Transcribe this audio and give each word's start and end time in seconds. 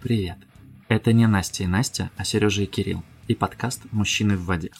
Привет. 0.00 0.38
Это 0.86 1.12
не 1.12 1.26
Настя 1.26 1.64
и 1.64 1.66
Настя, 1.66 2.12
а 2.16 2.24
Сережа 2.24 2.62
и 2.62 2.66
Кирилл. 2.66 3.02
И 3.26 3.34
подкаст 3.34 3.82
«Мужчины 3.90 4.36
в 4.36 4.44
воде». 4.44 4.70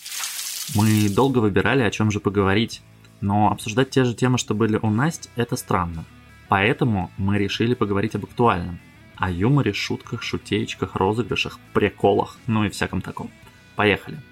Мы 0.76 1.08
долго 1.08 1.38
выбирали, 1.38 1.82
о 1.82 1.90
чем 1.90 2.12
же 2.12 2.20
поговорить, 2.20 2.82
но 3.20 3.50
обсуждать 3.50 3.90
те 3.90 4.04
же 4.04 4.14
темы, 4.14 4.38
что 4.38 4.54
были 4.54 4.78
у 4.80 4.90
Насти, 4.90 5.28
это 5.34 5.56
странно. 5.56 6.04
Поэтому 6.48 7.10
мы 7.18 7.36
решили 7.36 7.74
поговорить 7.74 8.14
об 8.14 8.26
актуальном. 8.26 8.78
О 9.16 9.28
юморе, 9.28 9.72
шутках, 9.72 10.22
шутеечках, 10.22 10.94
розыгрышах, 10.94 11.58
приколах, 11.72 12.38
ну 12.46 12.64
и 12.64 12.68
всяком 12.68 13.02
таком. 13.02 13.28
Поехали. 13.74 14.22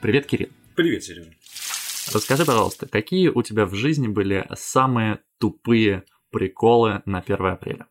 Привет, 0.00 0.26
Кирилл. 0.26 0.48
Привет, 0.74 1.04
Сережа. 1.04 1.30
Расскажи, 2.12 2.44
пожалуйста, 2.44 2.88
какие 2.88 3.28
у 3.28 3.42
тебя 3.44 3.64
в 3.64 3.74
жизни 3.76 4.08
были 4.08 4.44
самые 4.56 5.20
тупые 5.38 6.02
приколы 6.32 7.02
на 7.04 7.20
1 7.20 7.46
апреля? 7.46 7.86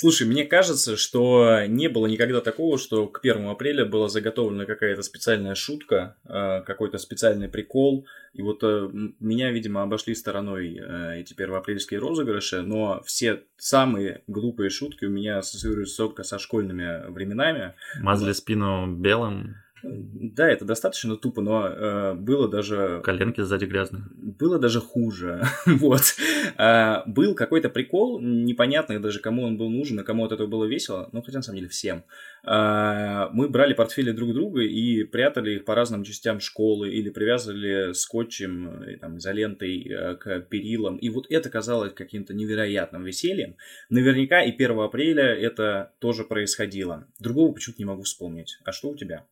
Слушай, 0.00 0.26
мне 0.26 0.44
кажется, 0.46 0.96
что 0.96 1.66
не 1.66 1.88
было 1.88 2.06
никогда 2.06 2.40
такого, 2.40 2.78
что 2.78 3.06
к 3.06 3.20
1 3.22 3.46
апреля 3.48 3.84
была 3.84 4.08
заготовлена 4.08 4.64
какая-то 4.64 5.02
специальная 5.02 5.54
шутка, 5.54 6.16
э, 6.24 6.62
какой-то 6.62 6.96
специальный 6.96 7.50
прикол. 7.50 8.06
И 8.32 8.40
вот 8.40 8.60
э, 8.62 8.88
меня, 9.20 9.50
видимо, 9.50 9.82
обошли 9.82 10.14
стороной 10.14 10.74
э, 10.74 11.20
эти 11.20 11.34
первоапрельские 11.34 12.00
розыгрыши, 12.00 12.62
но 12.62 13.02
все 13.04 13.42
самые 13.58 14.22
глупые 14.26 14.70
шутки 14.70 15.04
у 15.04 15.10
меня 15.10 15.36
ассоциируются 15.36 15.98
только 15.98 16.22
со 16.22 16.38
школьными 16.38 17.10
временами. 17.10 17.74
Мазали 18.00 18.32
спину 18.32 18.90
белым. 18.90 19.56
Да, 19.82 20.48
это 20.48 20.64
достаточно 20.64 21.16
тупо, 21.16 21.40
но 21.40 21.66
э, 21.66 22.14
было 22.14 22.48
даже... 22.48 23.00
Коленки 23.02 23.40
сзади 23.40 23.64
грязные. 23.64 24.02
Было 24.12 24.58
даже 24.58 24.80
хуже. 24.80 25.42
вот. 25.66 26.02
Э, 26.58 27.02
был 27.06 27.34
какой-то 27.34 27.70
прикол, 27.70 28.20
непонятный 28.20 28.98
даже, 28.98 29.20
кому 29.20 29.42
он 29.44 29.56
был 29.56 29.70
нужен 29.70 30.00
и 30.00 30.04
кому 30.04 30.24
от 30.24 30.32
этого 30.32 30.46
было 30.46 30.64
весело, 30.64 31.08
ну, 31.12 31.22
хотя 31.22 31.38
на 31.38 31.42
самом 31.42 31.58
деле 31.58 31.68
всем. 31.68 32.04
Э, 32.44 33.28
мы 33.32 33.48
брали 33.48 33.72
портфели 33.72 34.10
друг 34.12 34.34
друга 34.34 34.62
и 34.62 35.04
прятали 35.04 35.56
их 35.56 35.64
по 35.64 35.74
разным 35.74 36.04
частям 36.04 36.40
школы 36.40 36.90
или 36.90 37.10
привязывали 37.10 37.92
скотчем, 37.92 38.84
и, 38.84 38.96
там, 38.96 39.18
изолентой 39.18 39.88
э, 39.88 40.16
к 40.16 40.40
перилам. 40.42 40.96
И 40.96 41.08
вот 41.08 41.26
это 41.30 41.48
казалось 41.48 41.94
каким-то 41.94 42.34
невероятным 42.34 43.04
весельем. 43.04 43.56
Наверняка 43.88 44.42
и 44.42 44.52
1 44.52 44.78
апреля 44.80 45.34
это 45.34 45.92
тоже 46.00 46.24
происходило. 46.24 47.06
Другого 47.18 47.52
почему-то 47.52 47.80
не 47.80 47.86
могу 47.86 48.02
вспомнить. 48.02 48.58
А 48.64 48.72
что 48.72 48.90
у 48.90 48.96
тебя? 48.96 49.26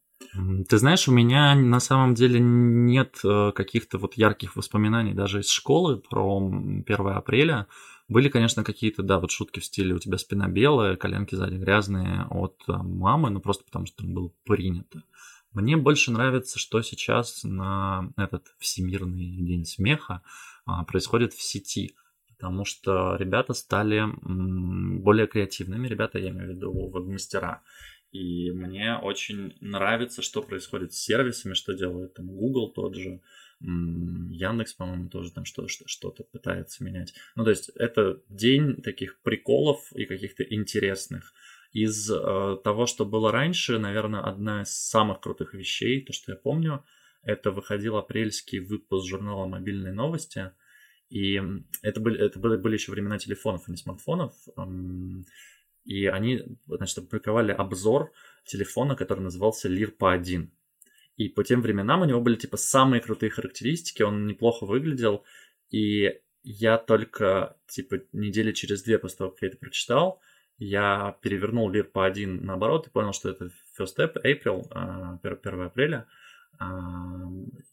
Ты 0.69 0.79
знаешь, 0.79 1.09
у 1.09 1.13
меня 1.13 1.55
на 1.55 1.81
самом 1.81 2.15
деле 2.15 2.41
нет 2.41 3.19
э, 3.25 3.53
каких-то 3.55 3.99
вот 3.99 4.15
ярких 4.15 4.57
воспоминаний 4.57 5.15
даже 5.15 5.41
из 5.41 5.49
школы 5.49 5.97
про 5.97 6.39
1 6.39 6.85
апреля. 6.89 7.67
Были, 8.09 8.29
конечно, 8.29 8.65
какие-то, 8.65 9.03
да, 9.03 9.21
вот 9.21 9.31
шутки 9.31 9.61
в 9.61 9.65
стиле 9.65 9.95
«у 9.95 9.99
тебя 9.99 10.19
спина 10.19 10.49
белая, 10.49 10.97
коленки 10.97 11.35
сзади 11.35 11.57
грязные» 11.57 12.27
от 12.31 12.57
э, 12.69 12.73
мамы, 12.73 13.31
ну 13.31 13.41
просто 13.41 13.65
потому 13.65 13.87
что 13.87 13.99
там 13.99 14.13
было 14.13 14.31
принято. 14.45 15.03
Мне 15.53 15.77
больше 15.77 16.11
нравится, 16.11 16.59
что 16.59 16.83
сейчас 16.83 17.43
на 17.43 18.11
этот 18.17 18.47
Всемирный 18.59 19.37
день 19.37 19.65
смеха 19.65 20.23
а, 20.67 20.85
происходит 20.85 21.33
в 21.33 21.43
сети 21.43 21.95
потому 22.39 22.65
что 22.65 23.17
ребята 23.17 23.53
стали 23.53 24.05
более 24.23 25.27
креативными, 25.27 25.89
ребята, 25.89 26.19
я 26.19 26.31
имею 26.31 26.53
в 26.53 26.55
виду 26.55 26.73
веб-мастера. 26.91 27.63
И 28.11 28.51
мне 28.51 28.97
очень 28.97 29.57
нравится, 29.61 30.23
что 30.23 30.43
происходит 30.43 30.95
с 30.95 30.99
сервисами, 30.99 31.55
что 31.55 31.75
делает 31.75 32.15
там 32.15 32.27
Google 32.29 32.73
тот 32.73 32.95
же, 32.95 33.21
Яндекс, 33.61 34.75
по-моему, 34.75 35.09
тоже 35.09 35.33
там 35.33 35.45
что-то 35.45 36.25
пытается 36.25 36.85
менять. 36.85 37.13
Ну, 37.35 37.45
то 37.45 37.51
есть 37.51 37.71
это 37.71 38.23
день 38.29 38.81
таких 38.83 39.21
приколов 39.23 39.93
и 39.93 40.05
каких-то 40.05 40.45
интересных. 40.45 41.35
Из 41.73 42.11
э, 42.11 42.57
того, 42.65 42.87
что 42.87 43.05
было 43.05 43.31
раньше, 43.31 43.79
наверное, 43.79 44.23
одна 44.23 44.63
из 44.63 44.71
самых 44.71 45.21
крутых 45.21 45.55
вещей, 45.55 46.03
то, 46.03 46.13
что 46.13 46.33
я 46.33 46.37
помню, 46.37 46.85
это 47.23 47.51
выходил 47.51 47.97
апрельский 47.97 48.61
выпуск 48.61 49.07
журнала 49.07 49.47
«Мобильные 49.47 49.93
новости», 49.93 50.53
и 51.11 51.41
это 51.83 52.01
были, 52.01 52.19
это 52.19 52.39
были, 52.39 52.75
еще 52.75 52.93
времена 52.93 53.19
телефонов, 53.19 53.65
а 53.67 53.71
не 53.71 53.77
смартфонов. 53.77 54.35
И 55.89 56.05
они, 56.07 56.45
значит, 56.67 56.99
опубликовали 56.99 57.51
обзор 57.51 58.13
телефона, 58.45 58.95
который 58.95 59.21
назывался 59.21 59.69
Лирпа 59.71 60.13
1. 60.13 60.53
И 61.17 61.29
по 61.31 61.43
тем 61.43 61.63
временам 61.63 62.03
у 62.03 62.05
него 62.05 62.21
были, 62.21 62.37
типа, 62.37 62.59
самые 62.59 63.01
крутые 63.01 63.31
характеристики, 63.31 64.03
он 64.03 64.27
неплохо 64.27 64.67
выглядел. 64.67 65.25
И 65.71 66.21
я 66.43 66.77
только, 66.77 67.57
типа, 67.69 68.01
недели 68.13 68.53
через 68.53 68.83
две 68.83 68.99
после 68.99 69.17
того, 69.17 69.31
как 69.31 69.41
я 69.41 69.49
это 69.49 69.57
прочитал, 69.57 70.21
я 70.59 71.17
перевернул 71.23 71.71
Лирпа 71.71 72.05
1 72.05 72.45
наоборот 72.45 72.87
и 72.87 72.91
понял, 72.91 73.15
что 73.15 73.31
это 73.31 73.51
First 73.79 73.97
April, 73.97 74.67
1 74.71 74.71
а, 74.73 75.19
апреля 75.65 76.07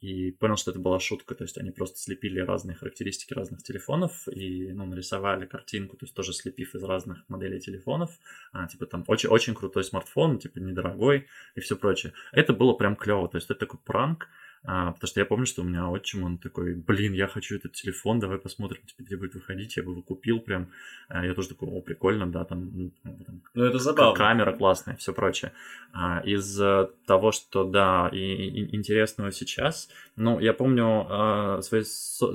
и 0.02 0.32
понял, 0.32 0.56
что 0.56 0.72
это 0.72 0.80
была 0.80 1.00
шутка, 1.00 1.34
то 1.36 1.44
есть 1.44 1.58
они 1.58 1.72
просто 1.72 2.00
слепили 2.00 2.40
разные 2.40 2.76
характеристики 2.76 3.34
разных 3.34 3.64
телефонов 3.64 4.28
и 4.28 4.72
ну, 4.72 4.86
нарисовали 4.86 5.46
картинку, 5.46 5.98
то 5.98 6.06
есть 6.06 6.16
тоже 6.16 6.34
слепив 6.34 6.76
из 6.76 6.84
разных 6.84 7.28
моделей 7.28 7.60
телефонов, 7.60 8.12
а, 8.52 8.68
типа 8.68 8.86
там 8.86 9.04
очень, 9.08 9.30
очень 9.30 9.56
крутой 9.56 9.84
смартфон, 9.84 10.38
типа 10.38 10.60
недорогой 10.60 11.28
и 11.56 11.60
все 11.60 11.76
прочее. 11.76 12.14
Это 12.32 12.54
было 12.54 12.74
прям 12.74 12.96
клево, 12.96 13.28
то 13.28 13.38
есть 13.38 13.50
это 13.50 13.62
такой 13.62 13.80
пранк, 13.84 14.30
а, 14.68 14.94
потому 14.94 15.08
что 15.08 15.20
я 15.20 15.26
помню, 15.26 15.46
что 15.46 15.62
у 15.62 15.66
меня 15.66 15.88
отчим, 15.90 16.24
он 16.24 16.38
такой, 16.38 16.74
блин, 16.76 17.14
я 17.14 17.28
хочу 17.28 17.56
этот 17.56 17.74
телефон, 17.74 18.20
давай 18.20 18.40
посмотрим, 18.40 18.82
типа, 18.84 19.04
где 19.04 19.16
будет 19.16 19.36
выходить. 19.36 19.78
Я 19.78 19.84
бы 19.84 19.92
его 19.92 20.02
купил 20.02 20.40
прям. 20.40 20.72
А, 21.08 21.26
я 21.26 21.34
тоже 21.34 21.50
такой, 21.50 21.70
о, 21.70 21.82
прикольно, 21.82 22.26
да, 22.32 22.46
там, 22.46 22.72
ну, 22.74 22.92
там 23.04 23.42
ну 23.54 23.64
это 23.64 23.78
забавно. 23.78 24.16
камера 24.16 24.54
классная, 24.54 24.96
все 24.96 25.14
прочее. 25.14 25.52
А, 25.94 26.22
из 26.26 26.60
того, 27.06 27.32
что, 27.32 27.64
да, 27.64 28.10
и, 28.12 28.18
и 28.18 28.76
интересного 28.76 29.32
сейчас, 29.32 29.90
ну, 30.16 30.40
я 30.40 30.54
помню 30.54 31.06
а, 31.10 31.62
свои, 31.62 31.84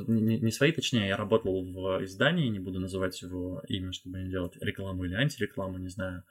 не, 0.06 0.38
не 0.38 0.52
свои, 0.52 0.70
точнее, 0.70 1.08
я 1.08 1.16
работал 1.16 1.64
в 1.64 2.04
издании, 2.04 2.48
не 2.48 2.60
буду 2.60 2.78
называть 2.78 3.20
его 3.22 3.62
имя, 3.66 3.92
чтобы 3.92 4.20
не 4.20 4.30
делать 4.30 4.56
рекламу 4.60 5.04
или 5.04 5.14
антирекламу, 5.14 5.78
не 5.78 5.88
знаю. 5.88 6.22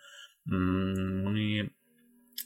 Мы 0.46 1.72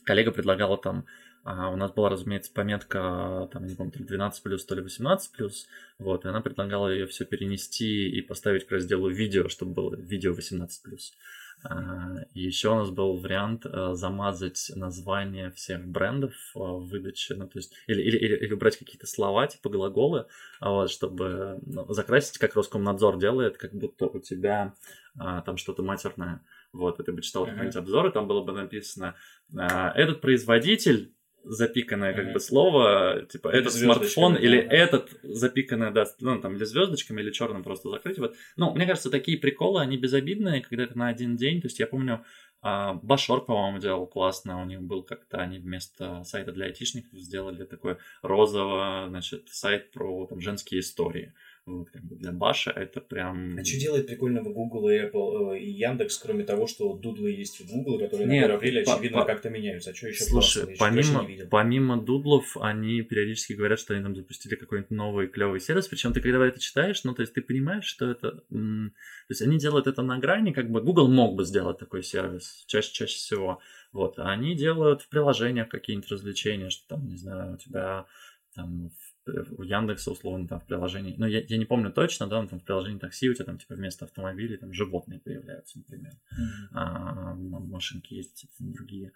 коллега 0.06 0.32
предлагала 0.32 0.78
там 0.78 1.06
а 1.44 1.70
у 1.70 1.76
нас 1.76 1.92
была, 1.92 2.10
разумеется, 2.10 2.52
пометка, 2.54 3.50
там, 3.52 3.68
не 3.68 3.76
помню, 3.76 3.92
то 3.92 4.00
ли 4.00 4.06
12 4.06 4.44
плюс, 4.44 4.66
то 4.66 4.76
ли 4.76 4.82
18 4.82 5.32
плюс. 5.32 5.68
Вот, 6.00 6.24
и 6.24 6.30
она 6.30 6.42
предлагала 6.42 6.88
ее 6.88 7.06
все 7.06 7.26
перенести 7.26 8.10
и 8.10 8.22
поставить 8.22 8.66
к 8.66 8.72
разделу 8.72 9.10
видео, 9.10 9.50
чтобы 9.50 9.74
было 9.74 9.96
видео 9.96 10.34
18 10.34 10.84
плюс. 10.84 11.14
А, 11.64 12.26
еще 12.34 12.70
у 12.70 12.76
нас 12.76 12.90
был 12.90 13.18
вариант 13.18 13.66
а, 13.66 13.94
замазать 13.94 14.72
название 14.76 15.52
всех 15.52 15.86
брендов 15.86 16.34
а, 16.56 16.60
в 16.60 16.88
выдаче, 16.88 17.36
ну, 17.36 17.48
то 17.48 17.60
есть, 17.60 17.74
или, 17.88 18.02
или, 18.02 18.18
или, 18.18 18.36
или 18.36 18.54
убрать 18.54 18.78
какие-то 18.78 19.08
слова, 19.08 19.48
типа 19.48 19.70
глаголы, 19.70 20.26
вот, 20.60 20.90
чтобы 20.90 21.60
ну, 21.66 21.92
закрасить, 21.94 22.38
как 22.38 22.56
Роскомнадзор 22.56 23.18
делает, 23.20 23.58
как 23.58 23.74
будто 23.74 24.08
у 24.08 24.20
тебя 24.20 24.74
там 25.16 25.58
что-то 25.58 25.84
матерное. 25.84 26.42
Вот, 26.72 27.00
и 27.00 27.04
ты 27.04 27.12
бы 27.12 27.22
читал 27.22 27.46
какой-нибудь 27.46 27.76
обзор, 27.76 28.08
и 28.08 28.12
там 28.12 28.28
было 28.28 28.44
бы 28.44 28.52
написано, 28.52 29.16
этот 29.54 30.22
производитель 30.22 31.14
запиканное 31.44 32.14
как 32.14 32.34
бы 32.34 32.40
слово, 32.40 33.26
типа 33.30 33.50
или 33.50 33.60
этот 33.60 33.74
смартфон 33.74 34.36
или 34.36 34.58
этот 34.58 35.10
запиканное, 35.24 35.92
да, 35.92 36.06
ну 36.20 36.40
там 36.40 36.56
или 36.56 36.64
звездочками, 36.64 37.22
или 37.22 37.32
черным 37.32 37.64
просто 37.64 37.90
закрыть. 37.90 38.18
Вот. 38.18 38.36
Ну, 38.56 38.74
мне 38.74 38.86
кажется, 38.86 39.10
такие 39.10 39.38
приколы, 39.38 39.82
они 39.82 39.98
безобидные, 39.98 40.62
когда 40.62 40.84
это 40.84 40.98
на 40.98 41.08
один 41.08 41.36
день. 41.36 41.62
То 41.62 41.68
есть 41.68 41.80
я 41.80 41.88
помню, 41.88 42.24
а, 42.62 42.94
Башор, 42.94 43.44
по-моему, 43.44 43.80
делал 43.80 44.08
классно, 44.08 44.62
у 44.62 44.66
них 44.66 44.82
был 44.82 45.04
как-то, 45.04 45.38
они 45.38 45.60
вместо 45.60 46.24
сайта 46.24 46.54
для 46.54 46.68
айтишников 46.68 47.20
сделали 47.20 47.66
такой 47.66 47.98
розовый, 48.22 49.10
значит, 49.10 49.50
сайт 49.50 49.92
про 49.92 50.28
там 50.28 50.40
женские 50.40 50.80
истории 50.80 51.34
вот, 51.66 51.90
как 51.92 52.04
бы 52.04 52.18
для 52.18 52.34
Баша 52.34 52.72
это 52.72 53.00
прям... 53.00 53.58
А 53.58 53.64
что 53.64 53.80
делает 53.80 54.08
прикольного 54.08 54.52
Google 54.52 54.90
и 54.90 55.00
Apple 55.00 55.56
э, 55.56 55.60
и 55.60 55.72
Яндекс, 55.72 56.18
кроме 56.18 56.44
того, 56.44 56.68
что 56.68 56.94
дудлы 56.94 57.32
есть 57.32 57.62
в 57.62 57.72
Google, 57.72 58.00
которые 58.00 58.28
Нет, 58.28 58.50
на 58.50 58.56
1 58.56 58.58
апреля, 58.58 58.82
очевидно, 58.82 59.20
по... 59.20 59.26
как-то 59.26 59.50
меняются? 59.50 59.92
А 59.92 59.96
что 59.96 60.10
еще 60.10 60.26
Слушай, 60.26 60.76
помимо, 60.78 61.26
помимо 61.50 62.02
дудлов, 62.02 62.58
они 62.58 63.02
периодически 63.02 63.54
говорят, 63.54 63.80
что 63.80 63.94
они 63.94 64.04
там 64.04 64.14
запустили 64.14 64.56
какой-нибудь 64.56 64.92
новый 64.92 65.28
клевый 65.28 65.62
сервис, 65.62 65.88
причем 65.88 66.12
ты 66.12 66.20
когда 66.20 66.46
это 66.46 66.60
читаешь, 66.60 67.02
ну, 67.06 67.14
то 67.14 67.22
есть 67.22 67.34
ты 67.34 67.42
понимаешь, 67.42 67.86
что 67.86 68.12
это... 68.12 68.44
То 68.50 69.30
есть 69.30 69.42
они 69.42 69.58
делают 69.58 69.88
это 69.88 70.02
на 70.02 70.20
грани, 70.20 70.52
как 70.52 70.70
бы 70.70 70.82
Google 70.82 71.08
мог 71.08 71.36
бы 71.36 71.46
сделать 71.46 71.78
такой 71.78 72.04
сервис, 72.04 72.66
чаще, 72.68 72.92
чаще 72.92 73.16
всего. 73.16 73.60
Вот, 73.94 74.20
а 74.20 74.32
они 74.32 74.54
делают 74.56 75.02
в 75.02 75.08
приложениях 75.08 75.70
какие-нибудь 75.70 76.12
развлечения, 76.12 76.70
что 76.70 76.96
там, 76.96 77.08
не 77.08 77.16
знаю, 77.16 77.54
у 77.54 77.58
тебя 77.58 78.06
там 78.54 78.92
у 79.26 79.64
Яндекса, 79.64 80.12
условно, 80.12 80.48
там 80.48 80.60
в 80.60 80.66
приложении, 80.66 81.16
ну, 81.18 81.26
я, 81.26 81.42
я 81.42 81.58
не 81.58 81.66
помню 81.66 81.92
точно, 81.92 82.28
да, 82.28 82.46
там 82.46 82.60
в 82.60 82.64
приложении 82.64 83.00
такси 83.00 83.30
у 83.30 83.34
тебя 83.34 83.46
там, 83.46 83.58
типа, 83.58 83.76
вместо 83.76 84.06
автомобилей 84.06 84.58
там 84.58 84.74
животные 84.74 85.20
появляются, 85.20 85.80
например. 85.80 86.12
Mm-hmm. 86.12 86.68
А, 86.74 87.34
машинки 87.36 88.14
есть, 88.14 88.36
типа, 88.36 88.54
другие. 88.60 89.12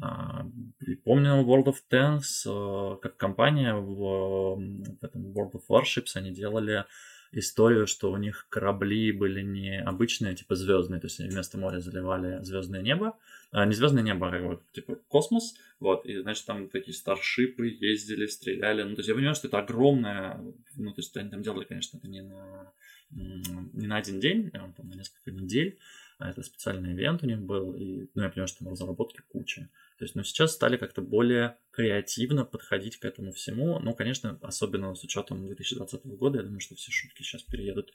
А, 0.00 0.46
и 0.80 0.94
помню 0.94 1.42
World 1.44 1.66
of 1.66 1.76
Tanks, 1.90 2.46
а, 2.46 2.96
как 2.96 3.16
компания 3.16 3.74
в, 3.74 4.56
в 4.56 5.04
этом 5.04 5.32
World 5.32 5.52
of 5.52 5.62
Warships, 5.68 6.16
они 6.16 6.32
делали 6.32 6.84
историю, 7.32 7.86
что 7.86 8.10
у 8.10 8.16
них 8.16 8.46
корабли 8.48 9.12
были 9.12 9.42
не 9.42 9.80
обычные, 9.80 10.34
типа 10.34 10.56
звездные, 10.56 11.00
то 11.00 11.06
есть 11.06 11.20
они 11.20 11.28
вместо 11.28 11.58
моря 11.58 11.80
заливали 11.80 12.42
звездное 12.42 12.82
небо, 12.82 13.16
не 13.52 13.74
звездное 13.74 14.02
небо, 14.02 14.28
а 14.28 14.40
вот, 14.40 14.72
типа 14.72 14.96
космос, 15.08 15.54
вот, 15.80 16.06
и, 16.06 16.20
значит, 16.20 16.46
там 16.46 16.68
такие 16.68 16.94
старшипы 16.94 17.66
ездили, 17.68 18.26
стреляли, 18.26 18.82
ну, 18.82 18.94
то 18.94 19.00
есть 19.00 19.08
я 19.08 19.14
понимаю, 19.14 19.34
что 19.34 19.48
это 19.48 19.58
огромное, 19.58 20.40
ну, 20.76 20.92
то 20.92 21.00
есть 21.00 21.16
они 21.16 21.30
там 21.30 21.42
делали, 21.42 21.64
конечно, 21.64 21.98
это 21.98 22.06
не 22.06 22.22
на, 22.22 22.72
не 23.10 23.86
на 23.86 23.96
один 23.96 24.20
день, 24.20 24.50
а 24.52 24.72
там 24.76 24.88
на 24.88 24.94
несколько 24.94 25.32
недель, 25.32 25.78
а 26.18 26.30
это 26.30 26.42
специальный 26.42 26.92
ивент 26.92 27.22
у 27.22 27.26
них 27.26 27.40
был, 27.40 27.74
и, 27.74 28.08
ну, 28.14 28.22
я 28.22 28.28
понимаю, 28.28 28.48
что 28.48 28.58
там 28.58 28.68
разработки 28.68 29.22
куча. 29.28 29.68
То 29.98 30.04
есть, 30.04 30.14
но 30.14 30.22
сейчас 30.22 30.54
стали 30.54 30.76
как-то 30.76 31.02
более 31.02 31.56
креативно 31.72 32.44
подходить 32.44 32.98
к 32.98 33.04
этому 33.04 33.32
всему. 33.32 33.78
Ну, 33.78 33.94
конечно, 33.94 34.38
особенно 34.42 34.94
с 34.94 35.04
учетом 35.04 35.46
2020 35.46 36.06
года, 36.06 36.38
я 36.38 36.44
думаю, 36.44 36.60
что 36.60 36.74
все 36.74 36.90
шутки 36.90 37.22
сейчас 37.22 37.42
переедут 37.42 37.92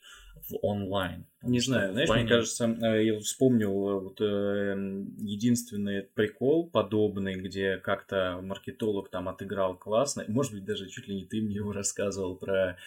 в 0.50 0.58
онлайн. 0.62 1.26
Не 1.42 1.60
знаю, 1.60 1.92
знаешь, 1.92 2.08
плане... 2.08 2.24
мне 2.24 2.32
кажется, 2.32 2.66
э, 2.66 3.06
я 3.06 3.20
вспомнил 3.20 3.90
э, 3.90 4.00
вот, 4.00 4.22
э, 4.22 5.06
единственный 5.20 6.04
прикол 6.04 6.70
подобный, 6.70 7.36
где 7.36 7.78
как-то 7.78 8.40
маркетолог 8.42 9.10
там 9.10 9.30
отыграл 9.30 9.78
классно. 9.78 10.26
Может 10.28 10.54
быть, 10.54 10.66
даже 10.66 10.88
чуть 10.88 11.08
ли 11.08 11.16
не 11.16 11.26
ты 11.26 11.42
мне 11.42 11.56
его 11.56 11.72
рассказывал 11.72 12.36
про 12.36 12.78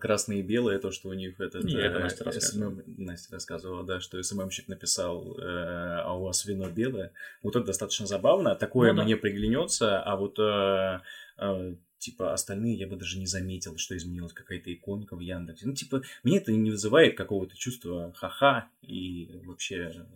красные 0.00 0.40
и 0.40 0.42
белые, 0.42 0.78
то, 0.78 0.90
что 0.90 1.10
у 1.10 1.12
них 1.12 1.40
этот... 1.40 1.64
Не, 1.64 1.76
это 1.76 1.98
Настя 1.98 2.24
рассказывала. 2.24 2.74
СММ, 2.74 2.94
Настя 3.04 3.32
рассказывала, 3.34 3.84
да, 3.84 4.00
что 4.00 4.22
СММщик 4.22 4.68
написал, 4.68 5.36
а 5.38 6.16
у 6.16 6.24
вас 6.24 6.44
вино 6.46 6.70
белое. 6.70 7.12
Вот 7.42 7.54
это 7.56 7.66
достаточно 7.66 8.06
забавно 8.06 8.54
такое 8.54 8.92
ну, 8.92 8.98
да. 8.98 9.04
мне 9.04 9.16
приглянется, 9.16 10.00
а 10.00 10.16
вот 10.16 10.27
э, 10.38 11.00
э, 11.38 11.74
типа 11.98 12.32
остальные 12.32 12.76
я 12.76 12.86
бы 12.86 12.96
даже 12.96 13.18
не 13.18 13.26
заметил, 13.26 13.76
что 13.76 13.96
изменилась 13.96 14.32
какая-то 14.32 14.72
иконка 14.72 15.16
в 15.16 15.20
Яндексе. 15.20 15.66
Ну, 15.66 15.74
типа, 15.74 16.02
мне 16.22 16.38
это 16.38 16.52
не 16.52 16.70
вызывает 16.70 17.16
какого-то 17.16 17.56
чувства 17.56 18.12
ха-ха 18.14 18.68
и 18.82 19.40
вообще... 19.44 20.06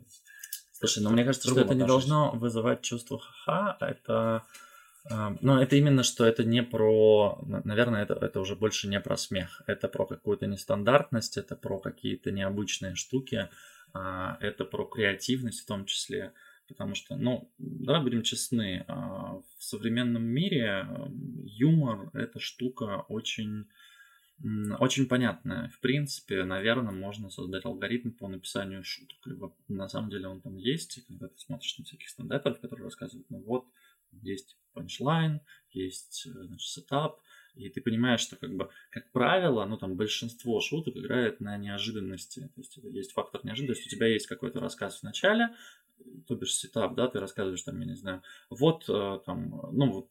Слушай, 0.73 1.03
но 1.03 1.11
мне 1.11 1.25
кажется, 1.25 1.49
что 1.49 1.61
это 1.61 1.75
не 1.75 1.87
должно 1.87 2.33
вызывать 2.33 2.83
чувство 2.83 3.19
ха-ха, 3.19 3.77
это... 3.81 4.43
Э, 5.11 5.37
ну, 5.41 5.61
это 5.61 5.77
именно, 5.77 6.03
что 6.03 6.25
это 6.25 6.45
не 6.45 6.63
про... 6.63 7.39
Наверное, 7.65 8.03
это, 8.03 8.15
это 8.15 8.41
уже 8.41 8.57
больше 8.57 8.89
не 8.89 9.01
про 9.01 9.17
смех. 9.17 9.63
Это 9.67 9.89
про 9.89 10.07
какую-то 10.07 10.47
нестандартность, 10.47 11.37
это 11.37 11.57
про 11.57 11.79
какие-то 11.79 12.31
необычные 12.31 12.95
штуки, 12.95 13.49
а, 13.95 14.39
это 14.41 14.65
про 14.65 14.85
креативность 14.85 15.61
в 15.61 15.67
том 15.67 15.85
числе. 15.85 16.33
Потому 16.73 16.95
что, 16.95 17.17
ну, 17.17 17.53
давай 17.59 18.03
будем 18.03 18.23
честны, 18.23 18.85
а, 18.89 19.41
в 19.59 19.63
современном 19.63 20.25
мире 20.25 20.87
юмор– 21.45 22.11
это 22.15 22.41
штука 22.41 23.05
очень, 23.09 23.67
очень 24.79 25.07
понятная. 25.07 25.69
В 25.69 25.81
принципе, 25.81 26.45
наверное, 26.45 26.93
можно 26.93 27.31
создать 27.31 27.65
алгоритм 27.65 28.11
по 28.11 28.29
написанию 28.29 28.83
шуток. 28.85 29.19
Либо 29.27 29.55
на 29.69 29.89
самом 29.89 30.11
деле 30.11 30.29
он 30.29 30.41
там 30.41 30.57
есть, 30.57 30.99
и 30.99 31.03
когда 31.03 31.29
ты 31.29 31.39
смотришь 31.39 31.79
на 31.79 31.85
всяких 31.85 32.09
стендаперов, 32.09 32.61
которые 32.61 32.87
рассказывают, 32.87 33.29
ну 33.29 33.43
вот, 33.43 33.67
есть 34.23 34.57
панчлайн, 34.73 35.41
есть, 35.71 36.27
значит, 36.27 36.69
сетап, 36.69 37.21
и 37.55 37.69
ты 37.69 37.81
понимаешь, 37.83 38.21
что 38.21 38.37
как 38.37 38.55
бы, 38.55 38.71
как 38.91 39.11
правило, 39.13 39.65
ну 39.67 39.77
там 39.77 39.97
большинство 39.97 40.61
шуток 40.61 40.97
играет 40.97 41.41
на 41.41 41.57
неожиданности. 41.57 42.51
То 42.55 42.61
есть 42.61 42.77
есть 42.79 43.13
фактор 43.13 43.45
неожиданности. 43.45 43.89
У 43.89 43.91
тебя 43.91 44.07
есть 44.07 44.27
какой-то 44.27 44.61
рассказ 44.61 45.01
в 45.01 45.03
начале, 45.03 45.51
то 46.27 46.35
бишь 46.35 46.55
сетап, 46.55 46.95
да, 46.95 47.09
ты 47.09 47.21
рассказываешь 47.21 47.63
там, 47.63 47.79
я 47.81 47.87
не 47.87 47.95
знаю, 47.95 48.23
вот 48.51 48.85
э, 48.89 49.21
там, 49.25 49.69
ну 49.73 49.93
вот 49.93 50.09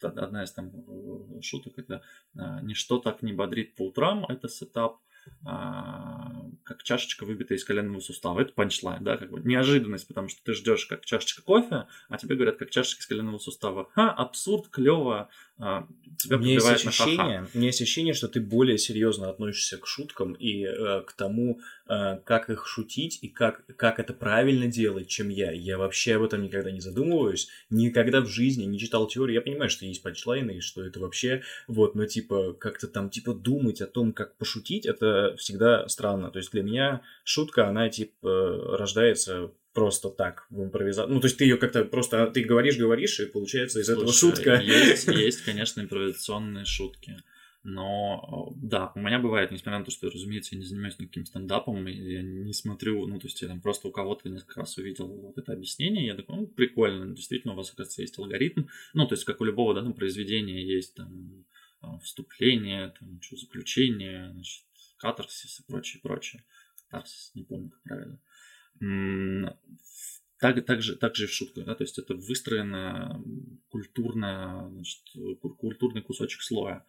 одна 0.00 0.44
из 0.44 0.52
там 0.52 0.70
э, 0.74 1.40
шуток, 1.42 1.78
это 1.78 2.02
э, 2.34 2.60
ничто 2.62 2.98
так 2.98 3.22
не 3.22 3.32
бодрит 3.32 3.74
по 3.74 3.86
утрам, 3.86 4.24
это 4.26 4.48
сетап, 4.48 4.98
как 5.42 6.84
чашечка 6.84 7.24
выбита 7.24 7.54
из 7.54 7.64
коленного 7.64 7.98
сустава. 7.98 8.38
Это 8.42 8.52
панчлайн, 8.52 9.02
да, 9.02 9.16
как 9.16 9.32
бы 9.32 9.40
неожиданность, 9.40 10.06
потому 10.06 10.28
что 10.28 10.40
ты 10.44 10.54
ждешь 10.54 10.86
как 10.86 11.04
чашечка 11.04 11.42
кофе, 11.42 11.88
а 12.08 12.16
тебе 12.16 12.36
говорят 12.36 12.58
как 12.58 12.70
чашечка 12.70 13.02
из 13.02 13.06
коленного 13.08 13.38
сустава. 13.38 13.90
Ха, 13.94 14.12
абсурд, 14.12 14.68
клево, 14.68 15.28
а, 15.58 15.86
тебя 16.18 16.38
мне 16.38 16.54
есть 16.54 16.66
ощущение, 16.66 17.40
на 17.40 17.48
У 17.54 17.58
меня 17.58 17.68
есть 17.68 17.80
ощущение, 17.80 18.14
что 18.14 18.28
ты 18.28 18.40
более 18.40 18.78
серьезно 18.78 19.30
относишься 19.30 19.78
к 19.78 19.86
шуткам 19.86 20.34
и 20.34 20.64
э, 20.64 21.02
к 21.06 21.12
тому, 21.12 21.60
э, 21.88 22.18
как 22.24 22.50
их 22.50 22.66
шутить 22.66 23.18
и 23.22 23.28
как, 23.28 23.64
как 23.76 23.98
это 23.98 24.12
правильно 24.12 24.66
делать, 24.66 25.08
чем 25.08 25.28
я. 25.28 25.52
Я 25.52 25.78
вообще 25.78 26.16
об 26.16 26.24
этом 26.24 26.42
никогда 26.42 26.70
не 26.70 26.80
задумываюсь, 26.80 27.48
никогда 27.70 28.20
в 28.20 28.28
жизни 28.28 28.64
не 28.64 28.78
читал 28.78 29.06
теорию. 29.06 29.36
Я 29.36 29.40
понимаю, 29.40 29.70
что 29.70 29.86
есть 29.86 30.02
панчлайны 30.02 30.58
и 30.58 30.60
что 30.60 30.84
это 30.84 31.00
вообще, 31.00 31.42
вот, 31.68 31.94
но 31.94 32.06
типа 32.06 32.54
как-то 32.54 32.88
там 32.88 33.10
типа 33.10 33.34
думать 33.34 33.80
о 33.80 33.86
том, 33.86 34.12
как 34.12 34.36
пошутить, 34.36 34.86
это 34.86 35.34
всегда 35.38 35.88
странно. 35.88 36.30
То 36.30 36.38
есть 36.38 36.52
для 36.52 36.62
меня 36.62 37.02
шутка, 37.24 37.68
она 37.68 37.88
типа 37.88 38.76
рождается 38.78 39.52
просто 39.76 40.08
так 40.08 40.46
в 40.48 40.62
импровизации. 40.62 41.12
Ну, 41.12 41.20
то 41.20 41.26
есть 41.26 41.36
ты 41.36 41.44
ее 41.44 41.58
как-то 41.58 41.84
просто, 41.84 42.26
ты 42.28 42.42
говоришь, 42.42 42.78
говоришь, 42.78 43.20
и 43.20 43.26
получается 43.26 43.78
из 43.78 43.86
Слушай, 43.86 43.98
этого 43.98 44.12
шутка. 44.12 44.54
Есть, 44.54 45.06
есть, 45.08 45.42
конечно, 45.42 45.82
импровизационные 45.82 46.64
шутки. 46.64 47.22
Но 47.62 48.54
да, 48.56 48.92
у 48.94 49.00
меня 49.00 49.18
бывает, 49.18 49.50
несмотря 49.50 49.80
на 49.80 49.84
то, 49.84 49.90
что, 49.90 50.08
разумеется, 50.08 50.54
я 50.54 50.60
не 50.60 50.66
занимаюсь 50.66 50.98
никаким 50.98 51.26
стендапом, 51.26 51.86
я 51.88 52.22
не 52.22 52.54
смотрю, 52.54 53.06
ну, 53.06 53.18
то 53.18 53.26
есть 53.26 53.42
я 53.42 53.48
там 53.48 53.60
просто 53.60 53.88
у 53.88 53.90
кого-то 53.90 54.30
несколько 54.30 54.60
раз 54.60 54.78
увидел 54.78 55.08
вот 55.08 55.36
это 55.36 55.52
объяснение, 55.52 56.06
я 56.06 56.14
такой, 56.14 56.36
ну, 56.36 56.46
прикольно, 56.46 57.14
действительно, 57.14 57.52
у 57.52 57.56
вас, 57.56 57.68
оказывается, 57.68 58.00
есть 58.00 58.18
алгоритм. 58.18 58.68
Ну, 58.94 59.06
то 59.06 59.14
есть, 59.14 59.24
как 59.24 59.42
у 59.42 59.44
любого, 59.44 59.74
да, 59.74 59.82
там, 59.82 59.92
произведения 59.92 60.64
есть 60.64 60.94
там 60.94 61.44
а, 61.82 61.98
вступление, 61.98 62.94
там, 62.98 63.20
что, 63.20 63.36
заключение, 63.36 64.30
значит, 64.32 64.64
катарсис 64.96 65.60
и 65.60 65.66
прочее, 65.66 66.00
прочее. 66.02 66.44
Катарсис, 66.88 67.32
не 67.34 67.42
помню, 67.42 67.68
как 67.68 67.82
правильно. 67.82 68.20
Так, 70.38 70.66
так, 70.66 70.82
же, 70.82 70.96
так 70.96 71.16
же 71.16 71.26
в 71.26 71.32
шутках, 71.32 71.64
да, 71.64 71.74
то 71.74 71.82
есть 71.82 71.98
это 71.98 72.14
выстроено 72.14 73.22
культурно, 73.70 74.68
значит, 74.70 75.00
культурный 75.58 76.02
кусочек 76.02 76.42
слоя. 76.42 76.84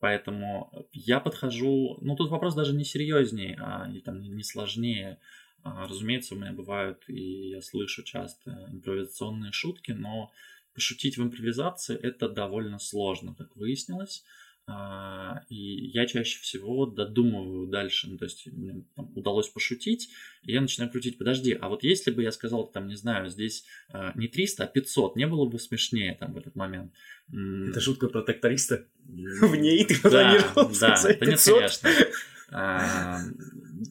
Поэтому 0.00 0.70
я 0.92 1.20
подхожу, 1.20 1.98
ну 2.02 2.14
тут 2.16 2.30
вопрос 2.30 2.54
даже 2.54 2.74
не 2.74 2.84
серьезнее, 2.84 3.56
а 3.58 3.90
и 3.90 4.00
там 4.00 4.20
не 4.20 4.42
сложнее. 4.42 5.18
А, 5.62 5.86
разумеется, 5.86 6.34
у 6.34 6.38
меня 6.38 6.52
бывают, 6.52 7.04
и 7.08 7.50
я 7.50 7.62
слышу 7.62 8.02
часто 8.02 8.68
импровизационные 8.72 9.52
шутки, 9.52 9.92
но 9.92 10.30
пошутить 10.74 11.18
в 11.18 11.22
импровизации 11.22 11.96
это 11.96 12.28
довольно 12.28 12.78
сложно, 12.78 13.34
как 13.34 13.56
выяснилось. 13.56 14.24
А, 14.66 15.42
и 15.48 15.56
я 15.56 16.06
чаще 16.06 16.40
всего 16.40 16.86
додумываю 16.86 17.66
дальше, 17.66 18.08
ну, 18.08 18.18
то 18.18 18.24
есть 18.24 18.46
мне 18.46 18.84
там, 18.94 19.10
удалось 19.16 19.48
пошутить, 19.48 20.10
и 20.42 20.52
я 20.52 20.60
начинаю 20.60 20.90
крутить, 20.90 21.18
подожди, 21.18 21.56
а 21.60 21.68
вот 21.68 21.82
если 21.82 22.10
бы 22.10 22.22
я 22.22 22.30
сказал, 22.30 22.66
там, 22.66 22.86
не 22.86 22.94
знаю, 22.94 23.28
здесь 23.30 23.64
а, 23.88 24.12
не 24.14 24.28
300, 24.28 24.64
а 24.64 24.66
500, 24.66 25.16
не 25.16 25.26
было 25.26 25.46
бы 25.46 25.58
смешнее 25.58 26.14
там 26.14 26.34
в 26.34 26.38
этот 26.38 26.54
момент. 26.54 26.92
Это 27.32 27.80
шутка 27.80 28.08
про 28.08 28.22
тракториста? 28.22 28.86
В 29.04 29.56
ней 29.56 29.84
ты 29.84 30.00
планировал 30.00 30.70
Да, 30.80 31.00
да, 31.02 31.08
нет, 31.08 31.42
конечно. 31.42 31.90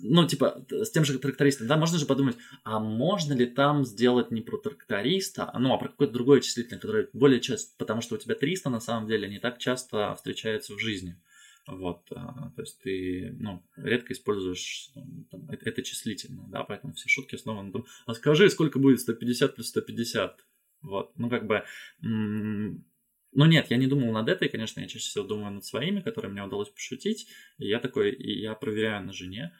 Ну, 0.02 0.28
типа, 0.28 0.66
с 0.70 0.92
тем 0.92 1.04
же 1.04 1.18
трактористом, 1.18 1.68
да, 1.68 1.76
можно 1.76 1.98
же 1.98 2.06
подумать, 2.06 2.38
а 2.64 2.80
можно 2.80 3.34
ли 3.34 3.48
там 3.48 3.86
сделать 3.86 4.30
не 4.30 4.42
про 4.42 4.58
тракториста, 4.58 5.50
а, 5.52 5.58
ну, 5.58 5.74
а 5.74 5.78
про 5.78 5.90
какое-то 5.90 6.14
другое 6.14 6.42
числительное, 6.42 6.80
которое 6.80 7.10
более 7.14 7.40
часто, 7.40 7.74
потому 7.78 8.02
что 8.02 8.16
у 8.16 8.18
тебя 8.20 8.36
300 8.36 8.70
на 8.70 8.80
самом 8.80 9.08
деле 9.08 9.28
не 9.28 9.40
так 9.40 9.58
часто 9.58 10.16
встречается 10.16 10.76
в 10.76 10.80
жизни. 10.80 11.20
Вот, 11.66 12.04
а, 12.12 12.52
то 12.56 12.62
есть 12.62 12.80
ты, 12.82 13.36
ну, 13.40 13.64
редко 13.78 14.14
используешь 14.14 14.92
там, 14.94 15.50
это, 15.50 15.68
это 15.70 15.82
числительное, 15.82 16.48
да, 16.48 16.64
поэтому 16.64 16.94
все 16.94 17.10
шутки 17.10 17.36
основаны 17.36 17.68
на 17.68 17.74
том, 17.74 17.86
а 18.06 18.14
скажи, 18.14 18.50
сколько 18.50 18.78
будет 18.78 19.00
150 19.00 19.56
плюс 19.56 19.70
150, 19.70 20.46
вот, 20.82 21.12
ну, 21.18 21.30
как 21.30 21.48
бы, 21.48 21.64
ну 22.02 23.46
нет, 23.46 23.68
я 23.70 23.78
не 23.78 23.88
думал 23.88 24.12
над 24.12 24.30
этой, 24.30 24.50
конечно, 24.50 24.80
я 24.80 24.88
чаще 24.88 25.10
всего 25.10 25.24
думаю 25.24 25.52
над 25.52 25.66
своими, 25.66 26.02
которые 26.02 26.32
мне 26.32 26.44
удалось 26.44 26.70
пошутить. 26.70 27.28
И 27.58 27.68
я 27.68 27.80
такой, 27.80 28.12
и 28.12 28.42
я 28.42 28.56
проверяю 28.56 29.06
на 29.06 29.14
жене, 29.14 29.54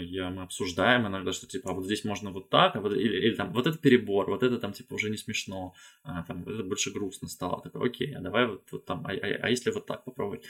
я, 0.00 0.30
мы 0.30 0.42
обсуждаем 0.42 1.06
иногда, 1.06 1.32
что 1.32 1.46
типа, 1.46 1.70
а 1.70 1.72
вот 1.74 1.84
здесь 1.84 2.04
можно 2.04 2.30
вот 2.30 2.50
так, 2.50 2.76
а 2.76 2.80
вот, 2.80 2.92
или, 2.94 3.28
или 3.28 3.34
там, 3.34 3.52
вот 3.52 3.66
это 3.66 3.78
перебор, 3.78 4.28
вот 4.28 4.42
это 4.42 4.58
там 4.58 4.72
типа 4.72 4.94
уже 4.94 5.10
не 5.10 5.16
смешно, 5.16 5.74
а, 6.02 6.22
там, 6.24 6.42
вот 6.44 6.54
это 6.54 6.64
больше 6.64 6.92
грустно 6.92 7.28
стало. 7.28 7.62
Такой, 7.62 7.88
окей, 7.88 8.14
а 8.14 8.20
давай 8.20 8.46
вот, 8.46 8.62
вот 8.72 8.84
там, 8.84 9.06
а, 9.06 9.12
а, 9.12 9.26
а 9.42 9.50
если 9.50 9.70
вот 9.70 9.86
так 9.86 10.04
попробовать? 10.04 10.44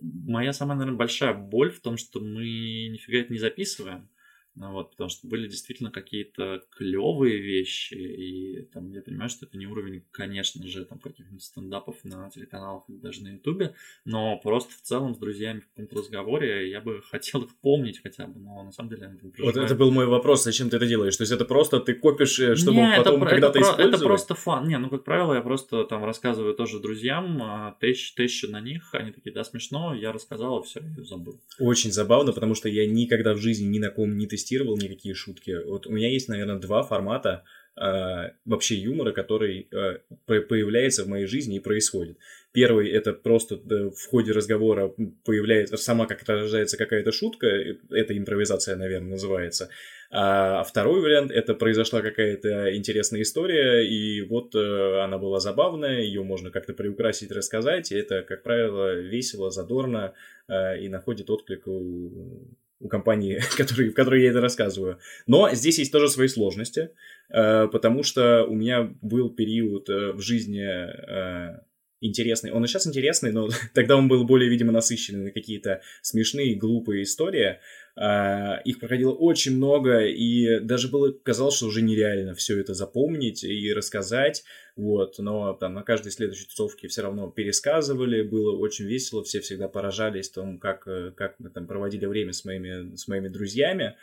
Моя 0.00 0.52
самая, 0.52 0.76
наверное, 0.76 0.98
большая 0.98 1.34
боль 1.34 1.70
в 1.70 1.80
том, 1.80 1.96
что 1.96 2.20
мы 2.20 2.88
нифига 2.88 3.20
это 3.20 3.32
не 3.32 3.38
записываем. 3.38 4.08
Ну, 4.56 4.70
вот, 4.70 4.92
потому 4.92 5.10
что 5.10 5.26
были 5.26 5.48
действительно 5.48 5.90
какие-то 5.90 6.62
клевые 6.70 7.38
вещи, 7.38 7.94
и 7.94 8.62
там 8.72 8.92
я 8.92 9.02
понимаю, 9.02 9.28
что 9.28 9.46
это 9.46 9.58
не 9.58 9.66
уровень, 9.66 10.04
конечно 10.12 10.64
же, 10.68 10.84
там 10.84 11.00
каких-нибудь 11.00 11.42
стендапов 11.42 11.96
на 12.04 12.30
телеканалах 12.30 12.84
или 12.88 12.98
даже 12.98 13.24
на 13.24 13.28
ютубе, 13.30 13.74
но 14.04 14.38
просто 14.38 14.72
в 14.72 14.80
целом 14.82 15.16
с 15.16 15.18
друзьями 15.18 15.60
в 15.60 15.68
каком-то 15.70 15.96
разговоре 15.96 16.70
я 16.70 16.80
бы 16.80 17.02
хотел 17.10 17.42
их 17.42 17.56
помнить 17.56 18.00
хотя 18.00 18.28
бы, 18.28 18.38
но 18.38 18.62
на 18.62 18.70
самом 18.70 18.90
деле 18.90 19.06
они 19.06 19.18
Вот 19.38 19.56
это 19.56 19.74
был 19.74 19.90
мой 19.90 20.06
вопрос, 20.06 20.44
зачем 20.44 20.70
ты 20.70 20.76
это 20.76 20.86
делаешь? 20.86 21.16
То 21.16 21.22
есть 21.22 21.32
это 21.32 21.44
просто 21.44 21.80
ты 21.80 21.94
копишь, 21.94 22.38
э, 22.38 22.54
чтобы 22.54 22.76
не, 22.76 22.96
потом 22.96 23.24
это, 23.24 23.30
когда-то 23.30 23.58
это, 23.58 23.68
использовать? 23.68 23.94
это 23.96 24.04
просто 24.04 24.34
фан. 24.36 24.68
Не, 24.68 24.78
ну, 24.78 24.88
как 24.88 25.02
правило, 25.02 25.34
я 25.34 25.42
просто 25.42 25.82
там 25.82 26.04
рассказываю 26.04 26.54
тоже 26.54 26.78
друзьям, 26.78 27.42
а, 27.42 27.76
тещу, 27.80 28.14
тещу 28.14 28.48
на 28.48 28.60
них, 28.60 28.90
они 28.92 29.10
такие, 29.10 29.32
да, 29.32 29.42
смешно, 29.42 29.96
я 29.96 30.12
рассказал, 30.12 30.62
все, 30.62 30.80
забыл. 30.98 31.40
Очень 31.58 31.90
забавно, 31.90 32.32
потому 32.32 32.54
что 32.54 32.68
я 32.68 32.86
никогда 32.86 33.34
в 33.34 33.38
жизни 33.38 33.66
ни 33.66 33.80
на 33.80 33.90
ком 33.90 34.16
не 34.16 34.28
тестировал 34.28 34.43
никакие 34.52 35.14
шутки. 35.14 35.56
Вот 35.66 35.86
у 35.86 35.92
меня 35.92 36.10
есть, 36.10 36.28
наверное, 36.28 36.58
два 36.58 36.82
формата, 36.82 37.44
э, 37.76 38.30
вообще 38.44 38.76
юмора, 38.76 39.12
который 39.12 39.68
э, 39.70 39.98
появляется 40.26 41.04
в 41.04 41.08
моей 41.08 41.26
жизни 41.26 41.56
и 41.56 41.60
происходит. 41.60 42.18
Первый 42.52 42.88
это 42.90 43.12
просто 43.12 43.56
в 43.56 44.08
ходе 44.08 44.32
разговора 44.32 44.94
появляется 45.24 45.76
сама 45.76 46.06
как 46.06 46.22
рождается 46.28 46.76
какая-то 46.76 47.10
шутка, 47.10 47.46
это 47.46 48.16
импровизация, 48.16 48.76
наверное, 48.76 49.10
называется. 49.10 49.70
А 50.16 50.62
второй 50.62 51.00
вариант 51.00 51.32
это 51.32 51.54
произошла 51.54 52.00
какая-то 52.00 52.76
интересная 52.76 53.22
история, 53.22 53.84
и 53.84 54.22
вот 54.22 54.54
э, 54.54 55.00
она 55.02 55.18
была 55.18 55.40
забавная, 55.40 56.02
ее 56.02 56.22
можно 56.22 56.52
как-то 56.52 56.72
приукрасить, 56.72 57.32
рассказать, 57.32 57.90
и 57.90 57.96
это, 57.96 58.22
как 58.22 58.44
правило, 58.44 58.94
весело, 58.94 59.50
задорно 59.50 60.14
э, 60.46 60.78
и 60.78 60.88
находит 60.88 61.30
отклик 61.30 61.66
у, 61.66 62.46
у 62.84 62.88
компании, 62.88 63.40
который, 63.56 63.88
в 63.88 63.94
которой 63.94 64.22
я 64.22 64.30
это 64.30 64.40
рассказываю. 64.40 64.98
Но 65.26 65.52
здесь 65.52 65.78
есть 65.78 65.90
тоже 65.90 66.08
свои 66.08 66.28
сложности, 66.28 66.90
э, 67.30 67.68
потому 67.72 68.02
что 68.02 68.44
у 68.44 68.54
меня 68.54 68.94
был 69.02 69.30
период 69.30 69.88
э, 69.88 70.12
в 70.12 70.20
жизни 70.20 70.62
э, 70.62 71.60
интересный. 72.00 72.52
Он 72.52 72.64
и 72.64 72.68
сейчас 72.68 72.86
интересный, 72.86 73.32
но 73.32 73.48
тогда 73.74 73.96
он 73.96 74.06
был 74.06 74.24
более, 74.24 74.50
видимо, 74.50 74.70
насыщенный 74.70 75.24
на 75.24 75.30
какие-то 75.30 75.80
смешные, 76.02 76.54
глупые 76.54 77.02
истории. 77.02 77.58
А, 77.96 78.56
их 78.64 78.80
проходило 78.80 79.12
очень 79.12 79.56
много, 79.56 80.00
и 80.04 80.58
даже 80.60 80.88
было 80.88 81.12
казалось, 81.12 81.54
что 81.54 81.66
уже 81.66 81.80
нереально 81.80 82.34
все 82.34 82.58
это 82.60 82.74
запомнить 82.74 83.44
и 83.44 83.72
рассказать. 83.72 84.44
Вот, 84.76 85.18
но 85.18 85.52
там 85.54 85.74
на 85.74 85.82
каждой 85.82 86.10
следующей 86.10 86.46
тусовке 86.46 86.88
все 86.88 87.02
равно 87.02 87.30
пересказывали, 87.30 88.22
было 88.22 88.56
очень 88.56 88.86
весело, 88.86 89.22
все 89.22 89.40
всегда 89.40 89.68
поражались 89.68 90.30
тому, 90.30 90.58
как, 90.58 90.88
э, 90.88 91.12
как 91.16 91.36
мы 91.38 91.50
там 91.50 91.68
проводили 91.68 92.06
время 92.06 92.32
с 92.32 92.44
моими, 92.44 92.96
с 92.96 93.06
моими 93.06 93.28
друзьями. 93.28 93.96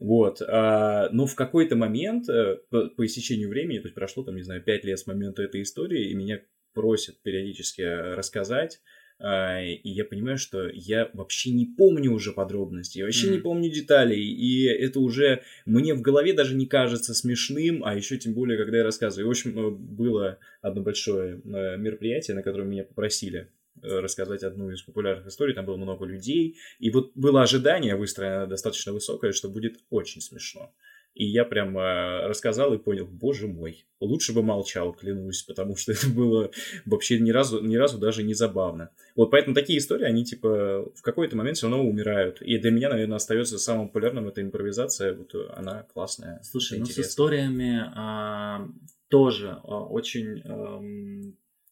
Вот, 0.00 0.42
а, 0.42 1.08
но 1.12 1.26
в 1.26 1.36
какой-то 1.36 1.76
момент, 1.76 2.28
э, 2.28 2.58
по, 2.68 3.06
истечению 3.06 3.48
времени, 3.48 3.78
то 3.78 3.86
есть 3.86 3.94
прошло 3.94 4.24
там, 4.24 4.34
не 4.34 4.42
знаю, 4.42 4.62
пять 4.62 4.84
лет 4.84 4.98
с 4.98 5.06
момента 5.06 5.42
этой 5.42 5.62
истории, 5.62 6.10
и 6.10 6.14
меня 6.14 6.40
просят 6.74 7.22
периодически 7.22 7.82
рассказать, 7.82 8.80
и 9.18 9.80
я 9.84 10.04
понимаю, 10.04 10.36
что 10.36 10.68
я 10.68 11.10
вообще 11.14 11.50
не 11.50 11.64
помню 11.64 12.12
уже 12.12 12.32
подробностей, 12.32 12.98
я 13.00 13.06
вообще 13.06 13.28
mm-hmm. 13.28 13.32
не 13.32 13.38
помню 13.38 13.70
деталей, 13.70 14.22
и 14.22 14.66
это 14.66 15.00
уже 15.00 15.42
мне 15.64 15.94
в 15.94 16.02
голове 16.02 16.34
даже 16.34 16.54
не 16.54 16.66
кажется 16.66 17.14
смешным, 17.14 17.84
а 17.84 17.94
еще 17.94 18.18
тем 18.18 18.34
более, 18.34 18.58
когда 18.58 18.78
я 18.78 18.84
рассказываю. 18.84 19.28
В 19.28 19.30
общем, 19.30 19.58
э, 19.58 19.70
было 19.70 20.38
одно 20.60 20.82
большое 20.82 21.40
э, 21.42 21.76
мероприятие, 21.76 22.34
на 22.34 22.42
котором 22.42 22.68
меня 22.68 22.84
попросили 22.84 23.48
э, 23.82 23.88
рассказать 24.00 24.42
одну 24.42 24.70
из 24.70 24.82
популярных 24.82 25.28
историй, 25.28 25.54
там 25.54 25.64
было 25.64 25.76
много 25.76 26.04
людей, 26.04 26.58
и 26.78 26.90
вот 26.90 27.12
было 27.14 27.42
ожидание 27.42 27.96
выстроено 27.96 28.46
достаточно 28.46 28.92
высокое, 28.92 29.32
что 29.32 29.48
будет 29.48 29.78
очень 29.90 30.20
смешно. 30.20 30.74
И 31.16 31.24
я 31.24 31.46
прям 31.46 31.78
э, 31.78 32.26
рассказал 32.26 32.74
и 32.74 32.78
понял, 32.78 33.06
боже 33.06 33.48
мой, 33.48 33.86
лучше 34.00 34.34
бы 34.34 34.42
молчал, 34.42 34.92
клянусь, 34.92 35.42
потому 35.44 35.74
что 35.74 35.92
это 35.92 36.08
было 36.10 36.50
вообще 36.84 37.18
ни 37.18 37.30
разу, 37.30 37.62
ни 37.62 37.76
разу 37.76 37.96
даже 37.96 38.22
не 38.22 38.34
забавно. 38.34 38.90
Вот 39.14 39.30
поэтому 39.30 39.54
такие 39.54 39.78
истории, 39.78 40.04
они 40.04 40.26
типа 40.26 40.92
в 40.94 41.00
какой-то 41.00 41.34
момент 41.34 41.56
все 41.56 41.70
равно 41.70 41.88
умирают. 41.88 42.42
И 42.42 42.58
для 42.58 42.70
меня, 42.70 42.90
наверное, 42.90 43.16
остается 43.16 43.58
самым 43.58 43.88
популярным 43.88 44.28
эта 44.28 44.42
импровизация. 44.42 45.14
Вот 45.14 45.34
она 45.56 45.84
классная. 45.84 46.38
Слушай, 46.42 46.80
ну 46.80 46.84
с 46.84 46.98
историями 46.98 47.82
а, 47.94 48.68
тоже 49.08 49.58
а, 49.64 49.86
очень 49.86 50.42
а, 50.44 50.82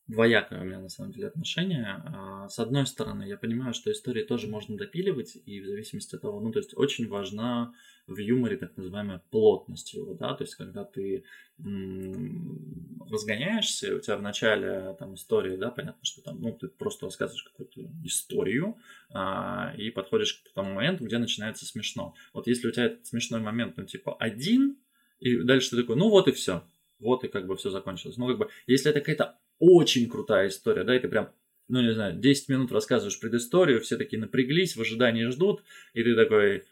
двоякое 0.06 0.62
у 0.62 0.64
меня 0.64 0.78
на 0.78 0.88
самом 0.88 1.12
деле 1.12 1.28
отношение. 1.28 2.02
А, 2.06 2.48
с 2.48 2.58
одной 2.58 2.86
стороны, 2.86 3.24
я 3.24 3.36
понимаю, 3.36 3.74
что 3.74 3.92
истории 3.92 4.22
тоже 4.22 4.48
можно 4.48 4.78
допиливать, 4.78 5.36
и 5.44 5.60
в 5.60 5.66
зависимости 5.66 6.14
от 6.14 6.22
того, 6.22 6.40
ну, 6.40 6.50
то 6.50 6.60
есть 6.60 6.74
очень 6.74 7.08
важна 7.08 7.74
в 8.06 8.18
юморе 8.18 8.56
так 8.56 8.76
называемая 8.76 9.22
плотность 9.30 9.94
его, 9.94 10.14
да, 10.14 10.34
то 10.34 10.44
есть 10.44 10.54
когда 10.56 10.84
ты 10.84 11.24
м- 11.58 13.00
разгоняешься, 13.10 13.96
у 13.96 14.00
тебя 14.00 14.16
в 14.16 14.22
начале 14.22 14.94
там 14.98 15.14
истории, 15.14 15.56
да, 15.56 15.70
понятно, 15.70 16.04
что 16.04 16.22
там, 16.22 16.40
ну, 16.40 16.52
ты 16.52 16.68
просто 16.68 17.06
рассказываешь 17.06 17.44
какую-то 17.44 17.80
историю 18.04 18.76
а, 19.10 19.74
и 19.76 19.90
подходишь 19.90 20.34
к 20.34 20.52
тому 20.52 20.74
моменту, 20.74 21.04
где 21.04 21.18
начинается 21.18 21.64
смешно. 21.64 22.14
Вот 22.32 22.46
если 22.46 22.68
у 22.68 22.72
тебя 22.72 22.86
этот 22.86 23.06
смешной 23.06 23.40
момент, 23.40 23.76
ну, 23.76 23.84
типа 23.84 24.14
один, 24.18 24.76
и 25.20 25.38
дальше 25.38 25.70
ты 25.70 25.76
такой, 25.76 25.96
ну 25.96 26.10
вот 26.10 26.28
и 26.28 26.32
все, 26.32 26.62
вот 26.98 27.24
и 27.24 27.28
как 27.28 27.46
бы 27.46 27.56
все 27.56 27.70
закончилось. 27.70 28.16
Ну, 28.16 28.26
как 28.26 28.38
бы, 28.38 28.48
если 28.66 28.90
это 28.90 29.00
какая-то 29.00 29.38
очень 29.58 30.08
крутая 30.08 30.48
история, 30.48 30.84
да, 30.84 30.94
и 30.94 31.00
ты 31.00 31.08
прям 31.08 31.30
ну, 31.68 31.80
не 31.80 31.94
знаю, 31.94 32.18
10 32.20 32.48
минут 32.48 32.72
рассказываешь 32.72 33.18
предысторию, 33.18 33.80
все 33.80 33.96
такие 33.96 34.20
напряглись, 34.20 34.76
в 34.76 34.80
ожидании 34.82 35.24
ждут, 35.26 35.62
и 35.94 36.02
ты 36.02 36.14
такой, 36.14 36.64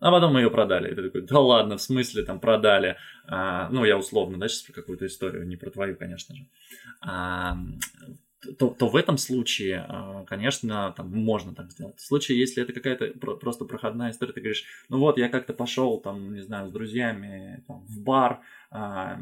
а 0.00 0.10
потом 0.10 0.32
мы 0.32 0.40
ее 0.40 0.50
продали. 0.50 0.90
И 0.90 0.94
ты 0.94 1.02
такой, 1.02 1.22
да 1.22 1.38
ладно, 1.38 1.76
в 1.76 1.82
смысле 1.82 2.24
там 2.24 2.40
продали. 2.40 2.96
А, 3.26 3.68
ну, 3.70 3.84
я 3.84 3.96
условно, 3.96 4.38
да, 4.38 4.48
сейчас 4.48 4.62
про 4.62 4.72
какую-то 4.72 5.06
историю, 5.06 5.46
не 5.46 5.56
про 5.56 5.70
твою, 5.70 5.96
конечно 5.96 6.34
же. 6.34 6.46
А, 7.00 7.56
то, 8.58 8.68
то 8.68 8.88
в 8.88 8.96
этом 8.96 9.18
случае, 9.18 9.84
а, 9.86 10.24
конечно, 10.24 10.94
там 10.96 11.10
можно 11.10 11.54
так 11.54 11.70
сделать. 11.70 11.98
В 11.98 12.06
случае, 12.06 12.40
если 12.40 12.62
это 12.62 12.72
какая-то 12.72 13.12
просто 13.18 13.66
проходная 13.66 14.10
история, 14.10 14.32
ты 14.32 14.40
говоришь, 14.40 14.64
ну 14.88 14.98
вот, 14.98 15.18
я 15.18 15.28
как-то 15.28 15.52
пошел, 15.52 16.00
там, 16.00 16.32
не 16.32 16.40
знаю, 16.40 16.68
с 16.68 16.72
друзьями 16.72 17.62
там, 17.66 17.84
в 17.86 18.00
бар, 18.00 18.40
а, 18.70 19.14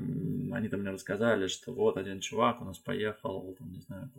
они 0.53 0.69
там 0.69 0.81
мне 0.81 0.91
рассказали, 0.91 1.49
что 1.49 1.73
вот 1.73 1.97
один 1.97 2.21
чувак 2.21 2.61
у 2.61 2.65
нас 2.65 2.79
поехал, 2.79 3.57
там, 3.59 3.73
не 3.73 3.81
знаю, 3.81 4.11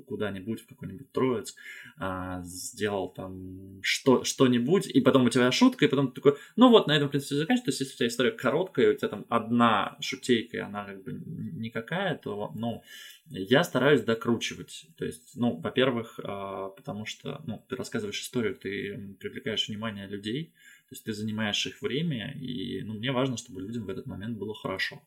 куда-нибудь, 0.00 0.60
в 0.62 0.66
какой-нибудь 0.66 1.12
Троицк, 1.12 1.56
а, 1.98 2.42
сделал 2.44 3.12
там 3.12 3.80
что, 3.82 4.24
что-нибудь, 4.24 4.86
и 4.86 5.00
потом 5.00 5.26
у 5.26 5.28
тебя 5.28 5.52
шутка, 5.52 5.84
и 5.84 5.88
потом 5.88 6.08
ты 6.08 6.14
такой, 6.14 6.38
ну 6.56 6.70
вот, 6.70 6.86
на 6.86 6.96
этом, 6.96 7.08
в 7.08 7.10
принципе, 7.10 7.36
заканчивается. 7.36 7.64
То 7.64 7.70
есть, 7.70 7.80
если 7.80 7.94
у 7.94 7.96
тебя 7.98 8.08
история 8.08 8.32
короткая, 8.32 8.92
у 8.92 8.96
тебя 8.96 9.08
там 9.08 9.26
одна 9.28 9.96
шутейка, 10.00 10.56
и 10.56 10.60
она 10.60 10.84
как 10.84 11.02
бы 11.04 11.12
никакая, 11.12 12.16
то, 12.16 12.52
ну, 12.54 12.82
я 13.26 13.64
стараюсь 13.64 14.02
докручивать. 14.02 14.86
То 14.96 15.04
есть, 15.04 15.36
ну, 15.36 15.56
во-первых, 15.60 16.18
а, 16.22 16.68
потому 16.68 17.06
что, 17.06 17.42
ну, 17.46 17.64
ты 17.68 17.76
рассказываешь 17.76 18.20
историю, 18.20 18.56
ты 18.56 19.16
привлекаешь 19.20 19.68
внимание 19.68 20.06
людей, 20.06 20.52
то 20.88 20.94
есть 20.94 21.04
ты 21.04 21.12
занимаешь 21.12 21.66
их 21.66 21.80
время, 21.80 22.32
и 22.38 22.82
ну, 22.82 22.94
мне 22.94 23.12
важно, 23.12 23.36
чтобы 23.36 23.62
людям 23.62 23.84
в 23.84 23.88
этот 23.88 24.06
момент 24.06 24.36
было 24.38 24.54
хорошо. 24.54 25.02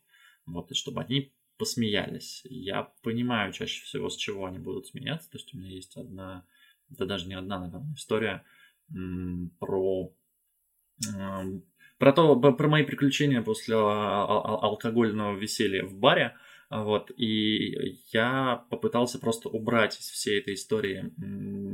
Вот, 0.45 0.71
и 0.71 0.75
чтобы 0.75 1.01
они 1.01 1.33
посмеялись. 1.57 2.41
Я 2.45 2.91
понимаю 3.01 3.53
чаще 3.53 3.83
всего, 3.83 4.09
с 4.09 4.15
чего 4.15 4.45
они 4.45 4.59
будут 4.59 4.87
смеяться. 4.87 5.29
То 5.29 5.37
есть 5.37 5.53
у 5.53 5.57
меня 5.57 5.69
есть 5.69 5.95
одна, 5.97 6.45
это 6.91 7.05
даже 7.05 7.27
не 7.27 7.35
одна, 7.35 7.59
наверное, 7.59 7.95
история 7.95 8.43
про 9.59 10.13
про 11.97 12.11
то, 12.13 12.35
про 12.35 12.67
мои 12.67 12.83
приключения 12.83 13.41
после 13.41 13.75
алкогольного 13.75 15.35
веселья 15.37 15.85
в 15.85 15.97
баре. 15.97 16.35
Вот, 16.69 17.11
и 17.15 17.99
я 18.11 18.65
попытался 18.69 19.19
просто 19.19 19.49
убрать 19.49 19.99
из 19.99 20.09
всей 20.09 20.39
этой 20.39 20.55
истории 20.55 21.13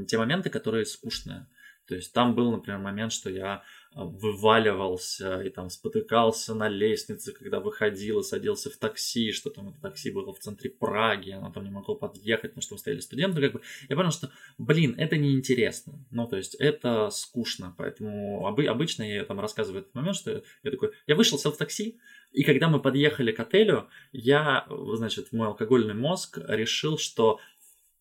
те 0.06 0.18
моменты, 0.18 0.50
которые 0.50 0.86
скучные. 0.86 1.48
То 1.88 1.96
есть 1.96 2.14
там 2.14 2.36
был, 2.36 2.52
например, 2.52 2.80
момент, 2.80 3.12
что 3.12 3.30
я 3.30 3.54
а, 3.54 3.64
вываливался 3.94 5.42
и 5.42 5.50
там 5.50 5.70
спотыкался 5.70 6.56
на 6.56 6.70
лестнице, 6.70 7.34
когда 7.34 7.60
выходил 7.60 8.22
и 8.22 8.24
садился 8.24 8.70
в 8.70 8.78
такси, 8.78 9.34
что 9.34 9.50
там 9.50 9.70
это 9.70 9.82
такси 9.82 10.12
было 10.12 10.34
в 10.34 10.40
центре 10.40 10.70
Праги, 10.70 11.32
оно 11.32 11.52
там 11.52 11.66
не 11.66 11.72
могло 11.72 11.96
подъехать, 11.96 12.52
потому 12.52 12.62
что 12.62 12.78
стояли 12.78 13.02
студенты, 13.02 13.42
как 13.42 13.54
бы, 13.54 13.62
я 13.90 13.96
понял, 13.98 14.12
что, 14.12 14.32
блин, 14.58 14.96
это 14.98 15.18
неинтересно, 15.18 16.06
ну, 16.10 16.26
то 16.26 16.38
есть 16.38 16.56
это 16.56 17.10
скучно, 17.10 17.76
поэтому 17.78 18.48
обы- 18.48 18.68
обычно 18.68 19.04
я 19.04 19.26
там 19.26 19.42
рассказываю 19.42 19.82
этот 19.82 19.94
момент, 19.94 20.16
что 20.16 20.42
я 20.64 20.72
такой, 20.72 20.92
я 21.08 21.16
вышел, 21.16 21.38
сел 21.38 21.52
в 21.52 21.58
такси, 21.58 22.00
и 22.32 22.44
когда 22.44 22.70
мы 22.70 22.82
подъехали 22.82 23.34
к 23.34 23.40
отелю, 23.42 23.90
я, 24.14 24.66
значит, 24.70 25.34
мой 25.34 25.48
алкогольный 25.48 25.96
мозг 25.96 26.40
решил, 26.48 26.98
что 26.98 27.40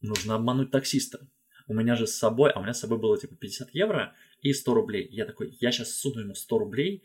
нужно 0.01 0.37
обмануть 0.37 0.71
таксиста, 0.71 1.27
у 1.67 1.75
меня 1.75 1.95
же 1.95 2.07
с 2.07 2.17
собой, 2.17 2.51
а 2.51 2.59
у 2.59 2.63
меня 2.63 2.75
с 2.75 2.81
собой 2.81 2.99
было 2.99 3.17
типа 3.17 3.37
50 3.37 3.75
евро 3.75 4.15
и 4.43 4.53
100 4.53 4.75
рублей. 4.75 5.09
Я 5.11 5.25
такой, 5.25 5.57
я 5.61 5.73
сейчас 5.73 5.95
суну 5.95 6.21
ему 6.21 6.35
100 6.35 6.59
рублей 6.59 7.03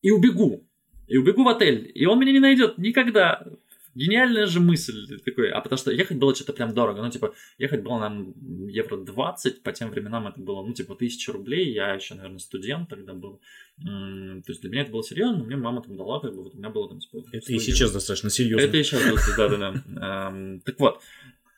и 0.00 0.10
убегу. 0.10 0.68
И 1.08 1.16
убегу 1.16 1.44
в 1.44 1.48
отель. 1.48 1.90
И 1.94 2.06
он 2.06 2.18
меня 2.20 2.32
не 2.32 2.40
найдет 2.40 2.78
никогда. 2.78 3.46
Гениальная 3.94 4.46
же 4.46 4.60
мысль 4.60 5.18
такой. 5.22 5.50
А 5.50 5.60
потому 5.60 5.78
что 5.78 5.92
ехать 5.92 6.16
было 6.16 6.34
что-то 6.34 6.54
прям 6.54 6.72
дорого. 6.72 7.02
Ну, 7.02 7.10
типа, 7.10 7.34
ехать 7.58 7.82
было 7.82 7.98
нам 7.98 8.32
евро 8.66 8.96
20. 8.96 9.62
По 9.62 9.72
тем 9.72 9.90
временам 9.90 10.26
это 10.28 10.40
было, 10.40 10.64
ну, 10.64 10.72
типа, 10.72 10.94
1000 10.94 11.32
рублей. 11.32 11.74
Я 11.74 11.92
еще, 11.92 12.14
наверное, 12.14 12.38
студент 12.38 12.88
тогда 12.88 13.12
был. 13.12 13.42
То 13.76 14.42
есть 14.48 14.62
для 14.62 14.70
меня 14.70 14.82
это 14.82 14.92
было 14.92 15.04
серьезно. 15.04 15.44
Мне 15.44 15.56
мама 15.56 15.82
там 15.82 15.96
дала, 15.96 16.20
как 16.20 16.34
бы, 16.34 16.44
вот 16.44 16.54
у 16.54 16.58
меня 16.58 16.70
было 16.70 16.88
там, 16.88 17.00
типа... 17.00 17.22
Это 17.32 17.52
и 17.52 17.58
сейчас 17.58 17.92
достаточно 17.92 18.30
серьезно. 18.30 18.64
Это 18.64 18.78
и 18.78 18.82
сейчас, 18.82 19.02
да-да-да. 19.36 20.60
Так 20.64 20.80
вот, 20.80 21.02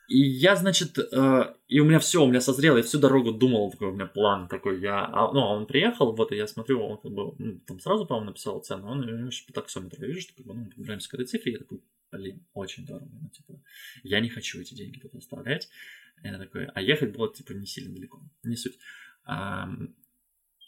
и 0.07 0.17
я, 0.17 0.55
значит, 0.55 0.97
э, 0.97 1.55
и 1.67 1.79
у 1.79 1.85
меня 1.85 1.99
все, 1.99 2.23
у 2.23 2.27
меня 2.27 2.41
созрело, 2.41 2.77
я 2.77 2.83
всю 2.83 2.99
дорогу 2.99 3.31
думал, 3.31 3.71
такой 3.71 3.89
у 3.89 3.93
меня 3.93 4.05
план 4.05 4.47
такой, 4.47 4.79
я, 4.79 5.05
а, 5.05 5.31
ну, 5.33 5.39
а 5.41 5.55
он 5.55 5.65
приехал, 5.65 6.15
вот, 6.15 6.31
и 6.31 6.35
я 6.35 6.47
смотрю, 6.47 6.81
он 6.83 6.97
как 6.97 7.11
бы, 7.11 7.35
ну, 7.39 7.59
там 7.65 7.79
сразу, 7.79 8.05
по-моему, 8.05 8.29
написал 8.29 8.59
цену, 8.61 8.87
он 8.87 9.27
еще 9.27 9.45
по 9.47 9.53
таксометру, 9.53 10.01
я 10.01 10.07
вижу, 10.07 10.21
что, 10.21 10.35
как 10.35 10.45
бы, 10.45 10.53
ну, 10.53 10.65
подбираемся 10.65 11.09
к 11.09 11.13
этой 11.15 11.25
цифре, 11.25 11.53
я 11.53 11.57
такой, 11.57 11.81
блин, 12.11 12.45
очень 12.53 12.85
дорого, 12.85 13.09
ну, 13.19 13.29
типа, 13.29 13.59
я 14.03 14.19
не 14.19 14.29
хочу 14.29 14.61
эти 14.61 14.75
деньги 14.75 14.99
тут 14.99 15.15
оставлять, 15.15 15.69
я 16.23 16.37
такой, 16.37 16.65
а 16.65 16.81
ехать 16.81 17.11
было, 17.11 17.33
типа, 17.33 17.53
не 17.53 17.65
сильно 17.65 17.93
далеко, 17.93 18.21
не 18.43 18.55
суть. 18.55 18.77
А, 19.25 19.67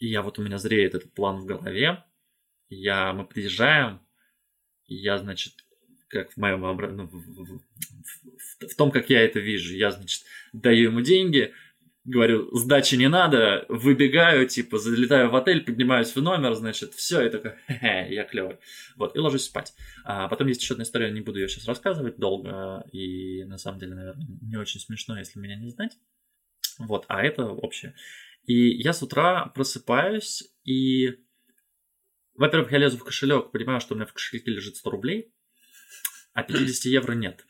и 0.00 0.08
я 0.08 0.22
вот 0.22 0.38
у 0.38 0.42
меня 0.42 0.58
зреет 0.58 0.94
этот 0.94 1.12
план 1.12 1.40
в 1.40 1.44
голове, 1.44 2.04
я, 2.68 3.12
мы 3.12 3.24
приезжаем, 3.24 4.00
я, 4.86 5.18
значит, 5.18 5.64
как 6.08 6.32
в 6.32 6.36
моем 6.36 6.64
обратном, 6.64 7.08
в, 7.08 7.14
в, 7.14 7.44
в, 7.44 8.66
в 8.66 8.74
том, 8.76 8.90
как 8.90 9.10
я 9.10 9.20
это 9.20 9.40
вижу, 9.40 9.74
я, 9.74 9.90
значит, 9.90 10.22
даю 10.52 10.90
ему 10.90 11.00
деньги, 11.00 11.52
говорю, 12.08 12.54
сдачи 12.56 12.94
не 12.94 13.08
надо, 13.08 13.66
выбегаю, 13.68 14.48
типа, 14.48 14.78
залетаю 14.78 15.30
в 15.30 15.36
отель, 15.36 15.62
поднимаюсь 15.62 16.14
в 16.14 16.22
номер, 16.22 16.54
значит, 16.54 16.94
все, 16.94 17.26
и 17.26 17.30
такой, 17.30 17.52
хе-хе, 17.68 18.06
я 18.10 18.24
клевый. 18.24 18.56
Вот, 18.96 19.14
и 19.14 19.18
ложусь 19.18 19.44
спать. 19.44 19.74
А 20.04 20.28
потом 20.28 20.48
есть 20.48 20.62
еще 20.62 20.74
одна 20.74 20.84
история, 20.84 21.10
не 21.10 21.20
буду 21.20 21.38
ее 21.38 21.48
сейчас 21.48 21.68
рассказывать 21.68 22.16
долго, 22.16 22.84
и 22.92 23.44
на 23.44 23.58
самом 23.58 23.78
деле, 23.78 23.94
наверное, 23.94 24.26
не 24.40 24.56
очень 24.56 24.80
смешно, 24.80 25.18
если 25.18 25.38
меня 25.38 25.56
не 25.56 25.68
знать. 25.68 25.98
Вот, 26.78 27.04
а 27.08 27.22
это 27.22 27.46
общее. 27.46 27.94
И 28.44 28.70
я 28.82 28.94
с 28.94 29.02
утра 29.02 29.46
просыпаюсь, 29.54 30.44
и, 30.64 31.18
во-первых, 32.34 32.72
я 32.72 32.78
лезу 32.78 32.96
в 32.96 33.04
кошелек, 33.04 33.50
понимаю, 33.50 33.80
что 33.80 33.92
у 33.92 33.96
меня 33.96 34.06
в 34.06 34.14
кошельке 34.14 34.50
лежит 34.50 34.76
100 34.76 34.90
рублей, 34.90 35.32
а 36.38 36.42
50 36.42 36.84
евро 36.86 37.12
нет. 37.12 37.44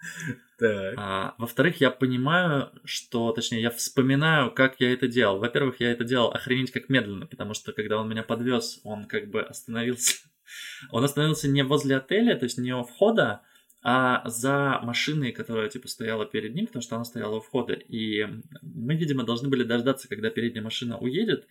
Так. 0.58 0.94
А, 0.96 1.34
во-вторых, 1.38 1.80
я 1.80 1.90
понимаю, 1.90 2.70
что, 2.84 3.32
точнее, 3.32 3.62
я 3.62 3.70
вспоминаю, 3.70 4.52
как 4.52 4.76
я 4.78 4.92
это 4.92 5.08
делал. 5.08 5.40
Во-первых, 5.40 5.80
я 5.80 5.90
это 5.90 6.04
делал 6.04 6.30
охренеть 6.30 6.70
как 6.70 6.88
медленно, 6.88 7.26
потому 7.26 7.52
что 7.52 7.72
когда 7.72 7.98
он 7.98 8.08
меня 8.08 8.22
подвез, 8.22 8.78
он 8.84 9.06
как 9.06 9.28
бы 9.28 9.42
остановился. 9.42 10.14
Он 10.90 11.02
остановился 11.02 11.48
не 11.48 11.64
возле 11.64 11.96
отеля, 11.96 12.36
то 12.36 12.44
есть 12.44 12.58
не 12.58 12.72
у 12.74 12.84
входа, 12.84 13.40
а 13.82 14.22
за 14.28 14.78
машиной, 14.82 15.32
которая 15.32 15.68
типа 15.68 15.88
стояла 15.88 16.26
перед 16.26 16.54
ним, 16.54 16.66
потому 16.66 16.82
что 16.82 16.96
она 16.96 17.04
стояла 17.04 17.36
у 17.36 17.40
входа. 17.40 17.72
И 17.72 18.24
мы, 18.60 18.94
видимо, 18.94 19.24
должны 19.24 19.48
были 19.48 19.64
дождаться, 19.64 20.08
когда 20.08 20.30
передняя 20.30 20.62
машина 20.62 20.98
уедет. 20.98 21.48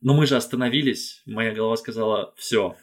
Но 0.00 0.14
мы 0.14 0.26
же 0.26 0.36
остановились. 0.36 1.22
Моя 1.26 1.54
голова 1.54 1.76
сказала: 1.76 2.34
все, 2.36 2.76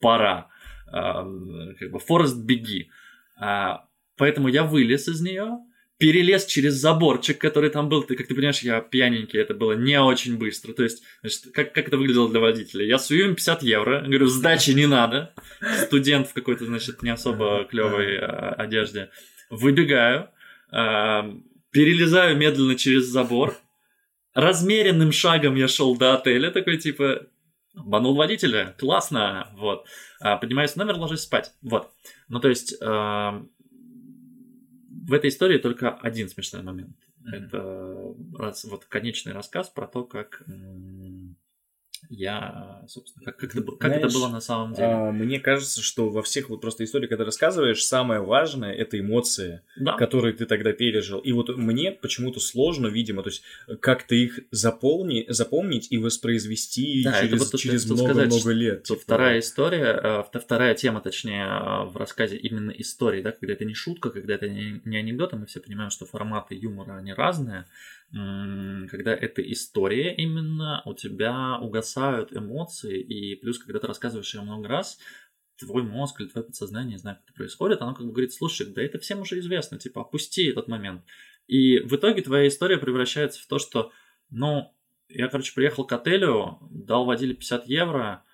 пора. 0.00 0.48
Как 0.90 1.90
бы 1.90 1.98
Форест, 1.98 2.36
беги. 2.36 2.90
А, 3.38 3.86
Поэтому 4.20 4.48
я 4.48 4.64
вылез 4.64 5.08
из 5.08 5.22
нее, 5.22 5.60
перелез 5.96 6.44
через 6.44 6.74
заборчик, 6.74 7.38
который 7.38 7.70
там 7.70 7.88
был. 7.88 8.02
Ты, 8.02 8.16
как 8.16 8.26
ты 8.26 8.34
понимаешь, 8.34 8.60
я 8.60 8.82
пьяненький, 8.82 9.40
это 9.40 9.54
было 9.54 9.72
не 9.72 9.98
очень 9.98 10.36
быстро. 10.36 10.74
То 10.74 10.82
есть, 10.82 11.02
значит, 11.22 11.44
как, 11.54 11.72
как 11.72 11.88
это 11.88 11.96
выглядело 11.96 12.28
для 12.28 12.38
водителя? 12.38 12.84
Я 12.84 12.98
сую 12.98 13.28
им 13.28 13.34
50 13.34 13.62
евро, 13.62 14.02
говорю, 14.02 14.26
сдачи 14.26 14.72
не 14.72 14.86
надо. 14.86 15.32
Студент 15.86 16.28
в 16.28 16.34
какой-то, 16.34 16.66
значит, 16.66 17.02
не 17.02 17.08
особо 17.08 17.64
клевой 17.64 18.18
а, 18.18 18.50
одежде. 18.58 19.08
Выбегаю, 19.48 20.28
перелезаю 21.70 22.36
медленно 22.36 22.76
через 22.76 23.06
забор. 23.06 23.56
Размеренным 24.34 25.12
шагом 25.12 25.54
я 25.54 25.66
шел 25.66 25.96
до 25.96 26.12
отеля, 26.12 26.50
такой 26.50 26.76
типа, 26.76 27.26
банул 27.74 28.14
водителя, 28.14 28.74
классно, 28.78 29.48
вот. 29.56 29.86
А, 30.20 30.36
поднимаюсь 30.36 30.72
в 30.72 30.76
номер, 30.76 30.96
ложусь 30.96 31.20
спать, 31.20 31.52
вот. 31.62 31.90
Ну, 32.28 32.40
то 32.40 32.48
есть, 32.48 32.80
в 32.80 33.46
этой 35.12 35.30
истории 35.30 35.58
только 35.58 35.90
один 35.90 36.28
смешной 36.28 36.62
момент. 36.62 36.96
Mm-hmm. 37.20 37.36
Это 37.36 38.14
раз, 38.38 38.64
вот 38.64 38.86
конечный 38.86 39.32
рассказ 39.32 39.68
про 39.68 39.86
то, 39.86 40.04
как 40.04 40.42
я, 42.10 42.82
собственно, 42.88 43.24
как, 43.24 43.36
как, 43.36 43.54
это, 43.54 43.62
как 43.62 43.92
Знаешь, 43.92 44.04
это 44.04 44.12
было 44.12 44.28
на 44.28 44.40
самом 44.40 44.74
деле. 44.74 44.88
А, 44.88 45.12
мне 45.12 45.38
кажется, 45.38 45.80
что 45.80 46.10
во 46.10 46.22
всех 46.22 46.50
вот 46.50 46.60
просто 46.60 46.82
историях, 46.82 47.08
когда 47.08 47.24
рассказываешь, 47.24 47.84
самое 47.84 48.20
важное 48.20 48.72
это 48.72 48.98
эмоции, 48.98 49.62
да. 49.76 49.96
которые 49.96 50.34
ты 50.34 50.44
тогда 50.46 50.72
пережил. 50.72 51.20
И 51.20 51.30
вот 51.30 51.56
мне 51.56 51.92
почему-то 51.92 52.40
сложно, 52.40 52.88
видимо, 52.88 53.22
то 53.22 53.28
есть 53.28 53.42
как-то 53.80 54.16
их 54.16 54.40
заполни, 54.50 55.24
запомнить 55.28 55.86
и 55.90 55.98
воспроизвести 55.98 57.04
да, 57.04 57.20
через, 57.20 57.38
вот 57.38 57.60
через 57.60 57.88
много-много 57.88 58.50
лет. 58.50 58.82
Типа... 58.82 59.00
Вторая 59.00 59.38
история, 59.38 60.24
э, 60.32 60.38
вторая 60.40 60.74
тема, 60.74 61.00
точнее, 61.00 61.44
э, 61.44 61.84
в 61.84 61.96
рассказе 61.96 62.36
именно 62.36 62.72
истории, 62.72 63.22
да, 63.22 63.30
когда 63.30 63.52
это 63.52 63.64
не 63.64 63.74
шутка, 63.74 64.10
когда 64.10 64.34
это 64.34 64.48
не, 64.48 64.82
не 64.84 64.96
анекдот, 64.96 65.32
а 65.32 65.36
мы 65.36 65.46
все 65.46 65.60
понимаем, 65.60 65.90
что 65.90 66.06
форматы 66.06 66.56
юмора, 66.56 66.96
они 66.96 67.12
разные 67.12 67.66
когда 68.12 69.14
это 69.14 69.40
история 69.40 70.14
именно, 70.16 70.82
у 70.84 70.94
тебя 70.94 71.58
угасают 71.60 72.36
эмоции, 72.36 73.00
и 73.00 73.36
плюс, 73.36 73.58
когда 73.58 73.78
ты 73.78 73.86
рассказываешь 73.86 74.34
ее 74.34 74.42
много 74.42 74.68
раз, 74.68 74.98
твой 75.56 75.82
мозг 75.82 76.20
или 76.20 76.28
твое 76.28 76.44
подсознание, 76.44 76.92
не 76.92 76.98
знаю, 76.98 77.18
как 77.18 77.26
это 77.26 77.34
происходит, 77.34 77.82
оно 77.82 77.94
как 77.94 78.06
бы 78.06 78.12
говорит, 78.12 78.32
слушай, 78.32 78.66
да 78.66 78.82
это 78.82 78.98
всем 78.98 79.20
уже 79.20 79.38
известно, 79.38 79.78
типа, 79.78 80.00
опусти 80.00 80.46
этот 80.48 80.68
момент. 80.68 81.04
И 81.46 81.80
в 81.80 81.94
итоге 81.94 82.22
твоя 82.22 82.48
история 82.48 82.78
превращается 82.78 83.42
в 83.42 83.46
то, 83.46 83.58
что, 83.58 83.92
ну, 84.30 84.74
я, 85.08 85.28
короче, 85.28 85.54
приехал 85.54 85.84
к 85.84 85.92
отелю, 85.92 86.58
дал 86.70 87.04
водиле 87.04 87.34
50 87.34 87.66
евро, 87.66 88.24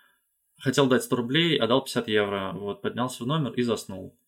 хотел 0.58 0.86
дать 0.86 1.02
100 1.02 1.16
рублей, 1.16 1.58
а 1.58 1.66
дал 1.66 1.82
50 1.82 2.08
евро, 2.08 2.52
вот, 2.54 2.82
поднялся 2.82 3.24
в 3.24 3.26
номер 3.26 3.52
и 3.52 3.62
заснул. 3.62 4.18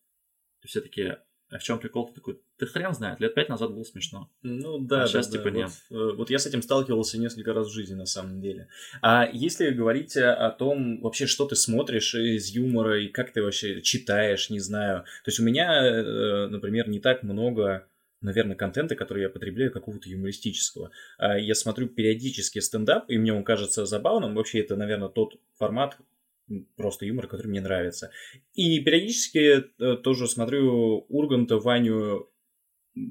И 0.62 0.66
все 0.66 0.80
такие, 0.80 1.22
а 1.50 1.58
в 1.58 1.62
чем 1.62 1.78
прикол? 1.78 2.08
Ты 2.08 2.14
такой, 2.14 2.40
ты 2.58 2.66
хрен 2.66 2.92
знает, 2.92 3.20
лет 3.20 3.34
пять 3.34 3.48
назад 3.48 3.72
было 3.72 3.84
смешно. 3.84 4.30
Ну 4.42 4.78
да, 4.78 5.04
а 5.04 5.06
сейчас 5.06 5.28
да, 5.28 5.38
типа 5.38 5.50
да. 5.50 5.56
нет. 5.56 5.70
Вот, 5.90 6.16
вот 6.16 6.30
я 6.30 6.38
с 6.38 6.46
этим 6.46 6.62
сталкивался 6.62 7.18
несколько 7.18 7.52
раз 7.52 7.68
в 7.68 7.72
жизни 7.72 7.94
на 7.94 8.06
самом 8.06 8.40
деле. 8.40 8.68
А 9.02 9.28
если 9.32 9.70
говорить 9.70 10.16
о 10.16 10.50
том, 10.50 11.00
вообще, 11.00 11.26
что 11.26 11.46
ты 11.46 11.56
смотришь 11.56 12.14
из 12.14 12.48
юмора 12.48 13.00
и 13.00 13.08
как 13.08 13.32
ты 13.32 13.42
вообще 13.42 13.82
читаешь, 13.82 14.50
не 14.50 14.61
знаю. 14.61 15.04
То 15.24 15.28
есть 15.28 15.40
у 15.40 15.42
меня, 15.42 15.84
э, 15.84 16.48
например, 16.48 16.88
не 16.88 17.00
так 17.00 17.22
много 17.22 17.87
наверное, 18.20 18.56
контента, 18.56 18.96
который 18.96 19.22
я 19.22 19.28
потребляю, 19.28 19.72
какого-то 19.72 20.08
юмористического. 20.08 20.90
А 21.18 21.38
я 21.38 21.54
смотрю 21.54 21.88
периодически 21.88 22.58
стендап, 22.58 23.08
и 23.08 23.18
мне 23.18 23.32
он 23.32 23.44
кажется 23.44 23.87
забавным. 23.87 24.34
Вообще, 24.34 24.61
это, 24.61 24.76
наверное, 24.76 25.08
тот 25.08 25.37
формат, 25.56 25.96
просто 26.76 27.06
юмор, 27.06 27.26
который 27.26 27.48
мне 27.48 27.61
нравится. 27.61 28.11
И 28.54 28.80
периодически 28.80 29.64
э, 29.82 29.96
тоже 29.96 30.26
смотрю 30.26 31.06
Урганта, 31.08 31.58
Ваню, 31.58 32.28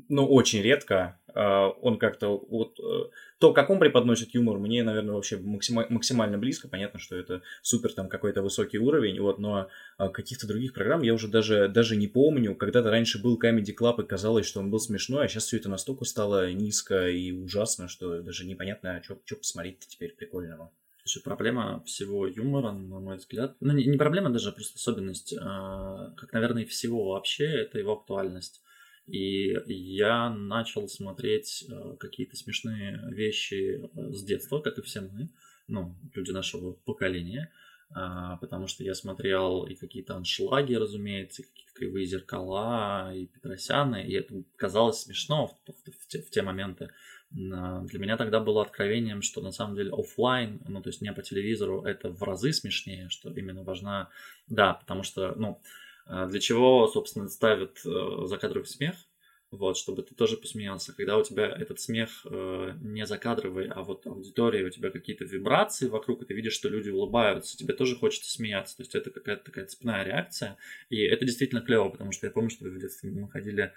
но 0.09 0.27
очень 0.27 0.61
редко. 0.61 1.19
А, 1.33 1.69
он 1.69 1.99
как-то 1.99 2.37
вот 2.37 2.79
э, 2.79 3.09
то, 3.39 3.53
как 3.53 3.69
он 3.69 3.79
преподносит 3.79 4.33
юмор, 4.33 4.57
мне, 4.57 4.83
наверное, 4.83 5.15
вообще 5.15 5.37
максимально 5.37 6.37
близко. 6.37 6.67
Понятно, 6.67 6.99
что 6.99 7.15
это 7.15 7.41
супер 7.61 7.93
там 7.93 8.09
какой-то 8.09 8.41
высокий 8.41 8.79
уровень, 8.79 9.19
вот, 9.19 9.37
но 9.37 9.69
а, 9.97 10.09
каких-то 10.09 10.47
других 10.47 10.73
программ 10.73 11.03
я 11.03 11.13
уже 11.13 11.27
даже, 11.27 11.67
даже 11.67 11.95
не 11.95 12.07
помню. 12.07 12.55
Когда-то 12.55 12.89
раньше 12.89 13.21
был 13.21 13.39
Comedy 13.39 13.75
Club, 13.79 14.03
и 14.03 14.07
казалось, 14.07 14.47
что 14.47 14.59
он 14.59 14.71
был 14.71 14.79
смешной, 14.79 15.25
а 15.25 15.27
сейчас 15.27 15.45
все 15.45 15.57
это 15.57 15.69
настолько 15.69 16.05
стало 16.05 16.51
низко 16.51 17.07
и 17.07 17.31
ужасно, 17.31 17.87
что 17.87 18.21
даже 18.21 18.45
непонятно, 18.45 19.01
что, 19.03 19.19
что 19.25 19.35
посмотреть 19.35 19.79
теперь 19.87 20.15
прикольного. 20.15 20.71
Слушай, 21.07 21.23
проблема 21.23 21.81
всего 21.85 22.27
юмора, 22.27 22.73
на 22.73 22.99
мой 22.99 23.15
взгляд, 23.15 23.55
ну 23.61 23.71
не, 23.71 23.85
не 23.85 23.97
проблема 23.97 24.29
даже, 24.29 24.49
а 24.49 24.51
просто 24.51 24.75
особенность, 24.75 25.33
а, 25.39 26.11
как, 26.17 26.33
наверное, 26.33 26.65
всего 26.65 27.11
вообще, 27.11 27.45
это 27.45 27.79
его 27.79 27.93
актуальность. 27.93 28.61
И 29.05 29.55
я 29.67 30.29
начал 30.29 30.89
смотреть 30.89 31.65
а, 31.71 31.95
какие-то 31.95 32.35
смешные 32.35 32.99
вещи 33.13 33.89
а, 33.95 34.11
с 34.11 34.21
детства, 34.21 34.59
как 34.59 34.79
и 34.79 34.81
все 34.81 34.99
мы, 34.99 35.29
ну, 35.69 35.95
люди 36.13 36.31
нашего 36.31 36.73
поколения, 36.73 37.53
а, 37.91 38.35
потому 38.37 38.67
что 38.67 38.83
я 38.83 38.93
смотрел 38.93 39.63
и 39.63 39.75
какие-то 39.75 40.17
аншлаги, 40.17 40.73
разумеется, 40.73 41.41
и 41.41 41.45
какие-то 41.45 41.73
кривые 41.73 42.05
зеркала, 42.05 43.15
и 43.15 43.27
Петросяна, 43.27 43.95
и 43.95 44.11
это 44.11 44.43
казалось 44.57 45.03
смешно 45.03 45.47
в, 45.47 45.51
в, 45.71 46.03
в, 46.03 46.07
те, 46.07 46.21
в 46.21 46.29
те 46.29 46.41
моменты. 46.41 46.89
Для 47.29 47.99
меня 47.99 48.15
тогда 48.15 48.39
было 48.39 48.61
откровением, 48.61 49.21
что 49.21 49.41
на 49.41 49.51
самом 49.51 49.75
деле 49.75 49.91
офлайн, 49.91 50.61
ну 50.67 50.81
то 50.81 50.89
есть 50.89 51.01
не 51.01 51.11
по 51.11 51.21
телевизору, 51.21 51.81
это 51.83 52.09
в 52.09 52.23
разы 52.23 52.53
смешнее, 52.53 53.09
что 53.09 53.29
именно 53.29 53.63
важна, 53.63 54.09
да, 54.47 54.73
потому 54.73 55.03
что, 55.03 55.33
ну, 55.35 55.61
э, 56.07 56.27
для 56.29 56.39
чего, 56.39 56.87
собственно, 56.87 57.27
ставят 57.27 57.81
э, 57.85 58.25
закадровый 58.25 58.67
смех, 58.67 58.95
вот, 59.51 59.77
чтобы 59.77 60.03
ты 60.03 60.13
тоже 60.13 60.35
посмеялся. 60.37 60.93
Когда 60.93 61.17
у 61.17 61.23
тебя 61.23 61.47
этот 61.47 61.79
смех 61.79 62.25
э, 62.25 62.73
не 62.81 63.05
закадровый, 63.05 63.67
а 63.67 63.81
вот 63.81 64.05
аудитория, 64.05 64.65
у 64.65 64.69
тебя 64.69 64.89
какие-то 64.89 65.23
вибрации 65.23 65.87
вокруг, 65.87 66.21
и 66.21 66.25
ты 66.25 66.33
видишь, 66.33 66.53
что 66.53 66.67
люди 66.67 66.89
улыбаются, 66.89 67.57
тебе 67.57 67.73
тоже 67.73 67.95
хочется 67.95 68.29
смеяться. 68.29 68.75
То 68.75 68.83
есть 68.83 68.95
это 68.95 69.09
какая-то 69.09 69.45
такая 69.45 69.65
цепная 69.65 70.03
реакция. 70.03 70.57
И 70.89 71.01
это 71.01 71.25
действительно 71.25 71.61
клево, 71.61 71.89
потому 71.89 72.11
что 72.11 72.27
я 72.27 72.31
помню, 72.31 72.49
что 72.49 72.65
в 72.65 72.77
детстве 72.77 73.09
мы 73.09 73.29
ходили 73.29 73.73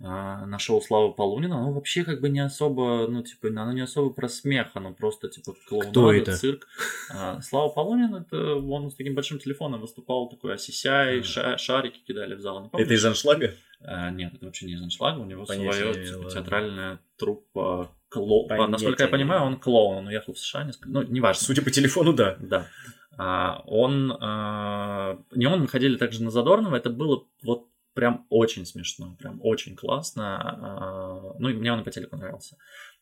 а, 0.00 0.46
на 0.46 0.58
шоу 0.60 0.80
Славы 0.80 1.12
Полунина, 1.12 1.58
оно 1.58 1.72
вообще 1.72 2.04
как 2.04 2.20
бы 2.20 2.28
не 2.28 2.38
особо, 2.38 3.08
ну, 3.08 3.22
типа, 3.22 3.48
оно 3.48 3.72
не 3.72 3.80
особо 3.80 4.10
про 4.10 4.28
смех, 4.28 4.68
оно 4.74 4.92
просто, 4.92 5.28
типа, 5.28 5.54
клоунада, 5.68 6.36
цирк. 6.36 6.68
А, 7.12 7.40
Слава 7.40 7.68
Полунин, 7.68 8.14
это 8.14 8.54
он 8.54 8.90
с 8.90 8.94
таким 8.94 9.14
большим 9.16 9.40
телефоном 9.40 9.80
выступал, 9.80 10.28
такой 10.28 10.54
осисяй, 10.54 11.22
ша- 11.22 11.58
шарики 11.58 11.98
кидали 12.06 12.34
в 12.34 12.40
зал. 12.40 12.70
Это 12.72 12.94
из 12.94 13.04
аншлага? 13.04 13.54
А, 13.80 14.10
нет, 14.10 14.34
это 14.34 14.46
вообще 14.46 14.66
не 14.66 14.74
из 14.74 14.82
аншлага, 14.82 15.18
у 15.18 15.24
него 15.24 15.44
Понятия, 15.44 15.92
свое 15.92 16.06
типа, 16.06 16.30
театральная 16.30 17.00
труппа 17.16 17.90
клоун. 18.08 18.70
Насколько 18.70 19.02
я 19.02 19.08
понимаю, 19.08 19.42
он 19.42 19.56
клоун, 19.56 19.96
он 19.96 20.06
уехал 20.06 20.32
в 20.32 20.38
США, 20.38 20.62
несколько... 20.62 20.88
ну, 20.90 21.02
неважно. 21.02 21.44
Судя 21.44 21.62
по 21.62 21.72
телефону, 21.72 22.12
да. 22.12 22.36
Да. 22.38 22.68
А, 23.16 23.64
он, 23.66 24.16
а, 24.20 25.18
не 25.34 25.46
он, 25.46 25.62
мы 25.62 25.66
ходили 25.66 25.96
также 25.96 26.22
на 26.22 26.30
Задорнова, 26.30 26.76
это 26.76 26.88
было 26.88 27.24
вот 27.42 27.66
прям 27.98 28.26
очень 28.28 28.64
смешно, 28.64 29.16
прям 29.18 29.40
очень 29.42 29.74
классно. 29.74 30.38
А, 30.38 31.34
ну, 31.40 31.48
и 31.48 31.52
мне 31.52 31.72
он 31.72 31.82
по 31.82 31.90
телеку 31.90 32.16
нравился. 32.16 32.56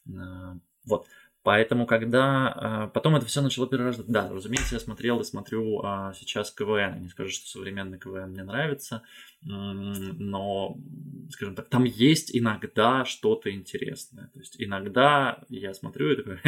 А, 0.08 0.56
вот. 0.86 1.06
Поэтому, 1.42 1.86
когда 1.86 2.48
а, 2.48 2.86
потом 2.88 3.14
это 3.14 3.26
все 3.26 3.42
начало 3.42 3.68
перерождаться, 3.68 4.10
да, 4.10 4.30
разумеется, 4.30 4.74
я 4.74 4.80
смотрел 4.80 5.20
и 5.20 5.24
смотрю 5.24 5.82
сейчас 6.18 6.50
КВН. 6.50 7.02
Не 7.02 7.10
скажу, 7.10 7.28
что 7.28 7.46
современный 7.46 7.98
КВН 7.98 8.30
мне 8.30 8.42
нравится, 8.42 9.02
но, 9.42 10.78
скажем 11.30 11.54
так, 11.54 11.68
там 11.68 11.84
есть 11.84 12.34
иногда 12.34 13.04
что-то 13.04 13.50
интересное. 13.50 14.30
То 14.32 14.38
есть 14.38 14.56
иногда 14.58 15.44
я 15.50 15.74
смотрю 15.74 16.10
и 16.10 16.16
такой, 16.16 16.38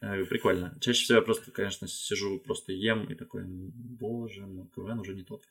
прикольно. 0.26 0.78
Чаще 0.80 1.02
всего 1.02 1.18
я 1.18 1.22
просто, 1.22 1.50
конечно, 1.50 1.88
сижу, 1.88 2.38
просто 2.38 2.72
ем 2.72 3.06
и 3.06 3.16
такой, 3.16 3.42
боже 3.44 4.46
мой, 4.46 4.68
КВН 4.76 5.00
уже 5.00 5.14
не 5.14 5.24
тот 5.24 5.42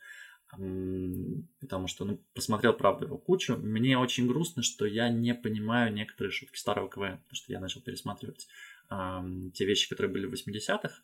потому 0.51 1.87
что, 1.87 2.05
ну, 2.05 2.19
посмотрел, 2.33 2.73
правда, 2.73 3.05
его 3.05 3.17
кучу. 3.17 3.55
Мне 3.57 3.97
очень 3.97 4.27
грустно, 4.27 4.63
что 4.63 4.85
я 4.85 5.09
не 5.09 5.35
понимаю 5.35 5.93
некоторые 5.93 6.31
шутки 6.31 6.57
старого 6.57 6.89
КВН, 6.89 7.17
потому 7.17 7.35
что 7.35 7.51
я 7.51 7.59
начал 7.59 7.81
пересматривать 7.81 8.47
э, 8.89 9.21
те 9.53 9.65
вещи, 9.65 9.89
которые 9.89 10.11
были 10.11 10.25
в 10.25 10.33
80-х, 10.33 11.01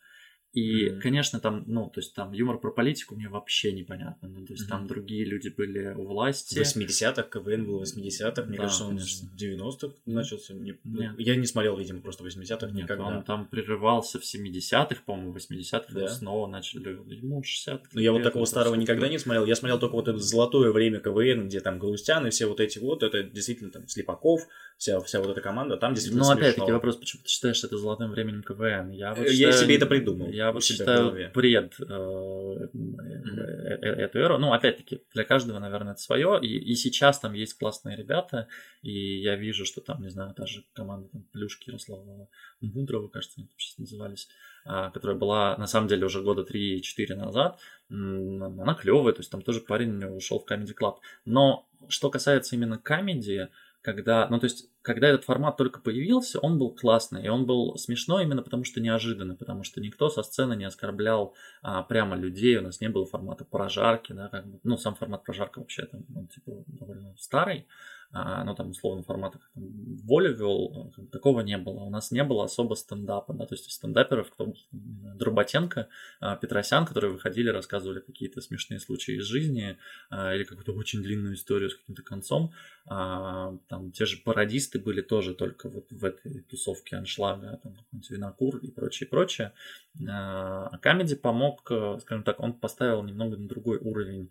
и, 0.56 0.86
mm-hmm. 0.86 1.00
конечно, 1.00 1.38
там, 1.38 1.64
ну, 1.66 1.90
то 1.90 2.00
есть 2.00 2.14
там 2.14 2.32
юмор 2.32 2.56
про 2.58 2.70
политику 2.70 3.14
мне 3.14 3.28
вообще 3.28 3.72
непонятно. 3.72 4.26
Ну, 4.26 4.46
то 4.46 4.54
есть 4.54 4.64
mm-hmm. 4.64 4.70
там 4.70 4.86
другие 4.86 5.26
люди 5.26 5.50
были 5.50 5.92
у 5.94 6.06
власти. 6.06 6.58
В 6.58 6.62
80-х, 6.62 7.24
КВН 7.24 7.66
был 7.66 7.80
в 7.80 7.82
80-х, 7.82 8.42
мне 8.44 8.56
да, 8.56 8.62
кажется, 8.62 8.84
он 8.84 8.96
конечно. 8.96 9.28
в 9.28 9.36
90-х 9.38 9.94
начался. 10.06 10.54
Не, 10.54 10.74
я 11.18 11.36
не 11.36 11.44
смотрел, 11.44 11.76
видимо, 11.76 12.00
просто 12.00 12.24
в 12.24 12.26
80-х 12.26 12.68
Нет, 12.68 12.84
никогда. 12.84 13.04
Он 13.04 13.22
там 13.22 13.46
прерывался 13.48 14.18
в 14.18 14.22
70-х, 14.22 15.02
по-моему, 15.04 15.32
в 15.32 15.36
80-х 15.36 15.92
да. 15.92 16.08
снова 16.08 16.46
начали, 16.46 16.88
ему 17.14 17.42
60 17.42 17.88
Ну, 17.92 18.00
я 18.00 18.12
вот 18.12 18.22
такого 18.22 18.46
старого 18.46 18.76
никогда 18.76 19.08
не 19.08 19.18
смотрел. 19.18 19.44
Я 19.44 19.56
смотрел 19.56 19.78
только 19.78 19.92
вот 19.92 20.08
это 20.08 20.18
золотое 20.18 20.72
время 20.72 21.00
КВН, 21.00 21.48
где 21.48 21.60
там 21.60 21.78
Галустян 21.78 22.26
и 22.26 22.30
все 22.30 22.46
вот 22.46 22.60
эти 22.60 22.78
вот, 22.78 23.02
это 23.02 23.22
действительно 23.22 23.70
там 23.70 23.86
Слепаков, 23.88 24.48
вся, 24.78 25.00
вся 25.00 25.20
вот 25.20 25.30
эта 25.30 25.42
команда, 25.42 25.76
там 25.76 25.92
действительно 25.92 26.24
Ну, 26.24 26.30
опять-таки 26.30 26.72
вопрос, 26.72 26.96
почему 26.96 27.22
ты 27.24 27.28
считаешь 27.28 27.62
это 27.62 27.76
золотым 27.76 28.10
временем 28.10 28.42
КВН? 28.42 28.90
Я, 28.90 29.10
вот 29.14 29.28
считаю, 29.28 29.36
я 29.36 29.52
себе 29.52 29.76
это 29.76 29.84
придумал. 29.84 30.30
Я 30.30 30.45
вот 30.52 30.64
считаю 30.64 31.30
бред 31.32 31.76
э, 31.80 31.82
э, 31.82 33.84
эту 33.84 34.18
эру. 34.18 34.38
Ну, 34.38 34.52
опять-таки, 34.52 35.02
для 35.14 35.24
каждого, 35.24 35.58
наверное, 35.58 35.92
это 35.92 36.00
свое. 36.00 36.38
И, 36.42 36.58
и 36.58 36.74
сейчас 36.74 37.18
там 37.18 37.32
есть 37.32 37.58
классные 37.58 37.96
ребята, 37.96 38.48
и 38.82 39.20
я 39.20 39.36
вижу, 39.36 39.64
что 39.64 39.80
там, 39.80 40.02
не 40.02 40.10
знаю, 40.10 40.34
та 40.34 40.46
же 40.46 40.64
команда 40.72 41.08
там, 41.08 41.22
Плюшки, 41.32 41.70
Ярослава 41.70 42.28
Мудрова, 42.60 43.08
кажется, 43.08 43.40
они 43.40 43.48
сейчас 43.56 43.78
назывались, 43.78 44.28
а, 44.64 44.90
которая 44.90 45.16
была, 45.16 45.56
на 45.56 45.66
самом 45.66 45.88
деле, 45.88 46.06
уже 46.06 46.22
года 46.22 46.42
3-4 46.42 47.14
назад. 47.14 47.58
Она 47.88 48.74
клевая, 48.74 49.12
то 49.12 49.20
есть 49.20 49.30
там 49.30 49.42
тоже 49.42 49.60
парень 49.60 50.04
ушел 50.04 50.44
в 50.44 50.50
Comedy 50.50 50.74
Club. 50.78 50.96
Но 51.24 51.68
что 51.88 52.10
касается 52.10 52.56
именно 52.56 52.78
комедии, 52.78 53.48
когда, 53.86 54.26
ну 54.28 54.40
то 54.40 54.46
есть, 54.46 54.68
когда 54.82 55.06
этот 55.06 55.24
формат 55.24 55.56
только 55.56 55.80
появился, 55.80 56.40
он 56.40 56.58
был 56.58 56.74
классный, 56.74 57.24
и 57.24 57.28
он 57.28 57.46
был 57.46 57.76
смешной 57.76 58.24
именно 58.24 58.42
потому, 58.42 58.64
что 58.64 58.80
неожиданно, 58.80 59.36
потому 59.36 59.62
что 59.62 59.80
никто 59.80 60.08
со 60.08 60.24
сцены 60.24 60.56
не 60.56 60.64
оскорблял 60.64 61.36
а, 61.62 61.84
прямо 61.84 62.16
людей, 62.16 62.56
у 62.56 62.62
нас 62.62 62.80
не 62.80 62.88
было 62.88 63.06
формата 63.06 63.44
прожарки, 63.44 64.12
да, 64.12 64.26
как 64.26 64.44
бы, 64.44 64.58
ну, 64.64 64.76
сам 64.76 64.96
формат 64.96 65.22
прожарка 65.22 65.60
вообще 65.60 65.86
там, 65.86 66.04
ну, 66.08 66.26
типа, 66.26 66.64
довольно 66.66 67.14
старый, 67.16 67.68
ну, 68.44 68.54
там, 68.54 68.70
условно, 68.70 69.02
формата, 69.02 69.38
как 69.38 69.50
там, 69.54 69.64
Воля 70.04 70.30
вел, 70.30 70.92
такого 71.10 71.40
не 71.40 71.58
было. 71.58 71.80
У 71.80 71.90
нас 71.90 72.10
не 72.10 72.22
было 72.24 72.44
особо 72.44 72.74
стендапа, 72.74 73.32
да, 73.32 73.46
то 73.46 73.54
есть 73.54 73.70
стендаперов, 73.70 74.30
кто 74.30 74.54
Дроботенко, 74.72 75.88
а, 76.20 76.36
Петросян, 76.36 76.86
которые 76.86 77.12
выходили, 77.12 77.48
рассказывали 77.48 78.00
какие-то 78.00 78.40
смешные 78.40 78.80
случаи 78.80 79.16
из 79.16 79.24
жизни 79.24 79.78
а, 80.10 80.34
или 80.34 80.44
какую-то 80.44 80.72
очень 80.72 81.02
длинную 81.02 81.34
историю 81.34 81.70
с 81.70 81.76
каким-то 81.76 82.02
концом. 82.02 82.52
Там 82.88 83.90
те 83.92 84.06
же 84.06 84.18
пародисты 84.18 84.78
были 84.78 85.00
тоже 85.00 85.34
только 85.34 85.68
вот 85.68 85.90
в 85.90 86.04
этой 86.04 86.42
тусовке 86.42 86.94
аншлага, 86.94 87.58
там, 87.60 87.74
Винокур 88.08 88.58
и 88.58 88.70
прочее, 88.70 89.08
прочее. 89.08 89.52
А 90.08 90.78
Камеди 90.78 91.16
помог, 91.16 91.66
э, 91.70 91.98
скажем 92.02 92.22
так, 92.22 92.40
он 92.40 92.52
поставил 92.52 93.02
немного 93.02 93.36
на 93.36 93.48
другой 93.48 93.78
уровень 93.78 94.30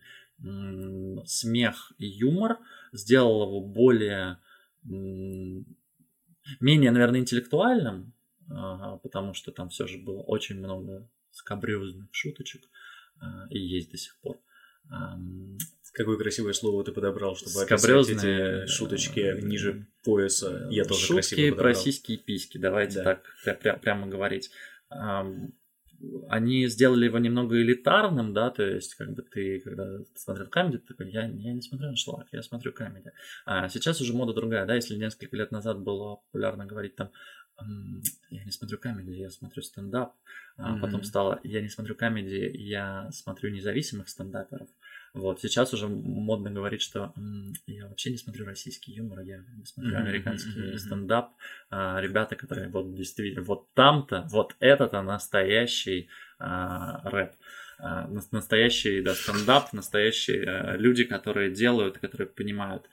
смех 1.26 1.92
и 1.98 2.08
юмор, 2.08 2.58
сделал 2.94 3.48
его 3.48 3.62
более 3.62 4.38
менее, 4.84 6.92
наверное, 6.92 7.20
интеллектуальным, 7.20 8.14
потому 8.48 9.34
что 9.34 9.52
там 9.52 9.70
все 9.70 9.88
же 9.88 9.98
было 9.98 10.22
очень 10.22 10.58
много 10.58 11.10
скабрезных 11.32 12.08
шуточек 12.12 12.64
и 13.50 13.60
есть 13.60 13.92
до 13.92 13.98
сих 13.98 14.18
пор. 14.20 14.40
Какое 15.94 16.18
красивое 16.18 16.54
слово 16.54 16.84
ты 16.84 16.92
подобрал, 16.92 17.36
чтобы 17.36 17.64
описать 17.64 18.10
эти 18.10 18.68
шуточки 18.68 19.42
ниже 19.42 19.88
пояса. 20.04 20.68
Я 20.70 20.84
тоже 20.84 21.00
Шутки 21.00 21.14
красиво 21.14 21.50
подобрал. 21.52 21.74
про 21.74 21.80
сиськи 21.80 22.12
и 22.12 22.18
письки, 22.18 22.58
давайте 22.58 23.02
да. 23.02 23.04
так 23.04 23.24
пря- 23.64 23.80
прямо 23.80 24.08
говорить 24.08 24.52
они 26.30 26.68
сделали 26.68 27.06
его 27.06 27.18
немного 27.20 27.62
элитарным, 27.62 28.34
да, 28.34 28.50
то 28.50 28.64
есть, 28.64 28.96
как 28.96 29.14
бы 29.14 29.22
ты, 29.22 29.60
когда 29.60 30.00
смотрел 30.16 30.48
камеди, 30.48 30.80
ты 30.80 30.88
такой, 30.88 31.12
я, 31.12 31.26
я 31.26 31.54
не 31.54 31.62
смотрю 31.62 31.90
на 31.90 31.96
шлак, 31.96 32.28
я 32.32 32.42
смотрю 32.42 32.74
камеди. 32.74 33.12
А 33.46 33.70
сейчас 33.70 34.02
уже 34.02 34.14
мода 34.14 34.34
другая, 34.34 34.66
да, 34.66 34.76
если 34.76 34.96
несколько 34.96 35.36
лет 35.36 35.52
назад 35.52 35.80
было 35.80 36.18
популярно 36.18 36.66
говорить 36.66 36.96
там, 36.96 37.12
я 38.30 38.44
не 38.44 38.52
смотрю 38.52 38.78
камеди, 38.78 39.12
я 39.12 39.30
смотрю 39.30 39.64
стендап, 39.64 40.14
а 40.58 40.76
mm-hmm. 40.76 40.82
потом 40.82 41.04
стало, 41.04 41.40
я 41.44 41.62
не 41.62 41.70
смотрю 41.70 41.96
камеди, 41.96 42.52
я 42.54 43.10
смотрю 43.12 43.50
независимых 43.50 44.10
стендаперов. 44.10 44.68
Вот, 45.16 45.40
сейчас 45.40 45.74
уже 45.74 45.88
модно 45.88 46.52
говорить, 46.52 46.82
что 46.82 47.14
я 47.68 47.88
вообще 47.88 48.12
не 48.12 48.18
смотрю 48.18 48.46
российский 48.46 48.92
юмор, 48.92 49.22
я 49.22 49.40
смотрю 49.64 49.96
американский 49.98 50.50
mm-hmm. 50.60 50.78
стендап. 50.78 51.32
А, 51.70 52.02
ребята, 52.02 52.36
которые 52.36 52.68
вот 52.68 52.94
действительно, 52.94 53.42
вот 53.46 53.74
там-то, 53.74 54.28
вот 54.30 54.56
это-то 54.60 55.02
настоящий 55.02 56.10
а, 56.38 57.02
рэп. 57.10 57.32
А, 57.80 58.10
настоящий, 58.32 59.02
да, 59.02 59.16
стендап, 59.16 59.72
настоящие 59.72 60.44
а, 60.46 60.76
люди, 60.76 61.06
которые 61.06 61.50
делают, 61.50 61.98
которые 61.98 62.28
понимают. 62.28 62.86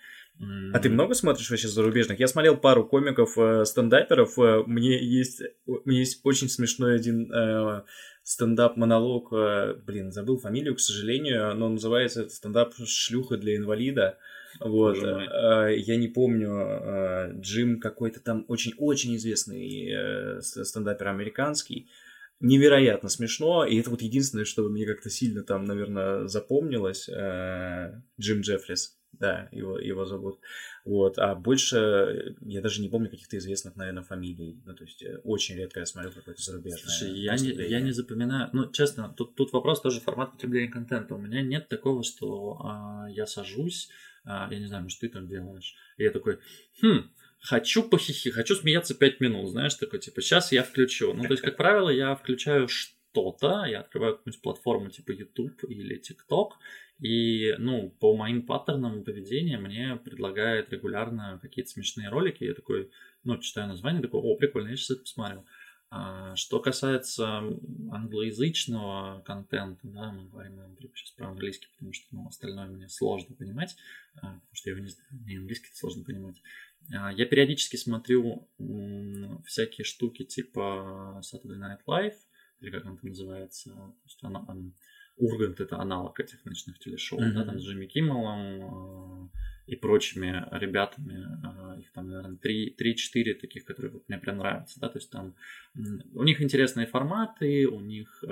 А 0.73 0.79
ты 0.81 0.89
много 0.89 1.15
смотришь 1.15 1.51
вообще 1.51 1.69
зарубежных? 1.69 2.19
Я 2.19 2.27
смотрел 2.27 2.57
пару 2.57 2.85
комиков, 2.85 3.37
э, 3.39 3.65
стендаперов. 3.65 4.39
Э, 4.39 4.65
мне 4.67 4.99
есть, 4.99 5.43
меня 5.85 6.01
есть 6.01 6.21
очень 6.25 6.49
смешной 6.49 6.97
один 6.97 7.31
э, 7.33 7.83
стендап-монолог, 8.23 9.33
э, 9.33 9.75
блин, 9.85 10.13
забыл 10.13 10.39
фамилию, 10.39 10.77
к 10.77 10.81
сожалению, 10.81 11.55
но 11.55 11.69
называется 11.69 12.29
стендап 12.29 12.75
«Шлюха 12.75 13.37
для 13.37 13.57
инвалида». 13.57 14.19
Вот, 14.61 14.97
э, 14.99 15.77
я 15.79 15.97
не 15.97 16.09
помню, 16.09 16.51
э, 16.51 17.33
Джим 17.41 17.81
какой-то 17.81 18.21
там 18.21 18.45
очень-очень 18.49 19.17
известный 19.17 20.41
стендапер 20.43 21.09
американский, 21.09 21.91
невероятно 22.39 23.09
смешно, 23.09 23.65
и 23.65 23.79
это 23.79 23.91
вот 23.91 24.03
единственное, 24.03 24.45
что 24.45 24.69
мне 24.69 24.87
как-то 24.87 25.11
сильно 25.11 25.43
там, 25.43 25.65
наверное, 25.65 26.27
запомнилось, 26.27 27.09
Джим 27.09 28.41
Джеффрис, 28.41 28.99
да, 29.13 29.49
его, 29.53 29.79
его 29.79 30.05
зовут. 30.05 30.41
Вот, 30.85 31.19
а 31.19 31.35
больше 31.35 32.35
я 32.41 32.61
даже 32.61 32.81
не 32.81 32.89
помню 32.89 33.11
каких-то 33.11 33.37
известных, 33.39 33.77
наверное, 33.77 34.03
фамилий. 34.03 34.61
Ну, 34.65 34.75
то 34.75 34.85
есть 34.85 35.03
э, 35.03 35.19
очень 35.25 35.57
редко 35.57 35.81
я 35.81 35.87
смотрю 35.87 36.11
какой-то 36.13 36.43
зарубежный. 36.43 36.81
Слушай, 36.81 37.19
я 37.19 37.37
не, 37.37 37.51
я 37.69 37.81
не 37.81 37.93
запоминаю. 37.93 38.51
Ну, 38.53 38.71
честно, 38.71 39.15
тут, 39.17 39.37
тут 39.37 39.53
вопрос 39.53 39.81
тоже 39.81 40.01
формат 40.01 40.33
потребления 40.33 40.71
контента. 40.71 41.15
У 41.15 41.19
меня 41.19 41.43
нет 41.43 41.69
такого, 41.69 42.03
что 42.03 42.59
а, 42.65 43.07
я 43.11 43.27
сажусь, 43.27 43.91
а, 44.25 44.49
я 44.51 44.59
не 44.59 44.67
знаю, 44.67 44.85
может, 44.85 45.01
ты 45.01 45.09
там 45.09 45.29
делаешь. 45.29 45.75
И 45.99 46.05
я 46.05 46.11
такой, 46.11 46.39
хм, 46.83 47.11
хочу 47.41 47.83
похихи, 47.83 48.31
хочу 48.31 48.55
смеяться 48.55 48.95
5 48.95 49.21
минут, 49.21 49.51
знаешь, 49.51 49.75
такой, 49.75 50.01
типа, 50.01 50.21
сейчас 50.23 50.53
я 50.53 50.63
включу. 50.63 51.13
Ну, 51.13 51.23
то 51.25 51.33
есть, 51.33 51.43
как 51.43 51.57
правило, 51.59 51.91
я 51.91 52.15
включаю 52.15 52.67
что-то, 53.13 53.65
я 53.67 53.81
открываю 53.81 54.17
какую-нибудь 54.17 54.43
платформу 54.43 54.91
типа 54.91 55.13
YouTube 55.13 55.65
или 55.69 56.01
TikTok, 56.01 56.53
и, 56.99 57.55
ну, 57.59 57.91
по 58.01 58.17
моим 58.17 58.47
паттернам 58.47 59.05
поведения 59.05 59.59
мне 59.59 59.97
предлагают 59.97 60.71
регулярно 60.71 61.39
какие-то 61.43 61.71
смешные 61.71 62.09
ролики. 62.09 62.45
Я 62.45 62.55
такой, 62.55 62.91
ну, 63.25 63.39
читаю 63.39 63.69
название, 63.69 64.03
такой, 64.03 64.21
о, 64.21 64.37
прикольно, 64.37 64.69
я 64.69 64.77
сейчас 64.77 64.93
это 64.93 65.01
посмотрел. 65.03 65.45
А, 65.91 66.35
что 66.37 66.61
касается 66.61 67.43
англоязычного 67.91 69.21
контента, 69.27 69.81
да, 69.83 70.13
мы 70.13 70.29
говорим 70.29 70.59
сейчас 70.95 71.11
про 71.11 71.29
английский, 71.29 71.69
потому 71.73 71.93
что 71.93 72.07
ну, 72.13 72.29
остальное 72.29 72.67
мне 72.67 72.89
сложно 72.89 73.35
понимать, 73.37 73.77
а, 74.17 74.21
потому 74.21 74.55
что 74.55 74.71
я 74.71 74.77
его 74.77 74.85
не 74.85 74.91
знаю, 74.91 75.09
мне 75.11 75.39
английский 75.39 75.69
сложно 75.75 76.05
понимать. 76.05 76.41
А, 76.95 77.13
я 77.13 77.27
периодически 77.27 77.77
смотрю 77.77 78.49
всякие 79.45 79.85
штуки 79.85 80.25
типа 80.25 81.21
Saturday 81.21 81.59
Night 81.59 81.81
Live, 81.87 82.17
или 82.63 82.71
как 82.71 82.87
он 82.87 82.97
там 82.97 83.11
называется, 83.11 83.71
то 83.71 84.05
есть 84.05 84.19
она, 84.23 84.45
она 84.49 84.73
Ургант 85.17 85.61
это 85.61 85.79
аналог 85.79 86.19
этих 86.21 86.45
ночных 86.45 86.79
телешоу, 86.79 87.21
mm-hmm. 87.21 87.33
да, 87.33 87.45
там 87.45 87.61
с 87.61 87.63
Джимми 87.63 87.87
Киммелом 87.87 89.29
э, 89.67 89.73
и 89.73 89.77
прочими 89.77 90.47
ребятами, 90.53 91.77
э, 91.77 91.81
их 91.81 91.93
там, 91.93 92.09
наверное, 92.09 92.39
3-4 92.39 93.35
таких, 93.35 93.65
которые 93.65 93.93
вот 93.93 94.09
мне 94.09 94.19
прям 94.19 94.39
нравятся, 94.39 94.81
да, 94.81 94.89
то 94.89 94.99
есть 94.99 95.11
там 95.11 95.35
у 96.15 96.23
них 96.23 96.41
интересные 96.41 96.87
форматы, 96.87 97.67
у 97.67 97.81
них 97.81 98.25
э, 98.27 98.31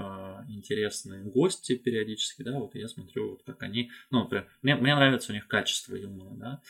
интересные 0.49 1.23
гости 1.25 1.77
периодически, 1.77 2.43
да, 2.43 2.59
вот 2.59 2.75
я 2.75 2.89
смотрю, 2.89 3.33
вот 3.33 3.43
как 3.45 3.63
они, 3.63 3.91
ну, 4.11 4.21
например, 4.21 4.49
мне, 4.63 4.75
мне 4.77 4.95
нравится 4.95 5.33
у 5.33 5.35
них 5.35 5.47
качество 5.49 5.95
юмора, 5.95 6.35
да, 6.35 6.63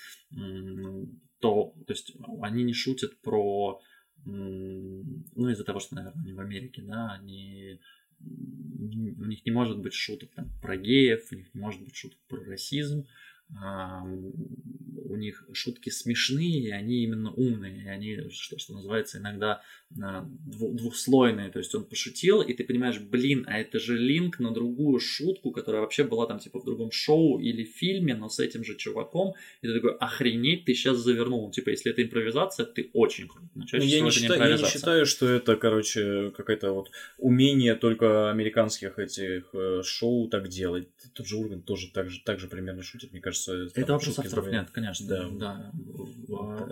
то, 1.41 1.73
то 1.87 1.93
есть 1.93 2.15
они 2.43 2.65
не 2.65 2.75
шутят 2.75 3.19
про 3.23 3.81
ну, 4.25 5.49
из-за 5.49 5.65
того, 5.65 5.81
что, 5.81 5.95
наверное, 5.95 6.23
они 6.23 6.33
в 6.33 6.41
Америке, 6.41 6.83
да, 6.83 7.13
они 7.13 7.81
у 8.23 9.25
них 9.25 9.45
не 9.45 9.51
может 9.51 9.79
быть 9.79 9.95
шуток 9.95 10.31
там, 10.35 10.51
про 10.61 10.77
геев, 10.77 11.29
у 11.33 11.35
них 11.35 11.55
не 11.55 11.61
может 11.61 11.83
быть 11.83 11.97
шуток 11.97 12.19
про 12.29 12.43
расизм, 12.45 13.07
у 13.51 15.17
них 15.17 15.45
шутки 15.53 15.91
смешные, 15.91 16.61
и 16.61 16.71
они 16.71 17.03
именно 17.03 17.33
умные, 17.33 17.83
и 17.83 17.89
они, 17.89 18.31
что, 18.31 18.59
что 18.59 18.75
называется, 18.75 19.19
иногда 19.19 19.55
а, 19.55 19.63
двухслойные, 19.91 21.51
то 21.51 21.59
есть 21.59 21.75
он 21.75 21.85
пошутил, 21.85 22.43
и 22.43 22.55
ты 22.55 22.65
понимаешь, 22.65 23.01
блин, 23.01 23.45
а 23.49 23.59
это 23.59 23.81
же 23.81 23.99
линк 23.99 24.39
на 24.39 24.53
другую 24.53 25.01
шутку, 25.01 25.51
которая 25.51 25.83
вообще 25.83 26.05
была 26.05 26.27
там 26.27 26.39
типа 26.39 26.61
в 26.61 26.65
другом 26.65 26.93
шоу 26.93 27.41
или 27.41 27.65
фильме, 27.65 28.15
но 28.15 28.29
с 28.29 28.39
этим 28.39 28.63
же 28.65 28.77
чуваком, 28.77 29.35
и 29.63 29.67
ты 29.67 29.75
такой, 29.75 29.97
охренеть, 29.97 30.65
ты 30.65 30.75
сейчас 30.75 30.99
завернул, 30.99 31.51
типа, 31.51 31.71
если 31.71 31.91
это 31.91 32.03
импровизация, 32.03 32.67
ты 32.67 32.91
очень 32.93 33.27
круто. 33.27 33.49
Но 33.55 33.65
чаще 33.65 33.85
ну, 33.85 33.91
я, 33.91 34.01
не 34.01 34.11
считаю, 34.11 34.51
я 34.51 34.57
не 34.57 34.65
считаю, 34.65 35.07
что 35.07 35.27
это, 35.27 35.57
короче, 35.57 36.31
какое-то 36.37 36.73
вот 36.73 36.91
умение 37.19 37.75
только 37.75 38.31
американских 38.31 38.99
этих 38.99 39.51
э, 39.55 39.83
шоу 39.85 40.29
так 40.29 40.49
делать. 40.49 40.89
Тот 41.15 41.27
же 41.27 41.37
Ургант 41.37 41.65
тоже 41.65 41.91
так 41.93 42.11
же, 42.11 42.21
так 42.25 42.39
же 42.39 42.47
примерно 42.47 42.83
шутит, 42.83 43.11
мне 43.11 43.21
кажется. 43.21 43.69
Это 43.75 43.93
вопрос 43.93 44.19
авторов 44.21 44.47
нет, 44.47 44.71
конечно, 44.71 45.07
да. 45.07 45.29
да. 45.31 45.73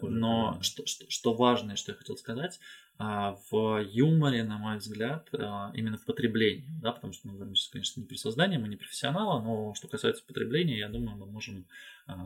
Но 0.03 0.59
что, 0.63 0.87
что, 0.87 1.11
что 1.11 1.35
важное, 1.35 1.77
что 1.77 1.93
я 1.93 1.99
хотел 1.99 2.17
сказать, 2.17 2.61
а, 3.01 3.39
в 3.51 3.81
юморе, 3.81 4.43
на 4.43 4.59
мой 4.59 4.79
взгляд, 4.79 5.29
а, 5.33 5.71
именно 5.73 5.97
в 5.99 6.05
потреблении, 6.05 6.69
да, 6.83 6.91
потому 6.91 7.13
что 7.13 7.29
мы 7.29 7.35
говорим 7.35 7.55
сейчас, 7.55 7.71
конечно, 7.71 8.01
не 8.01 8.07
при 8.07 8.17
создании, 8.17 8.59
мы 8.59 8.67
не 8.67 8.77
профессионалы, 8.77 9.41
но 9.41 9.73
что 9.75 9.87
касается 9.87 10.25
потребления, 10.27 10.79
я 10.79 10.89
думаю, 10.89 11.17
мы 11.17 11.27
можем 11.27 11.69
а, 12.09 12.17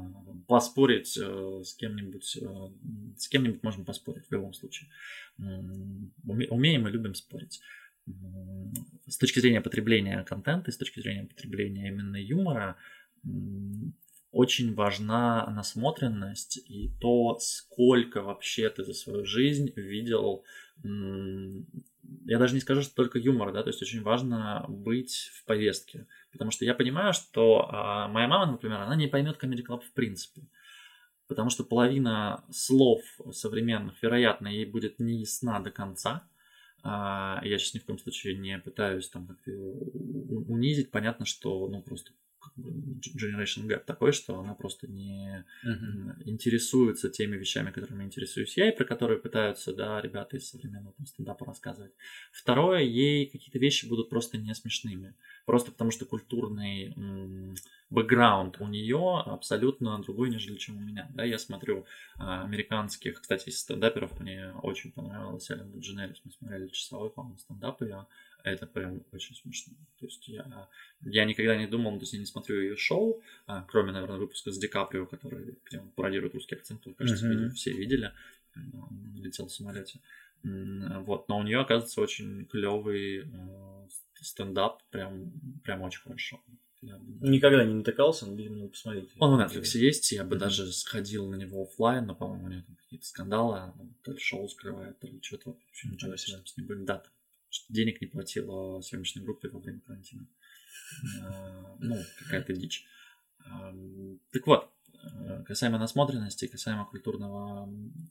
поспорить 0.49 1.19
э, 1.21 1.63
с 1.63 1.75
кем-нибудь, 1.75 2.39
э, 2.41 2.71
с 3.19 3.29
кем-нибудь 3.29 3.63
можем 3.63 3.85
поспорить 3.85 4.27
в 4.29 4.33
любом 4.33 4.55
случае. 4.55 4.89
Умеем 5.39 6.89
и 6.89 6.91
любим 6.91 7.15
спорить. 7.15 7.61
С 9.07 9.19
точки 9.19 9.41
зрения 9.41 9.61
потребления 9.61 10.25
контента, 10.25 10.73
с 10.73 10.79
точки 10.79 11.01
зрения 11.01 11.25
потребления 11.25 11.89
именно 11.89 12.17
юмора, 12.17 12.77
очень 14.33 14.75
важна 14.75 15.47
насмотренность 15.51 16.57
и 16.57 16.91
то, 17.01 17.39
сколько 17.39 18.23
вообще 18.23 18.71
ты 18.71 18.83
за 18.83 18.95
свою 18.95 19.27
жизнь 19.27 19.71
видел. 19.77 20.45
Я 20.83 22.39
даже 22.39 22.55
не 22.55 22.61
скажу, 22.61 22.81
что 22.83 22.95
только 22.95 23.19
юмор, 23.19 23.53
да, 23.53 23.63
то 23.63 23.69
есть 23.69 23.83
очень 23.83 24.03
важно 24.03 24.65
быть 24.69 25.31
в 25.35 25.45
повестке. 25.45 26.07
Потому 26.33 26.51
что 26.51 26.65
я 26.65 26.75
понимаю, 26.75 27.13
что 27.13 27.69
а, 27.71 28.09
моя 28.09 28.27
мама, 28.27 28.51
например, 28.51 28.81
она 28.81 28.97
не 28.97 29.07
поймет 29.07 29.43
Comedy 29.43 29.65
Club 29.65 29.83
в 29.83 29.93
принципе. 29.93 30.49
Потому 31.29 31.51
что 31.51 31.63
половина 31.63 32.45
слов 32.51 33.03
современных, 33.33 34.03
вероятно, 34.03 34.49
ей 34.49 34.65
будет 34.65 34.99
не 34.99 35.21
ясна 35.21 35.61
до 35.61 35.71
конца. 35.71 36.27
А, 36.83 37.41
я 37.45 37.59
сейчас 37.59 37.75
ни 37.75 37.79
в 37.79 37.85
коем 37.85 37.99
случае 37.99 38.37
не 38.37 38.59
пытаюсь 38.59 39.09
там 39.09 39.27
как-то 39.27 39.51
унизить. 39.51 40.91
Понятно, 40.91 41.27
что 41.27 41.69
ну, 41.69 41.83
просто 41.83 42.13
generation 42.59 43.67
gap 43.67 43.85
такой, 43.85 44.13
что 44.13 44.39
она 44.39 44.55
просто 44.55 44.87
не 44.87 45.45
uh-huh. 45.65 46.23
интересуется 46.25 47.09
теми 47.09 47.37
вещами, 47.37 47.71
которыми 47.71 48.05
интересуюсь 48.05 48.57
я, 48.57 48.69
и 48.69 48.77
про 48.77 48.85
которые 48.85 49.19
пытаются, 49.19 49.73
да, 49.73 50.01
ребята 50.01 50.37
из 50.37 50.49
современного 50.49 50.95
там, 50.95 51.07
стендапа 51.07 51.45
рассказывать. 51.47 51.93
Второе, 52.33 52.81
ей 52.81 53.27
какие-то 53.27 53.59
вещи 53.59 53.87
будут 53.87 54.11
просто 54.11 54.39
не 54.39 54.55
смешными. 54.55 55.15
Просто 55.47 55.73
потому 55.73 55.91
что 55.91 56.05
культурный 56.05 56.95
бэкграунд 57.93 58.61
у 58.61 58.67
нее 58.67 59.23
абсолютно 59.27 60.01
другой, 60.03 60.31
нежели 60.31 60.57
чем 60.57 60.79
у 60.79 60.81
меня. 60.81 61.11
Да, 61.15 61.25
я 61.25 61.39
смотрю 61.39 61.85
а, 62.17 62.43
американских, 62.43 63.21
кстати, 63.21 63.51
из 63.51 63.59
стендаперов 63.59 64.19
мне 64.19 64.53
очень 64.63 64.93
понравилось 64.93 65.51
Эллен 65.51 65.79
Дженерис. 65.79 66.21
Мы 66.25 66.33
смотрели 66.33 66.69
часовой, 66.69 67.11
по-моему, 67.11 67.39
стендап 67.39 67.83
ее 67.83 68.07
это 68.45 68.67
прям 68.67 69.05
очень 69.13 69.37
смешно. 69.37 69.75
То 69.99 70.07
есть 70.07 70.27
я, 70.29 70.69
я 71.03 71.25
никогда 71.25 71.57
не 71.57 71.67
думал, 71.67 71.93
то 71.93 72.03
есть 72.03 72.13
я 72.13 72.19
не 72.19 72.27
смотрю 72.27 72.61
ее 72.61 72.77
шоу, 72.77 73.23
а, 73.47 73.63
кроме, 73.63 73.93
наверное, 73.93 74.19
выпуска 74.19 74.51
с 74.51 74.59
Ди 74.59 74.69
Каприо, 74.69 75.07
который, 75.07 75.59
где 75.65 75.79
он 75.79 75.91
пародирует 75.91 76.35
русский 76.35 76.57
акцент, 76.57 76.85
вы, 76.87 76.95
кажется, 76.95 77.27
uh-huh. 77.27 77.51
все 77.51 77.73
видели, 77.73 78.13
он 78.57 79.15
летел 79.17 79.47
в 79.47 79.53
самолете. 79.53 80.01
Вот, 80.43 81.29
но 81.29 81.39
у 81.39 81.45
нее, 81.45 81.61
оказывается, 81.61 82.01
очень 82.01 82.47
клевый 82.47 83.31
э, 83.33 83.89
стендап, 84.21 84.83
прям, 84.91 85.31
прям 85.63 85.83
очень 85.83 86.01
хорошо. 86.01 86.43
Никогда 86.83 87.65
не 87.65 87.75
натыкался, 87.75 88.27
но, 88.27 88.35
видимо, 88.35 88.57
надо 88.57 88.71
посмотреть. 88.71 89.11
Он 89.19 89.39
на 89.39 89.47
Netflix 89.47 89.79
есть, 89.79 90.11
я 90.13 90.25
бы 90.25 90.37
mm-hmm. 90.37 90.39
даже 90.39 90.73
сходил 90.73 91.29
на 91.29 91.37
него 91.37 91.63
офлайн, 91.63 92.07
но, 92.07 92.15
по-моему, 92.15 92.47
у 92.47 92.49
него 92.49 92.63
там 92.67 92.77
какие-то 92.77 93.07
скандалы, 93.07 93.73
то 94.03 94.13
ли 94.13 94.19
шоу 94.19 94.49
скрывает, 94.49 94.99
то 94.99 95.07
ли 95.07 95.21
что-то. 95.23 95.53
В 95.53 95.71
общем, 95.71 95.93
ничего 95.93 96.17
себе. 96.17 96.43
С 96.45 96.57
ним 96.57 96.67
были 96.67 96.85
даты 96.85 97.09
что 97.53 97.73
денег 97.73 98.01
не 98.01 98.07
платила 98.07 98.81
съемочной 98.81 99.23
группе 99.23 99.49
во 99.49 99.61
время 99.61 99.81
карантина. 99.81 100.27
Э, 101.23 101.77
ну, 101.81 101.97
какая-то 102.19 102.55
дичь. 102.55 102.87
Так 104.33 104.47
вот, 104.47 104.71
э, 105.03 105.45
касаемо 105.45 105.79
насмотренности, 105.79 106.47
касаемо 106.47 106.87
культурного 106.87 107.69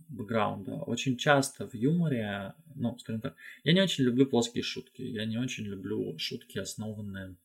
бэкграунда, 0.09 0.73
очень 0.73 1.17
часто 1.17 1.67
в 1.67 1.73
юморе, 1.73 2.53
ну, 2.75 2.97
скажем 2.99 3.21
так, 3.21 3.35
я 3.63 3.73
не 3.73 3.81
очень 3.81 4.03
люблю 4.03 4.27
плоские 4.27 4.63
шутки, 4.63 5.01
я 5.01 5.25
не 5.25 5.37
очень 5.37 5.65
люблю 5.65 6.17
шутки, 6.19 6.59
основанные 6.59 7.35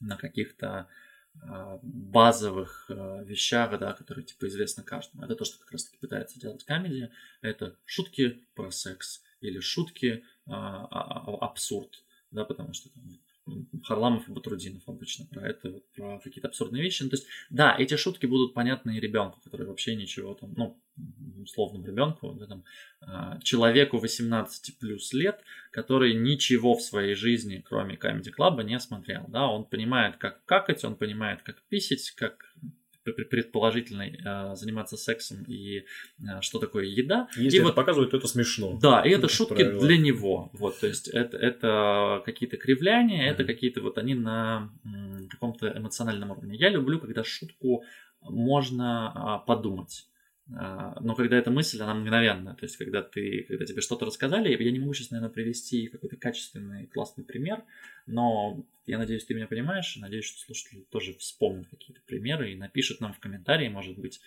на 0.00 0.16
каких-то 0.16 0.88
э, 1.34 1.78
базовых 1.82 2.86
вещах, 2.88 3.78
да, 3.78 3.92
которые 3.92 4.24
типа 4.24 4.46
известны 4.48 4.82
каждому. 4.82 5.24
Это 5.24 5.36
то, 5.36 5.44
что 5.44 5.58
как 5.58 5.72
раз 5.72 5.84
таки 5.84 5.98
пытается 5.98 6.40
делать 6.40 6.64
комедия. 6.64 7.10
Это 7.40 7.76
шутки 7.84 8.42
про 8.54 8.70
секс 8.70 9.22
или 9.40 9.60
шутки 9.60 10.24
а, 10.46 10.86
а, 10.90 11.20
а, 11.20 11.44
абсурд, 11.46 12.02
да, 12.30 12.44
потому 12.44 12.72
что 12.72 12.88
там, 12.90 13.18
Харламов 13.84 14.28
и 14.28 14.32
Батрудинов 14.32 14.82
обычно 14.86 15.26
про 15.26 15.48
это, 15.48 15.80
про 15.94 16.18
какие-то 16.18 16.48
абсурдные 16.48 16.82
вещи. 16.82 17.02
Ну, 17.02 17.10
то 17.10 17.16
есть, 17.16 17.26
да, 17.50 17.76
эти 17.78 17.96
шутки 17.96 18.26
будут 18.26 18.54
понятны 18.54 18.96
и 18.96 19.00
ребенку, 19.00 19.40
который 19.42 19.66
вообще 19.66 19.94
ничего 19.94 20.34
там, 20.34 20.54
ну, 20.56 20.80
условному 21.42 21.86
ребенку, 21.86 22.32
да, 22.32 22.46
там, 22.46 23.40
человеку 23.42 23.98
18 23.98 24.78
плюс 24.78 25.12
лет, 25.12 25.42
который 25.70 26.14
ничего 26.14 26.74
в 26.74 26.82
своей 26.82 27.14
жизни, 27.14 27.64
кроме 27.66 27.96
Comedy 27.96 28.30
Club, 28.36 28.62
не 28.64 28.80
смотрел, 28.80 29.26
да, 29.28 29.46
он 29.46 29.64
понимает, 29.64 30.16
как 30.16 30.44
какать, 30.44 30.84
он 30.84 30.96
понимает, 30.96 31.42
как 31.42 31.62
писать, 31.68 32.10
как 32.12 32.52
предположительной 33.12 34.20
э, 34.24 34.54
заниматься 34.56 34.96
сексом 34.96 35.44
и 35.44 35.84
э, 36.18 36.40
что 36.40 36.58
такое 36.58 36.84
еда. 36.84 37.28
Если 37.36 37.56
и 37.56 37.60
это 37.60 37.68
вот, 37.68 37.74
показывают, 37.74 38.10
то 38.10 38.16
это 38.16 38.28
смешно. 38.28 38.78
Да, 38.80 39.02
и 39.02 39.10
это 39.10 39.28
шутки 39.28 39.62
правило. 39.62 39.80
для 39.80 39.98
него. 39.98 40.50
Вот, 40.52 40.78
то 40.80 40.86
есть 40.86 41.08
это, 41.08 41.36
это 41.36 42.22
какие-то 42.24 42.56
кривляния, 42.56 43.28
mm-hmm. 43.28 43.34
это 43.34 43.44
какие-то 43.44 43.82
вот 43.82 43.98
они 43.98 44.14
на 44.14 44.70
каком-то 45.30 45.72
эмоциональном 45.76 46.30
уровне. 46.32 46.56
Я 46.56 46.68
люблю, 46.68 46.98
когда 46.98 47.24
шутку 47.24 47.84
можно 48.20 49.12
а, 49.14 49.38
подумать. 49.38 50.06
А, 50.54 50.98
но 51.00 51.14
когда 51.14 51.36
эта 51.36 51.50
мысль, 51.50 51.80
она 51.80 51.94
мгновенная. 51.94 52.54
То 52.54 52.64
есть, 52.64 52.76
когда, 52.76 53.02
ты, 53.02 53.44
когда 53.48 53.64
тебе 53.64 53.80
что-то 53.80 54.06
рассказали, 54.06 54.50
я 54.50 54.70
не 54.70 54.78
могу 54.78 54.94
сейчас, 54.94 55.10
наверное, 55.10 55.32
привести 55.32 55.88
какой-то 55.88 56.16
качественный, 56.16 56.86
классный 56.86 57.24
пример, 57.24 57.64
но 58.06 58.64
я 58.86 58.98
надеюсь, 58.98 59.24
ты 59.24 59.34
меня 59.34 59.48
понимаешь, 59.48 59.96
надеюсь, 59.96 60.26
что 60.26 60.38
слушатели 60.38 60.82
тоже 60.90 61.14
вспомнят 61.14 61.66
какие-то 61.68 62.00
примеры 62.06 62.52
и 62.52 62.56
напишут 62.56 63.00
нам 63.00 63.12
в 63.12 63.18
комментарии, 63.18 63.68
может 63.68 63.98
быть, 63.98 64.20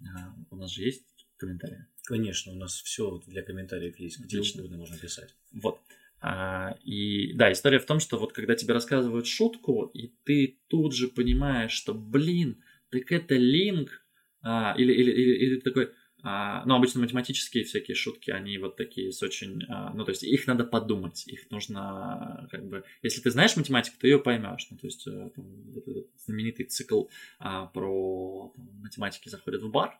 а, 0.00 0.34
у 0.50 0.56
нас 0.56 0.70
же 0.70 0.82
есть 0.82 1.04
комментарии. 1.36 1.86
Конечно, 2.04 2.52
у 2.52 2.56
нас 2.56 2.80
все 2.82 3.20
для 3.26 3.42
комментариев 3.42 3.98
есть, 3.98 4.20
где 4.20 4.38
Отлично. 4.38 4.60
угодно 4.60 4.78
можно 4.78 4.96
писать. 4.96 5.34
Вот. 5.52 5.80
А, 6.20 6.76
и 6.84 7.32
да, 7.34 7.52
история 7.52 7.80
в 7.80 7.86
том, 7.86 7.98
что 7.98 8.18
вот 8.18 8.32
когда 8.32 8.54
тебе 8.54 8.74
рассказывают 8.74 9.26
шутку, 9.26 9.90
и 9.92 10.14
ты 10.24 10.58
тут 10.68 10.94
же 10.94 11.08
понимаешь, 11.08 11.72
что, 11.72 11.94
блин, 11.94 12.62
так 12.90 13.10
это 13.10 13.34
линк 13.34 14.03
а, 14.44 14.74
или, 14.76 14.92
или, 14.92 15.10
или, 15.10 15.36
или 15.36 15.60
такой, 15.60 15.90
а, 16.22 16.64
ну, 16.64 16.74
обычно 16.74 17.00
математические 17.00 17.64
всякие 17.64 17.94
шутки, 17.94 18.30
они 18.30 18.56
вот 18.58 18.76
такие 18.76 19.10
с 19.10 19.22
очень, 19.22 19.62
а, 19.68 19.92
ну, 19.94 20.04
то 20.04 20.10
есть 20.10 20.22
их 20.22 20.46
надо 20.46 20.64
подумать, 20.64 21.26
их 21.26 21.50
нужно, 21.50 22.48
как 22.50 22.66
бы, 22.66 22.84
если 23.02 23.20
ты 23.20 23.30
знаешь 23.30 23.56
математику, 23.56 23.96
ты 23.98 24.08
ее 24.08 24.18
поймешь, 24.18 24.66
ну, 24.70 24.76
то 24.76 24.86
есть 24.86 25.06
э, 25.06 25.30
там, 25.34 25.46
этот 25.76 26.06
знаменитый 26.24 26.66
цикл 26.66 27.04
про 27.38 28.52
там, 28.54 28.70
математики 28.80 29.28
заходят 29.28 29.62
в 29.62 29.70
бар, 29.70 29.98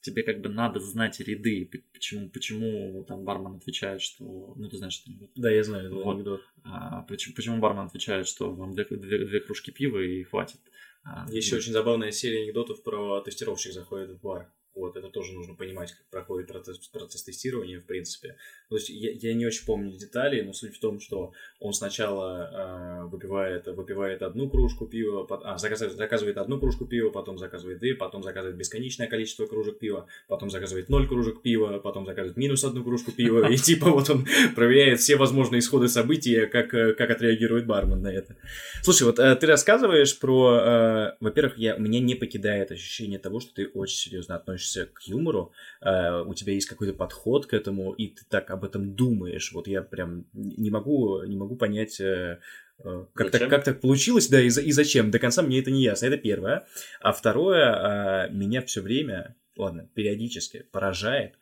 тебе 0.00 0.22
как 0.22 0.40
бы 0.40 0.48
надо 0.48 0.80
знать 0.80 1.20
ряды, 1.20 1.68
почему, 1.92 2.28
почему 2.30 3.04
там 3.04 3.24
бармен 3.24 3.56
отвечает, 3.56 4.00
что, 4.00 4.54
ну, 4.56 4.68
ты 4.68 4.76
знаешь, 4.76 4.94
что 4.94 5.10
Да, 5.34 5.50
я 5.50 5.64
знаю, 5.64 5.92
вот. 5.92 6.14
анекдот. 6.14 6.40
А, 6.64 7.02
почему, 7.02 7.34
почему 7.34 7.58
бармен 7.58 7.86
отвечает, 7.86 8.26
что 8.28 8.52
вам 8.52 8.74
две, 8.74 8.84
две, 8.84 9.26
две 9.26 9.40
кружки 9.40 9.70
пива 9.72 9.98
и 9.98 10.22
хватит. 10.22 10.60
А, 11.02 11.26
еще 11.30 11.56
очень 11.56 11.72
забавная 11.72 12.10
серия 12.10 12.44
анекдотов 12.44 12.82
про 12.82 13.20
тестировщик 13.20 13.72
заходит 13.72 14.10
в 14.10 14.20
бар. 14.20 14.52
Вот, 14.74 14.96
это 14.96 15.08
тоже 15.08 15.32
нужно 15.32 15.54
понимать, 15.54 15.92
как 15.92 16.06
проходит 16.08 16.48
процесс, 16.48 16.78
процесс 16.88 17.24
тестирования, 17.24 17.80
в 17.80 17.84
принципе. 17.84 18.36
То 18.68 18.76
есть 18.76 18.90
я, 18.90 19.10
я 19.10 19.34
не 19.34 19.44
очень 19.44 19.66
помню 19.66 19.96
детали, 19.96 20.40
но 20.42 20.52
суть 20.52 20.76
в 20.76 20.80
том, 20.80 21.00
что 21.00 21.32
он 21.58 21.72
сначала 21.72 23.02
э, 23.02 23.04
выпивает, 23.06 23.66
выпивает 23.66 24.22
одну 24.22 24.48
кружку 24.48 24.86
пива, 24.86 25.24
под, 25.24 25.40
а, 25.44 25.58
заказывает, 25.58 25.96
заказывает 25.96 26.38
одну 26.38 26.60
кружку 26.60 26.86
пива, 26.86 27.10
потом 27.10 27.38
заказывает 27.38 27.80
две, 27.80 27.94
потом 27.94 28.22
заказывает 28.22 28.56
бесконечное 28.56 29.08
количество 29.08 29.46
кружек 29.46 29.80
пива, 29.80 30.06
потом 30.28 30.48
заказывает 30.48 30.88
ноль 30.88 31.08
кружек 31.08 31.42
пива, 31.42 31.80
потом 31.80 32.06
заказывает 32.06 32.36
минус 32.36 32.62
одну 32.62 32.84
кружку 32.84 33.10
пива, 33.10 33.50
и 33.50 33.56
типа 33.56 33.90
вот 33.90 34.08
он 34.10 34.26
проверяет 34.54 35.00
все 35.00 35.16
возможные 35.16 35.58
исходы 35.58 35.88
событий, 35.88 36.46
как, 36.46 36.70
как 36.70 37.10
отреагирует 37.10 37.66
бармен 37.66 38.00
на 38.00 38.12
это. 38.12 38.36
Слушай, 38.84 39.04
вот 39.04 39.18
э, 39.18 39.34
ты 39.34 39.46
рассказываешь 39.46 40.16
про... 40.20 40.58
Э, 40.60 41.12
во-первых, 41.20 41.58
я, 41.58 41.76
меня 41.76 41.98
не 41.98 42.14
покидает 42.14 42.70
ощущение 42.70 43.18
того, 43.18 43.40
что 43.40 43.54
ты 43.54 43.66
очень 43.66 43.96
серьезно 43.96 44.36
относишься 44.36 44.57
к 44.86 45.02
юмору, 45.02 45.52
э, 45.80 46.22
у 46.22 46.34
тебя 46.34 46.52
есть 46.52 46.68
какой-то 46.68 46.94
подход 46.94 47.46
к 47.46 47.54
этому, 47.54 47.92
и 47.92 48.08
ты 48.08 48.22
так 48.28 48.50
об 48.50 48.64
этом 48.64 48.94
думаешь. 48.94 49.52
Вот 49.52 49.68
я 49.68 49.82
прям 49.82 50.26
не 50.32 50.70
могу, 50.70 51.22
не 51.24 51.36
могу 51.36 51.56
понять... 51.56 52.00
Э, 52.00 52.40
э 52.84 53.04
как 53.14 53.30
так, 53.30 53.48
как 53.48 53.64
так 53.64 53.80
получилось, 53.80 54.28
да, 54.28 54.40
и, 54.40 54.46
и 54.46 54.72
зачем? 54.72 55.10
До 55.10 55.18
конца 55.18 55.42
мне 55.42 55.60
это 55.60 55.70
не 55.70 55.82
ясно. 55.82 56.06
Это 56.06 56.16
первое. 56.16 56.66
А 57.00 57.12
второе, 57.12 58.28
э, 58.28 58.30
меня 58.30 58.62
все 58.62 58.80
время, 58.80 59.36
ладно, 59.56 59.88
периодически 59.94 60.66
поражает 60.70 61.34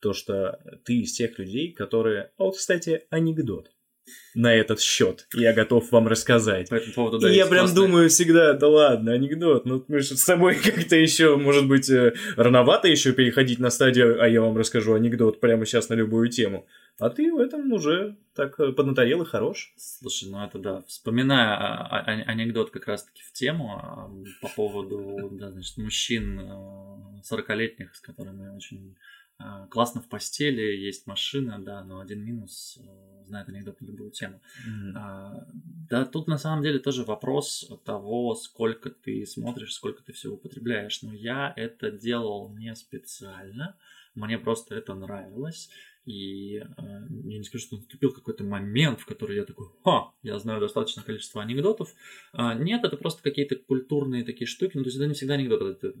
то, 0.00 0.12
что 0.12 0.58
ты 0.84 1.00
из 1.00 1.12
тех 1.12 1.38
людей, 1.38 1.72
которые... 1.72 2.30
А 2.38 2.44
вот, 2.44 2.56
кстати, 2.56 3.04
анекдот 3.10 3.70
на 4.34 4.54
этот 4.54 4.80
счет. 4.80 5.26
Я 5.34 5.52
готов 5.52 5.90
вам 5.90 6.08
рассказать. 6.08 6.68
По 6.68 6.76
этому 6.76 6.94
поводу, 6.94 7.18
да, 7.18 7.30
и 7.30 7.36
я 7.36 7.46
прям 7.46 7.66
классные... 7.66 7.86
думаю 7.86 8.08
всегда, 8.08 8.52
да 8.54 8.68
ладно, 8.68 9.12
анекдот. 9.12 9.64
Ну, 9.66 9.84
мы 9.88 10.00
же 10.00 10.16
с 10.16 10.24
тобой 10.24 10.54
как-то 10.64 10.96
еще, 10.96 11.36
может 11.36 11.66
быть, 11.66 11.90
э, 11.90 12.14
рановато 12.36 12.88
еще 12.88 13.12
переходить 13.12 13.58
на 13.58 13.70
стадию, 13.70 14.22
а 14.22 14.28
я 14.28 14.40
вам 14.40 14.56
расскажу 14.56 14.94
анекдот 14.94 15.40
прямо 15.40 15.66
сейчас 15.66 15.88
на 15.88 15.94
любую 15.94 16.28
тему. 16.28 16.66
А 17.00 17.08
ты 17.08 17.32
в 17.32 17.38
этом 17.38 17.72
уже 17.72 18.16
так 18.34 18.60
э, 18.60 18.72
поднаторел 18.72 19.22
и 19.22 19.26
хорош. 19.26 19.72
Слушай, 19.76 20.28
ну 20.30 20.44
это 20.44 20.58
да. 20.58 20.82
Вспоминая 20.86 21.86
анекдот 22.26 22.70
как 22.70 22.86
раз-таки 22.86 23.22
в 23.22 23.32
тему 23.32 23.80
а, 23.82 24.10
по 24.42 24.48
поводу, 24.48 25.30
да, 25.32 25.50
значит, 25.50 25.78
мужчин 25.78 26.38
40-летних, 27.30 27.90
э, 27.90 27.94
с 27.94 28.00
которыми 28.00 28.54
очень 28.54 28.96
а, 28.96 29.19
классно 29.70 30.00
в 30.00 30.08
постели, 30.08 30.60
есть 30.60 31.06
машина, 31.06 31.58
да, 31.58 31.82
но 31.84 32.00
один 32.00 32.24
минус, 32.24 32.78
э, 32.80 33.26
знает 33.26 33.48
анекдот 33.48 33.80
на 33.80 33.86
любую 33.86 34.10
тему. 34.10 34.40
Mm-hmm. 34.68 34.92
А, 34.96 35.46
да, 35.88 36.04
тут 36.04 36.26
на 36.26 36.38
самом 36.38 36.62
деле 36.62 36.78
тоже 36.78 37.04
вопрос 37.04 37.70
того, 37.84 38.34
сколько 38.34 38.90
ты 38.90 39.24
смотришь, 39.26 39.74
сколько 39.74 40.02
ты 40.02 40.12
всего 40.12 40.34
употребляешь. 40.34 41.02
Но 41.02 41.12
я 41.12 41.52
это 41.56 41.90
делал 41.90 42.50
не 42.50 42.74
специально, 42.74 43.76
мне 44.14 44.38
просто 44.38 44.74
это 44.74 44.94
нравилось. 44.94 45.70
И 46.04 46.56
э, 46.56 46.64
я 46.78 47.38
не 47.38 47.44
скажу, 47.44 47.64
что 47.64 47.76
наступил 47.76 48.12
какой-то 48.12 48.42
момент, 48.44 49.00
в 49.00 49.06
который 49.06 49.36
я 49.36 49.44
такой, 49.44 49.66
ха, 49.84 50.12
я 50.22 50.38
знаю 50.38 50.60
достаточное 50.60 51.04
количество 51.04 51.42
анекдотов. 51.42 51.94
А, 52.32 52.54
нет, 52.54 52.84
это 52.84 52.96
просто 52.96 53.22
какие-то 53.22 53.56
культурные 53.56 54.24
такие 54.24 54.46
штуки. 54.46 54.76
Ну, 54.76 54.82
то 54.82 54.88
есть 54.88 54.96
это 54.96 55.06
не 55.06 55.14
всегда 55.14 55.34
анекдоты. 55.34 55.64
Это, 55.66 55.94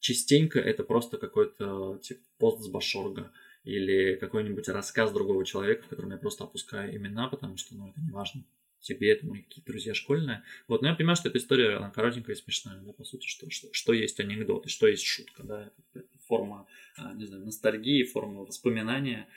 частенько 0.00 0.58
это 0.58 0.82
просто 0.82 1.16
какой-то 1.16 1.98
типа 2.02 2.20
пост 2.38 2.62
с 2.62 2.68
Башорга 2.68 3.32
или 3.64 4.16
какой-нибудь 4.16 4.68
рассказ 4.68 5.12
другого 5.12 5.44
человека, 5.44 5.84
в 5.84 5.88
котором 5.88 6.10
я 6.10 6.16
просто 6.16 6.44
опускаю 6.44 6.94
имена, 6.96 7.28
потому 7.28 7.56
что, 7.56 7.76
ну, 7.76 7.88
это 7.88 8.00
не 8.00 8.10
важно 8.10 8.44
тебе, 8.80 9.12
это 9.12 9.24
мои 9.24 9.42
какие-то 9.42 9.70
друзья 9.70 9.94
школьные. 9.94 10.42
Вот, 10.66 10.82
но 10.82 10.88
я 10.88 10.94
понимаю, 10.94 11.14
что 11.16 11.28
эта 11.28 11.38
история, 11.38 11.76
она 11.76 11.90
коротенькая 11.90 12.34
и 12.34 12.38
смешная, 12.38 12.80
да, 12.80 12.92
по 12.92 13.04
сути, 13.04 13.26
что, 13.26 13.48
что, 13.50 13.68
что 13.72 13.92
есть 13.92 14.18
анекдот 14.18 14.66
и 14.66 14.68
что 14.68 14.88
есть 14.88 15.04
шутка, 15.04 15.44
да, 15.44 15.66
это, 15.66 16.00
это 16.00 16.18
форма, 16.26 16.66
не 17.14 17.26
знаю, 17.26 17.44
ностальгии, 17.44 18.04
форма 18.04 18.42
воспоминания, 18.42 19.28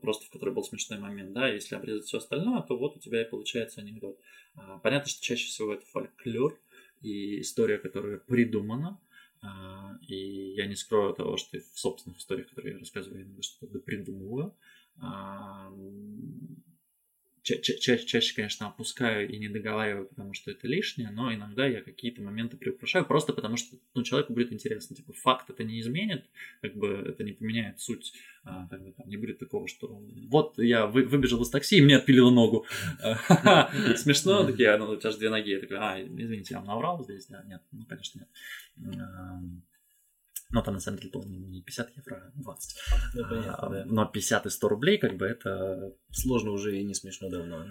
просто 0.00 0.26
в 0.26 0.30
которой 0.30 0.54
был 0.54 0.64
смешной 0.64 0.98
момент, 0.98 1.32
да, 1.32 1.48
если 1.48 1.74
обрезать 1.74 2.06
все 2.06 2.18
остальное, 2.18 2.62
то 2.62 2.76
вот 2.76 2.96
у 2.96 3.00
тебя 3.00 3.22
и 3.22 3.28
получается 3.28 3.80
анекдот. 3.80 4.18
А, 4.54 4.78
понятно, 4.78 5.08
что 5.08 5.22
чаще 5.22 5.46
всего 5.46 5.74
это 5.74 5.84
фольклор 5.86 6.58
и 7.02 7.40
история, 7.40 7.78
которая 7.78 8.18
придумана, 8.18 8.98
а, 9.42 9.98
и 10.08 10.54
я 10.54 10.66
не 10.66 10.76
скрою 10.76 11.14
того, 11.14 11.36
что 11.36 11.58
в 11.58 11.78
собственных 11.78 12.18
историях, 12.18 12.48
которые 12.48 12.74
я 12.74 12.78
рассказываю, 12.78 13.20
я 13.20 13.26
иногда 13.26 13.42
что-то 13.42 13.78
придумываю 13.78 14.54
ча- 17.46 17.78
ча- 17.78 17.98
чаще, 17.98 18.34
конечно, 18.34 18.66
опускаю 18.66 19.28
и 19.28 19.38
не 19.38 19.48
договариваю, 19.48 20.06
потому 20.06 20.34
что 20.34 20.50
это 20.50 20.66
лишнее, 20.66 21.10
но 21.10 21.32
иногда 21.32 21.66
я 21.66 21.80
какие-то 21.80 22.20
моменты 22.20 22.56
приукрашаю, 22.56 23.04
просто 23.06 23.32
потому 23.32 23.56
что 23.56 23.76
ну, 23.94 24.02
человеку 24.02 24.32
будет 24.32 24.52
интересно. 24.52 24.96
Типа, 24.96 25.12
факт 25.12 25.48
это 25.48 25.62
не 25.62 25.80
изменит, 25.80 26.24
как 26.60 26.74
бы 26.74 26.88
это 27.08 27.22
не 27.22 27.32
поменяет 27.32 27.80
суть. 27.80 28.14
А, 28.42 28.66
как 28.68 28.82
бы, 28.82 28.92
там, 28.92 29.08
не 29.08 29.16
будет 29.16 29.38
такого, 29.38 29.68
что 29.68 29.86
вот 30.28 30.58
я 30.58 30.86
вы, 30.86 31.04
выбежал 31.04 31.42
из 31.42 31.50
такси 31.50 31.78
и 31.78 31.82
мне 31.82 31.96
отпилило 31.96 32.30
ногу. 32.30 32.66
Смешно, 33.96 34.44
такие, 34.44 34.70
«А, 34.70 34.78
ну 34.78 34.90
у 34.90 34.96
тебя 34.96 35.10
же 35.10 35.18
две 35.18 35.30
ноги. 35.30 35.50
Я 35.50 35.60
такой, 35.60 35.76
а, 35.78 36.00
извините, 36.02 36.54
я 36.54 36.58
вам 36.58 36.66
наврал 36.66 37.04
здесь? 37.04 37.26
Да, 37.26 37.44
нет, 37.46 37.62
ну, 37.70 37.84
конечно, 37.86 38.26
нет. 38.76 38.98
Но 40.50 40.62
там 40.62 40.74
на 40.74 40.80
самом 40.80 40.98
деле 40.98 41.10
было 41.10 41.24
не 41.24 41.60
50 41.62 41.96
евро, 41.96 42.22
а 42.34 42.40
20. 42.40 42.76
Ну, 43.14 43.24
понятно, 43.28 43.54
а, 43.54 43.70
да. 43.70 43.84
Но 43.86 44.06
50 44.06 44.46
и 44.46 44.50
100 44.50 44.68
рублей, 44.68 44.98
как 44.98 45.16
бы 45.16 45.26
это... 45.26 45.92
Сложно 46.12 46.52
уже 46.52 46.78
и 46.78 46.84
не 46.84 46.94
смешно 46.94 47.28
давно. 47.28 47.64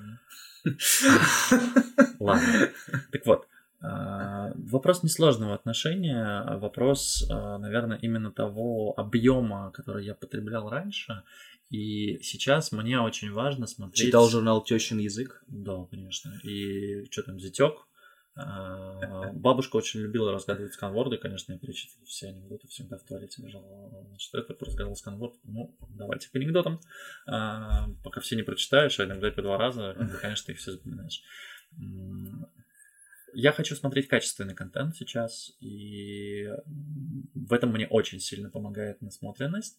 Ладно. 2.20 2.70
Так 3.12 3.26
вот, 3.26 3.48
а, 3.82 4.52
Вопрос 4.56 5.04
несложного 5.04 5.54
отношения, 5.54 6.42
а 6.42 6.58
вопрос, 6.58 7.26
наверное, 7.30 7.98
именно 7.98 8.32
того 8.32 8.94
объема, 8.98 9.72
который 9.72 10.06
я 10.06 10.14
потреблял 10.14 10.70
раньше. 10.70 11.24
И 11.70 12.20
сейчас 12.22 12.72
мне 12.72 13.00
очень 13.00 13.32
важно 13.32 13.68
смотреть... 13.68 14.06
Читал 14.06 14.30
журнал 14.30 14.64
Тещин 14.64 15.00
язык? 15.00 15.44
Да, 15.48 15.86
конечно. 15.90 16.40
И 16.44 17.06
что 17.12 17.24
там, 17.24 17.40
зятек? 17.40 17.88
А, 18.38 19.32
бабушка 19.32 19.78
очень 19.78 20.02
любила 20.02 20.34
разгадывать 20.34 20.74
сканворды, 20.74 21.17
конечно, 21.17 21.54
я 21.54 21.60
перечитывал 21.60 22.06
все 22.06 22.28
анекдоты, 22.28 22.67
всегда 22.67 22.98
в 22.98 23.04
туалете 23.04 23.41
лежал. 23.41 24.06
Значит, 24.10 24.36
этот 24.36 24.62
разгадал 24.62 24.95
сканворд, 24.95 25.36
ну, 25.43 25.76
давайте 25.89 26.30
к 26.30 26.36
анекдотам. 26.36 26.82
А, 27.28 27.88
пока 28.04 28.19
все 28.19 28.36
не 28.36 28.43
прочитаешь, 28.43 29.00
а 29.00 29.06
иногда 29.06 29.32
по 29.32 29.41
два 29.41 29.58
раза, 29.58 29.95
конечно, 30.21 30.48
ты 30.48 30.52
их 30.52 30.60
все 30.60 30.74
запоминаешь. 30.74 31.24
Я 33.38 33.52
хочу 33.52 33.76
смотреть 33.76 34.08
качественный 34.08 34.56
контент 34.56 34.95
сейчас, 34.95 35.52
и 35.60 36.50
в 37.34 37.52
этом 37.52 37.71
мне 37.71 37.86
очень 37.88 38.21
сильно 38.21 38.50
помогает 38.50 39.02
насмотренность, 39.02 39.78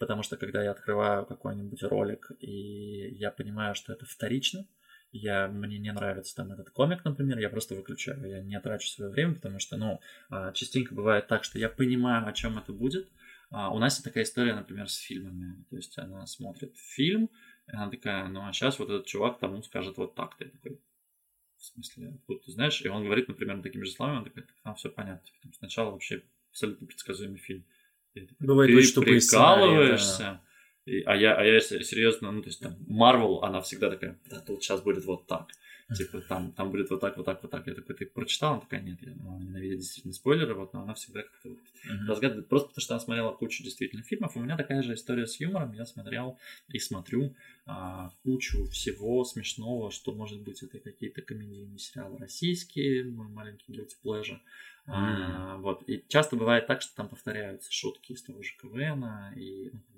потому 0.00 0.24
что 0.24 0.36
когда 0.36 0.62
я 0.62 0.72
открываю 0.72 1.24
какой-нибудь 1.24 1.84
ролик, 1.84 2.32
и 2.40 3.14
я 3.14 3.30
понимаю, 3.30 3.76
что 3.76 3.92
это 3.92 4.06
вторично, 4.06 4.66
я, 5.16 5.48
мне 5.48 5.78
не 5.78 5.92
нравится 5.92 6.34
там 6.36 6.52
этот 6.52 6.70
комик, 6.70 7.04
например, 7.04 7.38
я 7.38 7.48
просто 7.48 7.74
выключаю, 7.74 8.28
я 8.28 8.40
не 8.40 8.60
трачу 8.60 8.88
свое 8.88 9.10
время, 9.10 9.34
потому 9.34 9.58
что, 9.58 9.76
ну, 9.76 10.00
а, 10.30 10.52
частенько 10.52 10.94
бывает 10.94 11.26
так, 11.26 11.44
что 11.44 11.58
я 11.58 11.68
понимаю, 11.68 12.26
о 12.26 12.32
чем 12.32 12.58
это 12.58 12.72
будет. 12.72 13.08
А, 13.50 13.72
у 13.72 13.78
нас 13.78 14.00
такая 14.00 14.24
история, 14.24 14.54
например, 14.54 14.88
с 14.88 14.96
фильмами. 14.96 15.64
То 15.70 15.76
есть 15.76 15.98
она 15.98 16.26
смотрит 16.26 16.76
фильм, 16.76 17.30
и 17.68 17.72
она 17.72 17.90
такая, 17.90 18.28
ну 18.28 18.46
а 18.46 18.52
сейчас 18.52 18.78
вот 18.78 18.90
этот 18.90 19.06
чувак 19.06 19.38
тому 19.38 19.62
скажет 19.62 19.96
вот 19.96 20.14
так. 20.14 20.36
Ты 20.36 20.46
такой, 20.46 20.80
в 21.56 21.64
смысле, 21.64 22.14
откуда 22.16 22.40
ты 22.44 22.52
знаешь? 22.52 22.80
И 22.82 22.88
он 22.88 23.04
говорит, 23.04 23.28
например, 23.28 23.62
такими 23.62 23.84
же 23.84 23.92
словами, 23.92 24.18
он 24.18 24.24
такой, 24.24 24.44
там 24.62 24.74
все 24.74 24.90
понятно. 24.90 25.28
Сначала 25.58 25.90
вообще 25.90 26.22
абсолютно 26.50 26.86
предсказуемый 26.86 27.38
фильм. 27.38 27.64
Бывает 28.40 28.70
ты 28.70 28.78
очень 28.78 29.02
прикалываешься. 29.02 30.18
Да. 30.18 30.42
И, 30.86 31.02
а, 31.02 31.16
я, 31.16 31.34
а 31.34 31.44
я 31.44 31.60
серьезно, 31.60 32.30
ну, 32.30 32.42
то 32.42 32.48
есть 32.48 32.60
там, 32.60 32.76
Marvel, 32.88 33.40
она 33.42 33.60
всегда 33.60 33.90
такая, 33.90 34.18
да, 34.30 34.40
тут 34.40 34.62
сейчас 34.62 34.80
будет 34.80 35.04
вот 35.04 35.26
так. 35.26 35.48
Типа, 35.94 36.20
там, 36.20 36.50
там 36.52 36.72
будет 36.72 36.90
вот 36.90 37.00
так, 37.00 37.16
вот 37.16 37.26
так, 37.26 37.40
вот 37.42 37.50
так. 37.52 37.64
Я 37.66 37.74
такой, 37.74 37.94
ты 37.94 38.06
прочитал? 38.06 38.54
Она 38.54 38.60
такая, 38.60 38.80
нет, 38.80 38.98
я 39.02 39.12
ну, 39.14 39.38
ненавидит 39.38 39.78
действительно 39.78 40.14
спойлеры, 40.14 40.54
вот, 40.54 40.72
но 40.72 40.82
она 40.82 40.94
всегда 40.94 41.22
как-то 41.22 41.50
вот 41.50 41.58
uh-huh. 41.58 42.08
разгадывает. 42.08 42.48
Просто 42.48 42.68
потому 42.68 42.82
что 42.82 42.94
она 42.94 43.00
смотрела 43.00 43.32
кучу 43.32 43.62
действительно 43.62 44.02
фильмов. 44.02 44.36
У 44.36 44.40
меня 44.40 44.56
такая 44.56 44.82
же 44.82 44.94
история 44.94 45.28
с 45.28 45.38
юмором. 45.38 45.72
Я 45.74 45.86
смотрел 45.86 46.40
и 46.68 46.80
смотрю 46.80 47.36
а, 47.66 48.10
кучу 48.24 48.64
всего 48.64 49.24
смешного, 49.24 49.92
что 49.92 50.12
может 50.12 50.40
быть 50.40 50.60
это 50.60 50.80
какие-то 50.80 51.22
комедийные 51.22 51.78
сериалы 51.78 52.18
российские, 52.18 53.04
мой 53.04 53.28
маленький 53.28 53.72
guilty 53.72 53.94
pleasure. 54.04 54.40
Mm. 54.88 54.92
А, 54.92 55.56
вот. 55.58 55.88
И 55.88 56.04
часто 56.08 56.34
бывает 56.34 56.66
так, 56.66 56.82
что 56.82 56.96
там 56.96 57.08
повторяются 57.08 57.72
шутки 57.72 58.10
из 58.10 58.22
того 58.22 58.42
же 58.42 58.50
КВН, 58.60 59.04
и 59.36 59.70
ну, 59.72 59.95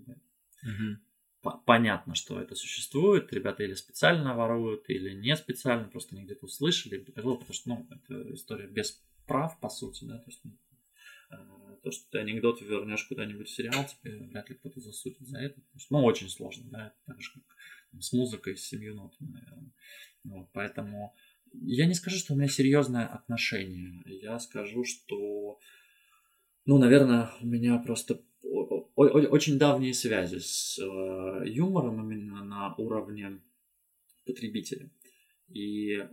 Понятно, 1.64 2.14
что 2.14 2.40
это 2.40 2.54
существует. 2.56 3.32
Ребята 3.32 3.62
или 3.62 3.74
специально 3.74 4.34
воруют, 4.34 4.90
или 4.90 5.14
не 5.14 5.36
специально, 5.36 5.88
просто 5.88 6.16
они 6.16 6.24
где-то 6.24 6.46
услышали, 6.46 6.98
потому 6.98 7.52
что, 7.52 7.68
ну, 7.68 7.86
это 7.90 8.34
история 8.34 8.66
без 8.66 9.00
прав, 9.26 9.58
по 9.60 9.68
сути, 9.68 10.04
да, 10.04 10.18
то 10.18 10.30
есть 10.30 10.40
ну, 10.44 10.58
э, 11.30 11.76
то, 11.82 11.90
что 11.92 12.10
ты 12.10 12.18
анекдот 12.18 12.60
вернешь 12.60 13.04
куда-нибудь 13.04 13.46
в 13.48 13.54
сериал, 13.54 13.86
тебе 13.86 14.18
вряд 14.18 14.48
ли 14.48 14.56
кто-то 14.56 14.80
засудит 14.80 15.20
за 15.20 15.38
это. 15.38 15.60
Что, 15.76 15.98
ну, 15.98 16.04
очень 16.04 16.28
сложно, 16.28 16.64
да, 16.70 16.86
это 16.88 16.96
так 17.06 17.20
же, 17.22 17.30
как 17.32 18.00
с 18.00 18.12
музыкой, 18.12 18.56
с 18.56 18.66
семью 18.66 18.94
нотами, 18.94 19.30
наверное. 19.30 19.72
Вот, 20.24 20.50
поэтому 20.52 21.14
я 21.52 21.86
не 21.86 21.94
скажу, 21.94 22.18
что 22.18 22.34
у 22.34 22.36
меня 22.36 22.48
серьезное 22.48 23.06
отношение. 23.06 24.02
Я 24.06 24.38
скажу, 24.40 24.84
что 24.84 25.58
Ну, 26.66 26.78
наверное, 26.78 27.30
у 27.40 27.46
меня 27.46 27.78
просто 27.78 28.20
очень 28.42 29.58
давние 29.58 29.94
связи 29.94 30.38
с 30.38 30.78
э, 30.78 31.48
юмором 31.48 32.00
именно 32.00 32.44
на 32.44 32.74
уровне 32.76 33.40
потребителя. 34.24 34.90
И 35.48 36.04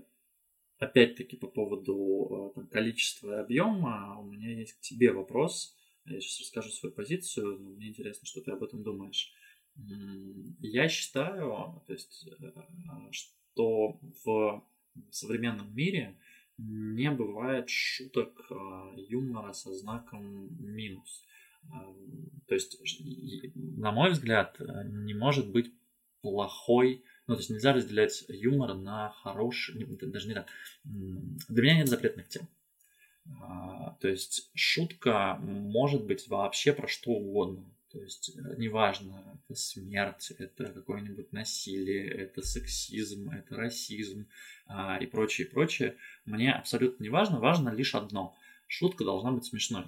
опять-таки 0.78 1.36
по 1.36 1.48
поводу 1.48 2.52
э, 2.52 2.56
там, 2.56 2.68
количества 2.68 3.38
и 3.38 3.42
объема 3.42 4.20
у 4.20 4.24
меня 4.26 4.52
есть 4.52 4.74
к 4.74 4.82
тебе 4.82 5.12
вопрос. 5.12 5.76
Я 6.06 6.20
сейчас 6.20 6.42
расскажу 6.42 6.70
свою 6.70 6.94
позицию, 6.94 7.58
но 7.60 7.70
мне 7.72 7.90
интересно, 7.90 8.28
что 8.28 8.42
ты 8.42 8.52
об 8.52 8.64
этом 8.64 8.84
думаешь. 8.84 9.34
Я 10.60 10.88
считаю, 10.88 11.82
то 11.88 11.94
есть, 11.94 12.28
э, 12.40 12.52
что 13.12 14.00
в 14.24 14.64
современном 15.12 15.76
мире 15.76 16.18
не 16.58 17.12
бывает 17.12 17.70
шуток 17.70 18.50
юмора 18.96 19.52
со 19.52 19.74
знаком 19.74 20.48
минус. 20.64 21.26
То 22.48 22.54
есть, 22.54 22.78
на 23.56 23.92
мой 23.92 24.12
взгляд, 24.12 24.60
не 24.86 25.14
может 25.14 25.50
быть 25.52 25.72
плохой, 26.22 27.04
ну, 27.28 27.36
то 27.36 27.40
есть 27.40 27.50
нельзя 27.50 27.74
разделять 27.74 28.24
юмор 28.28 28.76
на 28.76 29.10
хороший, 29.10 29.86
даже 29.86 30.28
не 30.28 30.34
так. 30.36 30.48
Для 30.84 31.64
меня 31.64 31.78
нет 31.78 31.88
запретных 31.88 32.28
тем. 32.28 32.48
А, 33.42 33.98
то 34.00 34.08
есть 34.08 34.52
шутка 34.54 35.38
может 35.42 36.06
быть 36.06 36.28
вообще 36.28 36.74
про 36.74 36.88
что 36.88 37.12
угодно. 37.12 37.66
То 37.92 38.02
есть 38.02 38.36
э, 38.36 38.56
неважно, 38.58 39.40
это 39.44 39.58
смерть, 39.58 40.32
это 40.38 40.66
какое-нибудь 40.66 41.32
насилие, 41.32 42.08
это 42.08 42.42
сексизм, 42.42 43.30
это 43.30 43.56
расизм 43.56 44.28
а, 44.68 44.98
и 44.98 45.06
прочее, 45.06 45.48
прочее. 45.48 45.96
Мне 46.26 46.52
абсолютно 46.52 47.02
не 47.04 47.10
важно, 47.10 47.40
важно 47.40 47.70
лишь 47.70 47.96
одно. 47.96 48.36
Шутка 48.68 49.06
должна 49.06 49.32
быть 49.32 49.46
смешной. 49.46 49.86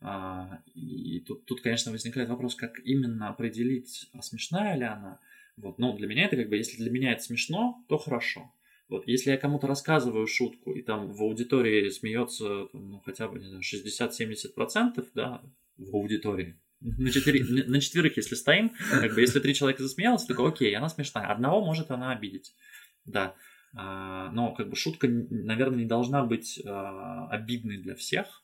А, 0.00 0.60
и 0.74 1.20
тут, 1.20 1.44
тут, 1.44 1.60
конечно, 1.60 1.90
возникает 1.90 2.28
вопрос, 2.28 2.54
как 2.54 2.78
именно 2.84 3.28
определить, 3.28 4.08
а 4.12 4.22
смешная 4.22 4.76
ли 4.76 4.84
она. 4.84 5.20
Вот, 5.56 5.78
но 5.78 5.96
для 5.96 6.06
меня 6.06 6.26
это 6.26 6.36
как 6.36 6.48
бы, 6.48 6.56
если 6.56 6.76
для 6.76 6.90
меня 6.90 7.12
это 7.12 7.22
смешно, 7.22 7.84
то 7.88 7.98
хорошо. 7.98 8.52
Вот, 8.88 9.06
если 9.06 9.30
я 9.32 9.36
кому-то 9.36 9.66
рассказываю 9.66 10.26
шутку, 10.26 10.72
и 10.72 10.82
там 10.82 11.12
в 11.12 11.22
аудитории 11.22 11.90
смеется 11.90 12.68
ну, 12.72 13.02
хотя 13.04 13.28
бы, 13.28 13.38
не 13.38 13.46
знаю, 13.46 13.62
60-70%, 13.62 15.06
да, 15.14 15.42
в 15.76 15.94
аудитории, 15.94 16.56
на, 16.80 17.10
четыре, 17.10 17.44
на 17.44 17.80
четверых, 17.80 18.16
если 18.16 18.34
стоим, 18.34 18.72
как 18.90 19.14
бы, 19.14 19.20
если 19.20 19.40
три 19.40 19.54
человека 19.54 19.82
засмеялись, 19.82 20.24
то 20.24 20.46
окей, 20.46 20.74
она 20.76 20.88
смешная. 20.88 21.26
Одного 21.26 21.64
может 21.64 21.90
она 21.90 22.12
обидеть. 22.12 22.54
Да. 23.04 23.34
А, 23.74 24.30
но 24.30 24.54
как 24.54 24.70
бы 24.70 24.76
шутка, 24.76 25.08
наверное, 25.08 25.80
не 25.80 25.86
должна 25.86 26.24
быть 26.24 26.60
а, 26.64 27.28
обидной 27.28 27.78
для 27.78 27.94
всех. 27.94 28.42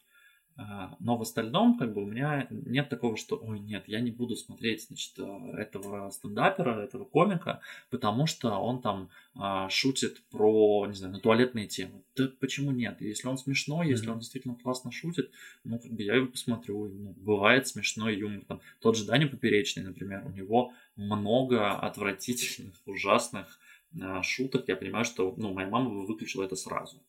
А, 0.57 0.95
но 1.01 1.17
в 1.17 1.23
остальном, 1.23 1.77
как 1.77 1.93
бы, 1.93 2.03
у 2.03 2.07
меня 2.07 2.47
нет 2.51 2.89
такого, 2.89 3.17
что, 3.17 3.37
ой, 3.37 3.59
нет, 3.59 3.85
я 3.89 4.01
не 4.01 4.13
буду 4.13 4.37
смотреть, 4.37 4.87
значит, 4.87 5.19
а, 5.19 5.53
этого 5.59 6.11
стендапера, 6.11 6.81
этого 6.81 7.05
комика, 7.05 7.61
потому 7.91 8.27
что 8.27 8.53
он 8.59 8.81
там 8.81 9.11
а, 9.35 9.69
шутит 9.69 10.23
про, 10.31 10.87
не 10.87 10.95
знаю, 10.95 11.15
на 11.15 11.21
туалетные 11.21 11.67
темы. 11.67 12.05
Да 12.15 12.29
почему 12.39 12.71
нет? 12.71 13.01
Если 13.01 13.27
он 13.27 13.37
смешной, 13.37 13.89
если 13.89 14.09
он 14.09 14.21
действительно 14.21 14.55
классно 14.55 14.93
шутит, 14.93 15.33
ну, 15.65 15.81
как 15.81 15.91
бы 15.91 16.03
я 16.05 16.15
его 16.15 16.29
посмотрю. 16.29 16.87
Ну, 16.87 17.15
бывает 17.17 17.67
смешной 17.67 18.17
юмор. 18.17 18.45
Там, 18.47 18.61
тот 18.81 18.97
же 18.97 19.07
Даня 19.07 19.27
Поперечный, 19.27 19.83
например, 19.83 20.25
у 20.25 20.31
него 20.31 20.73
много 20.95 21.73
отвратительных, 21.73 22.75
ужасных 22.87 23.59
а, 24.01 24.23
шуток. 24.23 24.69
Я 24.69 24.77
понимаю, 24.77 25.05
что, 25.05 25.35
ну, 25.37 25.53
моя 25.53 25.69
мама 25.69 25.91
выключила 25.91 26.45
это 26.45 26.55
сразу. 26.55 27.03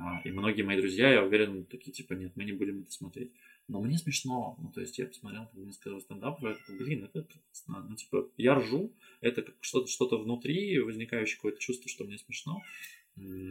А, 0.00 0.20
и 0.24 0.30
многие 0.30 0.62
мои 0.62 0.76
друзья, 0.76 1.10
я 1.10 1.24
уверен, 1.24 1.64
такие, 1.64 1.92
типа, 1.92 2.12
нет, 2.12 2.32
мы 2.36 2.44
не 2.44 2.52
будем 2.52 2.82
это 2.82 2.92
смотреть. 2.92 3.32
Но 3.66 3.82
мне 3.82 3.98
смешно. 3.98 4.56
Ну, 4.58 4.70
то 4.70 4.80
есть 4.80 4.96
я 4.98 5.06
посмотрел 5.06 5.48
стендапов, 6.00 6.42
я 6.42 6.54
такой, 6.54 6.78
блин, 6.78 7.04
это 7.04 7.24
классно. 7.24 7.86
Ну, 7.88 7.96
типа, 7.96 8.30
я 8.36 8.54
ржу, 8.54 8.92
это 9.20 9.42
как 9.42 9.56
что-то 9.60 9.88
что 9.88 10.06
внутри, 10.18 10.78
возникающее 10.78 11.36
какое-то 11.36 11.58
чувство, 11.58 11.90
что 11.90 12.04
мне 12.04 12.16
смешно. 12.18 12.62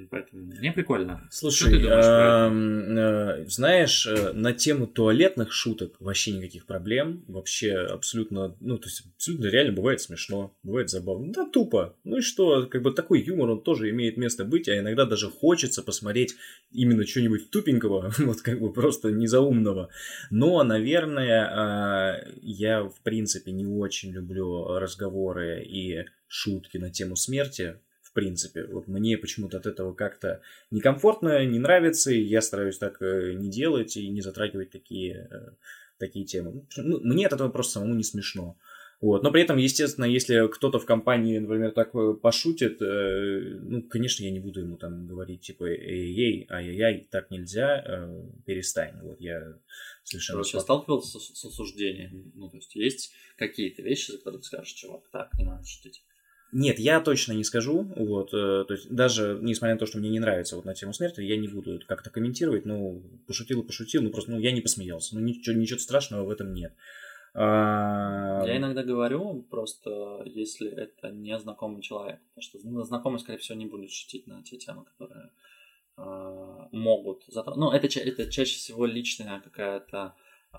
Поэтому 0.10 0.44
мне 0.44 0.72
прикольно. 0.72 1.28
Слушай, 1.30 1.72
ты 1.72 1.80
думаешь 1.80 2.06
э, 2.06 3.46
знаешь, 3.48 4.08
э, 4.08 4.32
на 4.34 4.54
тему 4.54 4.88
туалетных 4.88 5.52
шуток 5.52 5.96
вообще 6.00 6.32
никаких 6.32 6.66
проблем. 6.66 7.24
Вообще 7.28 7.74
абсолютно, 7.74 8.56
ну, 8.60 8.78
то 8.78 8.88
есть 8.88 9.04
абсолютно 9.16 9.48
реально 9.48 9.74
бывает 9.74 10.02
смешно, 10.02 10.56
бывает 10.64 10.90
забавно. 10.90 11.34
Да, 11.34 11.46
тупо. 11.46 11.96
Ну 12.04 12.18
и 12.18 12.22
что, 12.22 12.66
как 12.68 12.82
бы 12.82 12.92
такой 12.92 13.22
юмор, 13.22 13.50
он 13.50 13.62
тоже 13.62 13.90
имеет 13.90 14.18
место 14.18 14.46
быть, 14.46 14.70
а 14.70 14.78
иногда 14.78 15.06
даже 15.06 15.30
хочется 15.30 15.84
посмотреть 15.84 16.36
именно 16.72 17.06
что-нибудь 17.06 17.50
тупенького, 17.50 18.12
вот 18.20 18.42
как 18.42 18.60
бы 18.60 18.72
просто 18.72 19.12
незаумного. 19.12 19.90
Но, 20.30 20.64
наверное, 20.64 22.24
э, 22.24 22.34
я 22.42 22.84
в 22.84 23.02
принципе 23.02 23.52
не 23.52 23.66
очень 23.66 24.12
люблю 24.12 24.78
разговоры 24.80 25.64
и 25.64 26.06
шутки 26.28 26.78
на 26.78 26.90
тему 26.90 27.16
смерти, 27.16 27.80
принципе. 28.18 28.66
Вот 28.66 28.88
мне 28.88 29.16
почему-то 29.16 29.58
от 29.58 29.68
этого 29.68 29.94
как-то 29.94 30.42
некомфортно, 30.72 31.46
не 31.46 31.60
нравится, 31.60 32.12
и 32.12 32.20
я 32.20 32.42
стараюсь 32.42 32.80
так 32.80 33.00
э, 33.00 33.34
не 33.34 33.52
делать 33.52 33.96
и 33.96 34.10
не 34.10 34.22
затрагивать 34.22 34.72
такие, 34.72 35.30
э, 35.30 35.52
такие 36.00 36.26
темы. 36.26 36.66
Ну, 36.78 37.00
мне 37.02 37.28
от 37.28 37.34
этого 37.34 37.50
просто 37.50 37.74
самому 37.74 37.94
не 37.94 38.04
смешно. 38.04 38.58
Вот. 39.00 39.22
Но 39.22 39.32
при 39.32 39.44
этом, 39.44 39.58
естественно, 39.58 40.06
если 40.06 40.48
кто-то 40.48 40.80
в 40.80 40.86
компании, 40.86 41.38
например, 41.38 41.74
так 41.74 41.94
э, 41.94 42.16
пошутит, 42.16 42.82
э, 42.82 43.60
ну, 43.62 43.84
конечно, 43.84 44.24
я 44.24 44.32
не 44.32 44.40
буду 44.40 44.62
ему 44.62 44.78
там 44.78 45.06
говорить, 45.06 45.42
типа, 45.42 45.66
эй-эй, 45.66 46.48
ай-яй-яй, 46.50 47.08
так 47.12 47.30
нельзя, 47.30 47.84
э, 47.86 48.24
перестань. 48.48 49.00
Вот 49.04 49.22
я 49.22 49.60
совершенно... 50.04 50.38
Короче, 50.38 50.60
сталкивался 50.60 51.20
с, 51.20 51.40
с 51.40 51.46
осуждением? 51.46 52.32
Ну, 52.34 52.50
то 52.50 52.58
есть, 52.58 52.76
есть 52.76 53.14
какие-то 53.38 53.84
вещи, 53.84 54.10
за 54.10 54.18
которые 54.18 54.42
ты 54.42 54.48
скажешь, 54.48 54.74
чувак, 54.74 55.04
так, 55.12 55.32
не 55.38 55.46
надо 55.46 55.64
шутить. 55.68 56.04
Нет, 56.54 56.80
я 56.80 57.02
точно 57.02 57.34
не 57.34 57.44
скажу. 57.44 57.92
Вот, 57.96 58.34
э, 58.34 58.64
то 58.66 58.74
есть 58.74 58.90
даже 58.90 59.38
несмотря 59.42 59.76
на 59.76 59.80
то, 59.80 59.86
что 59.86 59.98
мне 59.98 60.10
не 60.10 60.20
нравится 60.20 60.56
вот 60.56 60.66
на 60.66 60.74
тему 60.74 60.94
смерти, 60.94 61.22
я 61.22 61.36
не 61.38 61.48
буду 61.48 61.80
как-то 61.88 62.10
комментировать. 62.10 62.66
Ну, 62.66 63.02
пошутил 63.28 63.62
и 63.62 63.66
пошутил, 63.66 64.02
ну 64.02 64.12
просто 64.12 64.32
ну, 64.32 64.40
я 64.40 64.52
не 64.52 64.62
посмеялся. 64.62 65.16
Ну, 65.16 65.22
ничего, 65.22 65.56
ничего 65.56 65.80
страшного 65.80 66.24
в 66.24 66.30
этом 66.30 66.54
нет. 66.54 66.74
А... 67.34 68.44
Я 68.46 68.58
иногда 68.58 68.82
говорю, 68.82 69.44
просто 69.50 70.24
если 70.26 70.70
это 70.70 71.12
не 71.12 71.38
знакомый 71.38 71.82
человек, 71.82 72.20
потому 72.30 72.42
что 72.42 72.60
ну, 72.64 72.84
знакомый, 72.84 73.20
скорее 73.20 73.40
всего, 73.40 73.58
не 73.58 73.66
будет 73.66 73.92
шутить 73.92 74.26
на 74.26 74.42
те 74.42 74.58
темы, 74.58 74.86
которые 74.86 75.30
э, 75.98 76.68
могут 76.72 77.26
затронуть. 77.28 77.60
Ну, 77.60 77.72
это, 77.72 77.88
это 78.00 78.32
чаще 78.32 78.56
всего 78.56 78.86
личная 78.86 79.40
какая-то 79.42 80.16
э, 80.54 80.58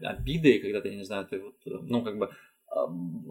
обида, 0.00 0.48
и 0.48 0.58
когда 0.58 0.80
ты, 0.80 0.96
не 0.96 1.04
знаю, 1.04 1.26
ты 1.26 1.38
вот, 1.38 1.54
ну, 1.64 2.02
как 2.02 2.18
бы 2.18 2.30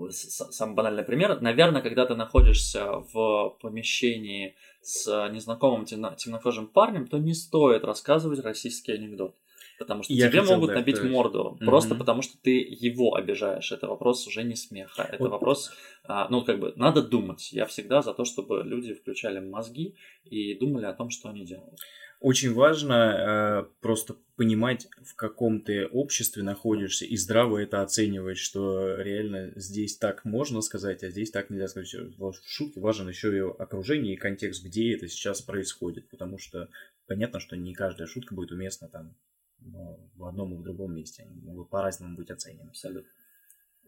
самый 0.09 0.75
банальный 0.75 1.03
пример, 1.03 1.39
наверное, 1.41 1.81
когда 1.81 2.05
ты 2.05 2.15
находишься 2.15 3.03
в 3.13 3.57
помещении 3.61 4.55
с 4.81 5.29
незнакомым 5.29 5.85
темно 5.85 6.13
темнокожим 6.15 6.67
парнем, 6.67 7.07
то 7.07 7.17
не 7.17 7.33
стоит 7.33 7.83
рассказывать 7.83 8.39
российский 8.39 8.93
анекдот. 8.93 9.35
Потому 9.77 10.03
что 10.03 10.13
Я 10.13 10.29
тебе 10.29 10.41
могут 10.41 10.73
набить 10.73 10.95
сказать. 10.95 11.13
морду, 11.13 11.57
mm-hmm. 11.59 11.65
просто 11.65 11.95
потому 11.95 12.21
что 12.21 12.37
ты 12.41 12.65
его 12.69 13.15
обижаешь. 13.15 13.71
Это 13.71 13.87
вопрос 13.87 14.25
уже 14.25 14.43
не 14.43 14.55
смеха. 14.55 15.03
Это 15.03 15.23
вот. 15.23 15.31
вопрос, 15.31 15.71
а, 16.05 16.29
ну, 16.29 16.45
как 16.45 16.59
бы, 16.59 16.73
надо 16.77 17.01
думать. 17.01 17.51
Я 17.51 17.65
всегда 17.65 18.01
за 18.01 18.13
то, 18.13 18.23
чтобы 18.23 18.63
люди 18.63 18.93
включали 18.93 19.39
мозги 19.39 19.95
и 20.23 20.53
думали 20.57 20.85
о 20.85 20.93
том, 20.93 21.09
что 21.09 21.29
они 21.29 21.45
делают. 21.45 21.79
Очень 22.19 22.53
важно 22.53 22.93
э, 22.93 23.81
просто 23.81 24.15
понимать, 24.35 24.87
в 25.03 25.15
каком 25.15 25.61
ты 25.61 25.87
обществе 25.87 26.43
находишься, 26.43 27.05
и 27.05 27.15
здраво 27.17 27.57
это 27.57 27.81
оценивать, 27.81 28.37
что 28.37 28.95
реально 28.95 29.51
здесь 29.55 29.97
так 29.97 30.25
можно 30.25 30.61
сказать, 30.61 31.03
а 31.03 31.09
здесь 31.09 31.31
так 31.31 31.49
нельзя 31.49 31.67
сказать. 31.67 31.93
В 32.17 32.33
шутке 32.45 32.79
важен 32.79 33.07
еще 33.07 33.35
и 33.35 33.39
окружение 33.39 34.15
и 34.15 34.17
контекст, 34.17 34.63
где 34.63 34.95
это 34.95 35.07
сейчас 35.07 35.41
происходит, 35.41 36.09
потому 36.09 36.37
что 36.37 36.69
понятно, 37.07 37.39
что 37.39 37.55
не 37.55 37.73
каждая 37.73 38.07
шутка 38.07 38.35
будет 38.35 38.51
уместна 38.51 38.89
там 38.89 39.15
в 40.15 40.25
одном 40.25 40.53
и 40.53 40.57
в 40.57 40.63
другом 40.63 40.95
месте. 40.95 41.23
Они 41.23 41.41
могут 41.41 41.69
по-разному 41.69 42.15
быть 42.17 42.29
оценены. 42.29 42.69
Абсолютно 42.69 43.09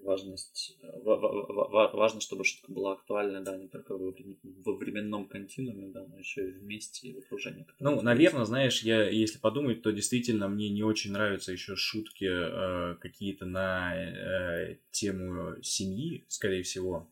важность, 0.02 0.78
важно, 1.04 2.22
чтобы 2.22 2.44
шутка 2.44 2.72
была 2.72 2.94
актуальна, 2.94 3.42
да, 3.42 3.58
не 3.58 3.68
только 3.68 3.98
во 3.98 4.76
временном 4.76 5.28
континууме, 5.28 5.88
да, 5.88 6.06
но 6.08 6.18
еще 6.18 6.50
и 6.50 6.52
вместе 6.52 7.10
и 7.10 7.14
в 7.14 7.20
окружении. 7.20 7.66
Ну, 7.80 8.02
наверное, 8.02 8.46
знаешь, 8.46 8.82
я, 8.84 9.10
если 9.10 9.40
подумать, 9.40 9.82
то 9.82 9.92
действительно 9.92 10.48
мне 10.48 10.70
не 10.70 10.84
очень 10.84 11.12
нравятся 11.12 11.52
еще 11.52 11.76
шутки 11.76 12.26
э, 12.26 12.96
какие-то 12.96 13.46
на 13.46 13.96
э, 13.96 14.78
тему 14.92 15.62
семьи, 15.62 16.26
скорее 16.28 16.64
всего. 16.64 17.10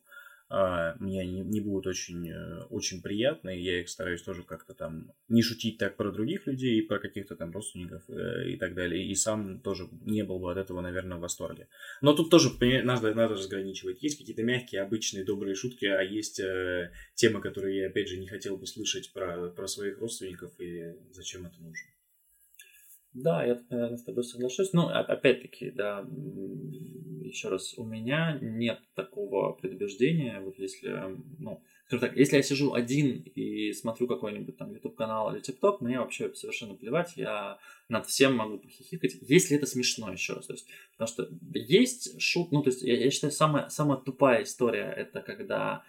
А, 0.48 0.96
мне 1.00 1.26
не, 1.26 1.42
не 1.42 1.60
будут 1.60 1.88
очень, 1.88 2.30
э, 2.30 2.64
очень 2.70 3.02
приятны, 3.02 3.58
и 3.58 3.64
я 3.64 3.80
их 3.82 3.90
стараюсь 3.90 4.22
тоже 4.22 4.44
как-то 4.44 4.76
там 4.76 5.12
не 5.28 5.42
шутить 5.42 5.80
так 5.80 5.98
про 5.98 6.12
других 6.12 6.46
людей, 6.46 6.84
про 6.84 7.00
каких-то 7.00 7.36
там 7.36 7.52
родственников 7.52 8.04
э, 8.10 8.52
и 8.52 8.58
так 8.58 8.76
далее, 8.76 9.08
и 9.08 9.16
сам 9.16 9.60
тоже 9.60 9.88
не 10.06 10.24
был 10.24 10.40
бы 10.40 10.52
от 10.52 10.60
этого, 10.60 10.82
наверное, 10.82 11.18
в 11.18 11.22
восторге. 11.22 11.68
Но 12.02 12.14
тут 12.14 12.30
тоже 12.30 12.52
надо, 12.84 13.16
надо 13.16 13.34
разграничивать. 13.34 14.04
Есть 14.04 14.20
какие-то 14.20 14.44
мягкие, 14.44 14.82
обычные, 14.82 15.26
добрые 15.26 15.56
шутки, 15.56 15.86
а 15.86 16.02
есть 16.02 16.40
э, 16.40 16.92
темы, 17.16 17.42
которые 17.42 17.82
я, 17.82 17.88
опять 17.88 18.08
же, 18.08 18.18
не 18.18 18.28
хотел 18.28 18.58
бы 18.58 18.68
слышать 18.68 19.14
про, 19.14 19.50
про 19.50 19.68
своих 19.68 20.00
родственников, 20.00 20.52
и 20.60 20.94
зачем 21.12 21.48
это 21.48 21.60
нужно. 21.60 21.95
Да, 23.16 23.46
я, 23.46 23.58
наверное, 23.70 23.98
с 23.98 24.04
тобой 24.04 24.26
соглашусь. 24.26 24.74
Ну, 24.74 24.90
опять-таки, 24.90 25.72
да, 25.72 26.06
еще 27.24 27.48
раз, 27.48 27.74
у 27.78 27.86
меня 27.86 28.38
нет 28.42 28.80
такого 28.94 29.54
предубеждения, 29.54 30.42
вот 30.42 30.60
если, 30.60 31.18
ну, 31.40 31.64
скажем 31.88 32.10
так, 32.10 32.18
если 32.18 32.36
я 32.36 32.44
сижу 32.44 32.74
один 32.74 33.22
и 33.22 33.72
смотрю 33.72 34.08
какой-нибудь 34.08 34.58
там 34.58 34.74
YouTube 34.74 34.96
канал 34.96 35.34
или 35.34 35.42
TikTok, 35.42 35.78
мне 35.80 36.00
вообще 36.00 36.34
совершенно 36.36 36.76
плевать, 36.76 37.14
я 37.16 37.58
над 37.88 38.06
всем 38.06 38.36
могу 38.36 38.60
похихикать, 38.60 39.16
если 39.22 39.56
это 39.56 39.66
смешно 39.66 40.12
еще 40.12 40.34
раз, 40.34 40.48
то 40.48 40.54
есть, 40.54 40.68
потому 40.92 41.08
что 41.08 41.30
есть 41.54 42.22
шут, 42.22 42.52
ну, 42.52 42.64
то 42.64 42.70
есть, 42.70 42.82
я, 42.82 42.98
я 42.98 43.10
считаю, 43.12 43.32
самая, 43.32 43.70
самая 43.70 43.98
тупая 43.98 44.44
история, 44.44 44.94
это 44.96 45.22
когда 45.22 45.84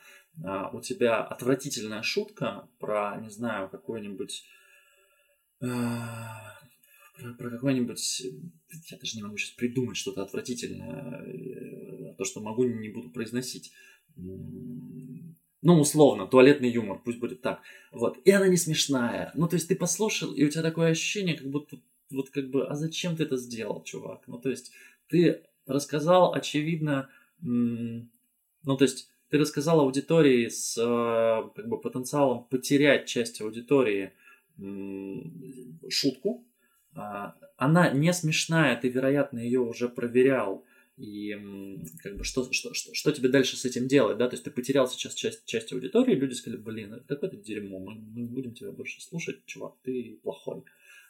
а, 0.45 0.71
у 0.73 0.81
тебя 0.81 1.23
отвратительная 1.25 2.03
шутка 2.03 2.69
про, 2.79 3.17
не 3.21 3.31
знаю, 3.31 3.69
какой-нибудь 3.69 4.45
а, 5.61 6.56
про, 7.39 7.51
какой-нибудь, 7.51 8.27
я 8.91 8.99
даже 8.99 9.17
не 9.17 9.23
могу 9.23 9.37
сейчас 9.37 9.53
придумать 9.53 9.97
что-то 9.97 10.23
отвратительное, 10.23 11.23
э, 11.25 12.15
то, 12.17 12.25
что 12.25 12.41
могу, 12.41 12.65
не 12.65 12.89
буду 12.89 13.11
произносить. 13.11 13.73
Ну, 14.17 15.81
условно, 15.81 16.27
туалетный 16.27 16.71
юмор, 16.71 17.01
пусть 17.05 17.19
будет 17.19 17.43
так. 17.43 17.61
Вот. 17.91 18.19
И 18.25 18.31
она 18.31 18.49
не 18.49 18.57
смешная. 18.57 19.33
Ну, 19.35 19.49
то 19.49 19.57
есть 19.57 19.69
ты 19.69 19.77
послушал, 19.77 20.33
и 20.33 20.45
у 20.45 20.49
тебя 20.49 20.63
такое 20.63 20.91
ощущение, 20.91 21.37
как 21.37 21.49
будто, 21.49 21.79
вот 22.11 22.31
как 22.31 22.51
бы, 22.51 22.67
а 22.67 22.75
зачем 22.75 23.17
ты 23.17 23.25
это 23.25 23.37
сделал, 23.37 23.83
чувак? 23.83 24.23
Ну, 24.27 24.39
то 24.39 24.51
есть 24.51 24.73
ты 25.09 25.43
рассказал, 25.67 26.35
очевидно, 26.35 27.09
ну, 27.41 28.09
то 28.77 28.83
есть 28.85 29.11
ты 29.29 29.39
рассказал 29.39 29.81
аудитории 29.81 30.49
с 30.49 30.79
э, 30.79 31.51
как 31.55 31.69
бы 31.69 31.81
потенциалом 31.81 32.45
потерять 32.45 33.07
часть 33.07 33.41
аудитории 33.41 34.13
шутку, 35.91 36.47
она 37.57 37.91
не 37.91 38.13
смешная, 38.13 38.77
ты, 38.81 38.89
вероятно, 38.89 39.39
ее 39.39 39.61
уже 39.61 39.89
проверял. 39.89 40.65
И 40.97 41.37
как 42.03 42.17
бы 42.17 42.25
что, 42.25 42.51
что, 42.53 42.73
что, 42.73 42.95
что 42.95 43.13
тебе 43.13 43.29
дальше 43.29 43.57
с 43.59 43.67
этим 43.67 43.87
делать, 43.87 44.17
да? 44.17 44.29
То 44.29 44.35
есть 44.35 44.45
ты 44.45 44.51
потерял 44.51 44.89
сейчас 44.89 45.15
часть, 45.15 45.45
часть 45.45 45.73
аудитории, 45.73 46.15
люди 46.15 46.33
сказали, 46.33 46.59
блин, 46.59 46.95
это 46.95 47.05
какое-то 47.07 47.37
дерьмо, 47.37 47.79
мы, 47.79 47.97
мы 47.97 48.21
не 48.23 48.29
будем 48.29 48.55
тебя 48.55 48.73
больше 48.73 49.03
слушать, 49.03 49.45
чувак, 49.45 49.75
ты 49.83 50.19
плохой. 50.23 50.63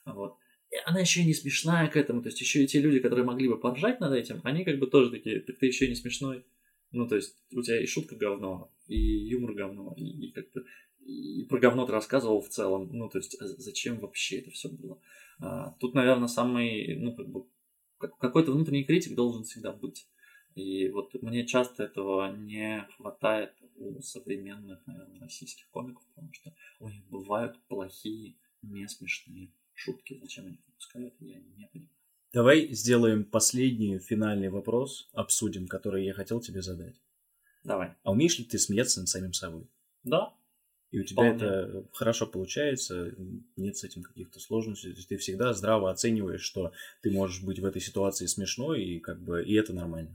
Вот. 0.04 0.38
И 0.72 0.76
она 0.86 0.98
еще 0.98 1.20
и 1.20 1.24
не 1.24 1.34
смешная 1.34 1.86
к 1.86 1.96
этому, 1.96 2.20
то 2.20 2.28
есть 2.28 2.40
еще 2.40 2.64
и 2.64 2.66
те 2.66 2.80
люди, 2.80 2.98
которые 2.98 3.24
могли 3.24 3.48
бы 3.48 3.60
поржать 3.60 4.00
над 4.00 4.12
этим, 4.12 4.40
они 4.42 4.64
как 4.64 4.80
бы 4.80 4.88
тоже 4.88 5.10
такие, 5.10 5.40
так 5.40 5.56
ты 5.56 5.66
еще 5.66 5.86
и 5.86 5.90
не 5.90 5.94
смешной. 5.94 6.44
Ну, 6.90 7.06
то 7.06 7.14
есть 7.14 7.36
у 7.52 7.62
тебя 7.62 7.80
и 7.80 7.86
шутка 7.86 8.16
говно, 8.16 8.72
и 8.88 8.98
юмор 8.98 9.52
говно, 9.54 9.94
и, 9.96 10.26
и 10.26 10.32
как-то 10.32 10.64
и 11.06 11.44
про 11.44 11.58
говно 11.58 11.86
ты 11.86 11.92
рассказывал 11.92 12.40
в 12.40 12.48
целом. 12.48 12.90
Ну, 12.92 13.08
то 13.08 13.18
есть, 13.18 13.40
а 13.40 13.46
зачем 13.46 13.98
вообще 14.00 14.38
это 14.38 14.50
все 14.50 14.68
было? 14.68 15.00
А, 15.40 15.72
тут, 15.80 15.94
наверное, 15.94 16.28
самый, 16.28 16.96
ну, 16.96 17.14
как 17.14 17.28
бы, 17.28 17.46
какой-то 17.98 18.52
внутренний 18.52 18.84
критик 18.84 19.14
должен 19.14 19.44
всегда 19.44 19.72
быть. 19.72 20.08
И 20.54 20.88
вот 20.88 21.12
мне 21.22 21.46
часто 21.46 21.84
этого 21.84 22.34
не 22.34 22.86
хватает 22.96 23.52
у 23.76 24.00
современных, 24.00 24.86
наверное, 24.86 25.20
российских 25.20 25.68
комиков, 25.70 26.02
потому 26.14 26.32
что 26.32 26.54
у 26.80 26.88
них 26.88 27.04
бывают 27.08 27.58
плохие, 27.68 28.36
не 28.62 28.88
смешные 28.88 29.52
шутки. 29.74 30.18
Зачем 30.20 30.46
они 30.46 30.58
выпускают, 30.66 31.14
я 31.20 31.38
не 31.40 31.68
понимаю. 31.70 31.90
Давай 32.32 32.68
сделаем 32.72 33.24
последний 33.24 33.98
финальный 33.98 34.48
вопрос, 34.48 35.08
обсудим, 35.12 35.68
который 35.68 36.04
я 36.04 36.14
хотел 36.14 36.40
тебе 36.40 36.62
задать. 36.62 36.96
Давай. 37.62 37.94
А 38.02 38.12
умеешь 38.12 38.38
ли 38.38 38.44
ты 38.44 38.58
смеяться 38.58 39.00
над 39.00 39.08
самим 39.08 39.32
собой? 39.32 39.68
Да, 40.04 40.34
и 40.96 41.00
у 41.00 41.04
тебя 41.04 41.24
Вполне. 41.24 41.44
это 41.44 41.84
хорошо 41.92 42.26
получается, 42.26 43.14
нет 43.56 43.76
с 43.76 43.84
этим 43.84 44.02
каких-то 44.02 44.40
сложностей. 44.40 44.92
То 44.92 44.96
есть 44.96 45.08
ты 45.10 45.18
всегда 45.18 45.52
здраво 45.52 45.90
оцениваешь, 45.90 46.40
что 46.40 46.72
ты 47.02 47.10
можешь 47.10 47.42
быть 47.42 47.58
в 47.58 47.66
этой 47.66 47.82
ситуации 47.82 48.24
смешной, 48.24 48.82
и 48.82 48.98
как 48.98 49.20
бы 49.20 49.44
и 49.44 49.52
это 49.52 49.74
нормально. 49.74 50.14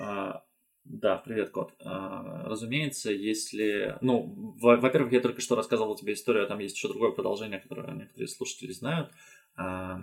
А, 0.00 0.44
да, 0.84 1.16
привет, 1.16 1.50
кот. 1.50 1.74
А, 1.80 2.44
разумеется, 2.44 3.10
если... 3.10 3.98
Ну, 4.02 4.54
во-первых, 4.60 5.12
я 5.12 5.20
только 5.20 5.40
что 5.40 5.56
рассказывал 5.56 5.96
тебе 5.96 6.12
историю, 6.12 6.44
а 6.44 6.46
там 6.46 6.60
есть 6.60 6.76
еще 6.76 6.86
другое 6.86 7.10
продолжение, 7.10 7.58
которое 7.58 7.92
некоторые 7.92 8.28
слушатели 8.28 8.70
знают. 8.70 9.10
А, 9.56 10.00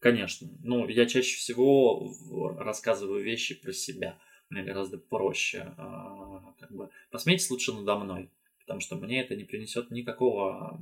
конечно. 0.00 0.48
Ну, 0.64 0.88
я 0.88 1.06
чаще 1.06 1.36
всего 1.36 2.12
рассказываю 2.58 3.22
вещи 3.22 3.54
про 3.54 3.72
себя 3.72 4.18
мне 4.50 4.62
гораздо 4.62 4.98
проще. 4.98 5.74
А, 5.76 6.54
как 6.58 6.72
бы 6.72 6.90
посмейтесь 7.10 7.50
лучше 7.50 7.72
надо 7.72 7.96
мной, 7.96 8.30
потому 8.60 8.80
что 8.80 8.96
мне 8.96 9.20
это 9.20 9.36
не 9.36 9.44
принесет 9.44 9.90
никакого 9.90 10.78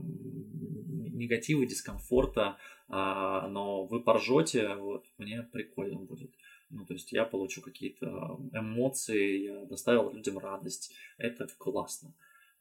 негатива, 1.14 1.64
дискомфорта, 1.64 2.56
а, 2.88 3.48
но 3.48 3.84
вы 3.84 4.00
поржете, 4.02 4.74
вот, 4.74 5.06
мне 5.18 5.42
прикольно 5.42 6.00
будет. 6.00 6.34
Ну, 6.70 6.84
то 6.84 6.94
есть 6.94 7.12
я 7.12 7.24
получу 7.24 7.62
какие-то 7.62 8.38
эмоции, 8.52 9.44
я 9.44 9.64
доставил 9.64 10.10
людям 10.10 10.38
радость. 10.38 10.94
Это 11.18 11.46
классно. 11.58 12.14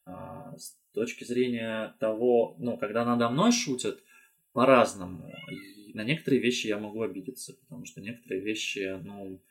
А, 0.05 0.55
с 0.57 0.77
точки 0.93 1.23
зрения 1.23 1.95
того, 1.99 2.55
ну, 2.59 2.77
когда 2.77 3.05
надо 3.05 3.29
мной 3.29 3.51
шутят, 3.51 4.03
по-разному. 4.53 5.31
И 5.49 5.93
на 5.93 6.03
некоторые 6.03 6.41
вещи 6.41 6.67
я 6.67 6.77
могу 6.77 7.01
обидеться, 7.01 7.53
потому 7.53 7.85
что 7.85 8.01
некоторые 8.01 8.41
вещи, 8.41 8.99
ну, 9.03 9.41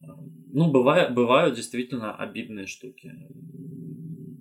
ну, 0.00 0.70
бывает, 0.70 1.14
бывают 1.14 1.54
действительно 1.54 2.14
обидные 2.14 2.66
штуки. 2.66 3.14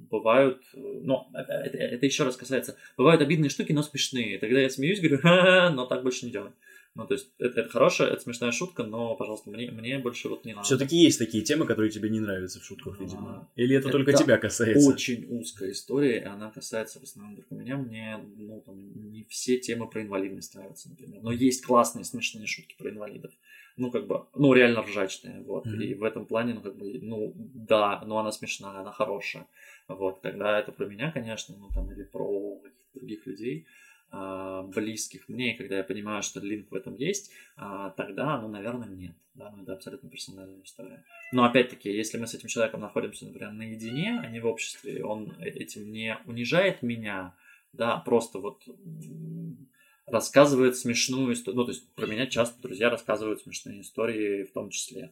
Бывают, 0.10 0.64
ну, 0.74 1.28
это, 1.34 1.54
это, 1.54 2.06
еще 2.06 2.24
раз 2.24 2.36
касается, 2.36 2.76
бывают 2.98 3.22
обидные 3.22 3.50
штуки, 3.50 3.74
но 3.74 3.84
смешные. 3.84 4.40
Тогда 4.40 4.60
я 4.60 4.70
смеюсь, 4.70 5.00
говорю, 5.00 5.20
ха-ха, 5.20 5.70
но 5.70 5.86
так 5.86 6.02
больше 6.02 6.26
не 6.26 6.32
делай. 6.32 6.52
Ну, 6.96 7.06
то 7.06 7.14
есть, 7.14 7.32
это, 7.38 7.62
это 7.62 7.70
хорошая, 7.70 8.10
это 8.10 8.22
смешная 8.22 8.52
шутка, 8.52 8.84
но, 8.84 9.16
пожалуйста, 9.16 9.52
мне, 9.52 9.70
мне 9.70 10.00
больше 10.00 10.28
вот 10.28 10.44
не 10.46 10.54
надо. 10.54 10.66
Все-таки 10.66 10.98
есть 10.98 11.20
такие 11.20 11.44
темы, 11.44 11.68
которые 11.68 11.92
тебе 11.92 12.10
не 12.10 12.20
нравятся 12.20 12.60
в 12.60 12.66
шутках, 12.66 13.00
видимо. 13.00 13.30
А, 13.30 13.48
Или 13.56 13.76
это, 13.76 13.90
это 13.90 13.98
только 13.98 14.14
тебя 14.14 14.38
касается? 14.38 14.90
очень 14.90 15.28
узкая 15.30 15.72
история, 15.72 16.22
и 16.22 16.24
она 16.24 16.50
касается 16.50 17.00
в 17.00 17.04
основном 17.04 17.36
только 17.36 17.54
меня. 17.54 17.78
Мне, 17.78 18.20
ну, 18.36 18.64
там, 18.66 19.12
не 19.12 19.24
все 19.30 19.60
темы 19.60 19.88
про 19.88 20.02
инвалидность 20.02 20.56
нравятся, 20.56 20.90
например. 20.90 21.22
Но 21.22 21.32
есть 21.32 21.64
классные, 21.64 22.04
смешные 22.04 22.48
шутки 22.48 22.76
про 22.78 22.90
инвалидов 22.90 23.32
ну, 23.80 23.92
как 23.92 24.08
бы, 24.08 24.26
ну, 24.36 24.54
реально 24.54 24.82
ржачная, 24.82 25.42
вот, 25.42 25.66
mm-hmm. 25.66 25.84
и 25.84 25.94
в 25.96 26.04
этом 26.04 26.26
плане, 26.26 26.54
ну, 26.54 26.62
как 26.62 26.76
бы, 26.76 27.00
ну, 27.02 27.34
да, 27.36 28.02
но 28.06 28.20
она 28.20 28.32
смешная, 28.32 28.80
она 28.80 28.92
хорошая, 28.92 29.48
вот, 29.88 30.20
когда 30.22 30.60
это 30.60 30.72
про 30.72 30.86
меня, 30.86 31.12
конечно, 31.12 31.56
ну, 31.58 31.70
там, 31.74 31.92
или 31.92 32.04
про 32.04 32.62
других 32.94 33.26
людей, 33.26 33.66
а, 34.12 34.64
близких 34.64 35.30
мне, 35.30 35.54
и 35.54 35.58
когда 35.58 35.78
я 35.78 35.84
понимаю, 35.84 36.24
что 36.24 36.40
линк 36.40 36.72
в 36.72 36.76
этом 36.76 36.96
есть, 36.96 37.32
а, 37.56 37.92
тогда, 37.92 38.40
ну, 38.42 38.48
наверное, 38.48 38.90
нет, 38.90 39.16
да, 39.34 39.52
ну, 39.56 39.64
это 39.64 39.74
абсолютно 39.74 40.10
персональная 40.10 40.64
история. 40.64 41.04
Но, 41.32 41.44
опять-таки, 41.44 41.92
если 41.92 42.18
мы 42.18 42.28
с 42.28 42.34
этим 42.34 42.50
человеком 42.50 42.82
находимся, 42.82 43.26
например, 43.26 43.52
наедине, 43.52 44.20
а 44.22 44.28
не 44.28 44.40
в 44.40 44.46
обществе, 44.46 45.06
он 45.06 45.36
этим 45.40 45.92
не 45.92 46.18
унижает 46.26 46.82
меня, 46.82 47.36
да, 47.72 47.98
просто 47.98 48.40
вот 48.40 48.64
рассказывает 50.12 50.78
смешную 50.78 51.34
историю. 51.34 51.60
Ну, 51.60 51.66
то 51.66 51.72
есть 51.72 51.88
про 51.90 52.08
меня 52.08 52.28
часто 52.28 52.62
друзья 52.62 52.90
рассказывают 52.90 53.42
смешные 53.42 53.82
истории 53.82 54.44
в 54.44 54.52
том 54.52 54.70
числе 54.70 55.12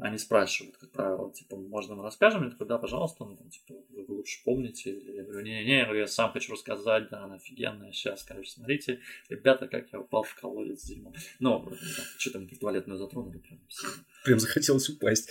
они 0.00 0.18
спрашивают, 0.18 0.76
как 0.78 0.90
правило, 0.92 1.30
типа, 1.30 1.56
можно 1.56 1.94
мы 1.94 2.02
расскажем? 2.02 2.44
Я 2.44 2.50
такой, 2.50 2.66
да, 2.66 2.78
пожалуйста, 2.78 3.24
ну, 3.24 3.36
там, 3.36 3.50
типа, 3.50 3.74
вы 3.90 4.14
лучше 4.14 4.42
помните. 4.44 4.98
Я 4.98 5.24
говорю, 5.24 5.44
не-не-не, 5.44 5.98
я 5.98 6.06
сам 6.06 6.32
хочу 6.32 6.52
рассказать, 6.52 7.10
да, 7.10 7.24
она 7.24 7.34
офигенная. 7.34 7.92
Сейчас, 7.92 8.22
короче, 8.22 8.50
смотрите, 8.50 9.00
ребята, 9.28 9.68
как 9.68 9.92
я 9.92 10.00
упал 10.00 10.22
в 10.22 10.34
колодец 10.34 10.80
с 10.80 10.84
дерьмом. 10.84 11.14
Ну, 11.38 11.70
что 12.16 12.30
там, 12.30 12.48
туалетную 12.48 12.98
затронули 12.98 13.38
прям 13.38 13.60
сильно. 13.68 13.94
Прям 14.24 14.38
захотелось 14.38 14.88
упасть. 14.88 15.30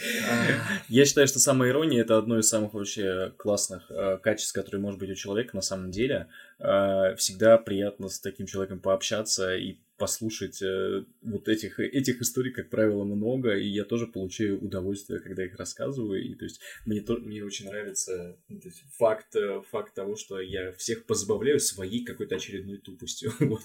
Я 0.87 1.05
считаю, 1.05 1.27
что 1.27 1.39
самая 1.39 1.71
ирония 1.71 2.01
это 2.01 2.17
одно 2.17 2.37
из 2.37 2.47
самых 2.47 2.75
вообще 2.75 3.33
классных 3.37 3.89
э, 3.89 4.19
качеств, 4.19 4.53
которые 4.53 4.81
может 4.81 4.99
быть 4.99 5.09
у 5.09 5.15
человека 5.15 5.55
на 5.55 5.61
самом 5.61 5.89
деле. 5.89 6.27
Э, 6.59 7.15
всегда 7.15 7.57
приятно 7.57 8.07
с 8.09 8.19
таким 8.19 8.45
человеком 8.45 8.79
пообщаться 8.79 9.55
и 9.55 9.77
послушать 9.97 10.61
э, 10.61 11.05
вот 11.21 11.47
этих, 11.47 11.79
этих 11.79 12.21
историй, 12.21 12.51
как 12.51 12.69
правило, 12.69 13.03
много, 13.03 13.55
и 13.55 13.67
я 13.67 13.85
тоже 13.85 14.07
получаю 14.07 14.61
удовольствие, 14.61 15.19
когда 15.19 15.45
их 15.45 15.55
рассказываю, 15.55 16.21
и 16.21 16.35
то 16.35 16.43
есть 16.45 16.59
мне, 16.85 17.01
то, 17.01 17.15
мне 17.17 17.43
очень 17.43 17.67
нравится 17.67 18.37
ну, 18.49 18.59
то 18.59 18.67
есть, 18.67 18.83
факт, 18.97 19.35
э, 19.35 19.61
факт 19.69 19.93
того, 19.93 20.15
что 20.15 20.39
я 20.39 20.73
всех 20.73 21.05
позабавляю 21.05 21.59
своей 21.59 22.03
какой-то 22.03 22.35
очередной 22.35 22.77
тупостью, 22.77 23.31
вот, 23.39 23.63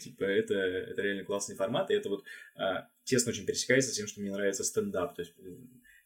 типа, 0.00 0.24
это, 0.24 0.54
это 0.54 1.02
реально 1.02 1.24
классный 1.24 1.54
формат, 1.54 1.90
и 1.90 1.94
это 1.94 2.08
вот 2.08 2.24
а, 2.56 2.88
тесно 3.04 3.30
очень 3.30 3.46
пересекается 3.46 3.92
с 3.92 3.96
тем, 3.96 4.08
что 4.08 4.20
мне 4.20 4.32
нравится 4.32 4.64
стендап, 4.64 5.14
то 5.14 5.22
есть 5.22 5.34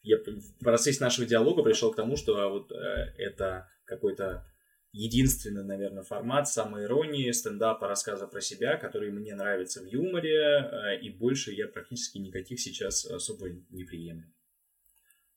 я 0.03 0.17
в 0.17 0.59
процессе 0.59 1.03
нашего 1.03 1.25
диалога 1.25 1.63
пришел 1.63 1.91
к 1.91 1.95
тому, 1.95 2.17
что 2.17 2.49
вот 2.49 2.71
э, 2.71 3.13
это 3.17 3.69
какой-то 3.85 4.45
единственный, 4.93 5.63
наверное, 5.65 6.03
формат 6.03 6.47
самоиронии, 6.47 7.31
стендапа, 7.31 7.87
рассказа 7.87 8.27
про 8.27 8.39
себя, 8.39 8.77
который 8.77 9.11
мне 9.11 9.35
нравится 9.35 9.81
в 9.81 9.85
юморе, 9.85 10.39
э, 10.39 10.99
и 11.01 11.09
больше 11.09 11.51
я 11.51 11.67
практически 11.67 12.19
никаких 12.19 12.59
сейчас 12.59 13.05
особо 13.05 13.49
не 13.49 13.83
приемлю. 13.83 14.31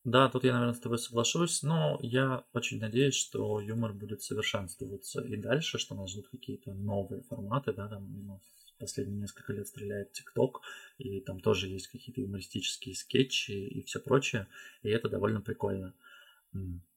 Да, 0.05 0.29
тут 0.29 0.45
я, 0.45 0.53
наверное, 0.53 0.75
с 0.75 0.79
тобой 0.79 0.99
соглашусь, 0.99 1.65
но 1.65 1.99
я 2.01 2.45
очень 2.53 2.79
надеюсь, 2.79 3.17
что 3.17 3.61
юмор 3.61 3.93
будет 3.93 4.23
совершенствоваться 4.23 5.21
и 5.21 5.37
дальше, 5.37 5.79
что 5.79 5.97
нас 5.97 6.13
ждут 6.13 6.29
какие-то 6.29 6.73
новые 6.75 7.23
форматы, 7.23 7.73
да, 7.73 7.89
там 7.89 8.41
последние 8.79 9.23
несколько 9.23 9.53
лет 9.53 9.67
стреляет 9.67 10.13
ТикТок, 10.13 10.61
и 10.99 11.21
там 11.21 11.41
тоже 11.41 11.67
есть 11.69 11.89
какие-то 11.89 12.21
юмористические 12.21 12.95
скетчи 12.95 13.51
и 13.51 13.83
все 13.83 13.99
прочее, 13.99 14.47
и 14.83 14.91
это 14.91 15.09
довольно 15.09 15.41
прикольно. 15.41 15.93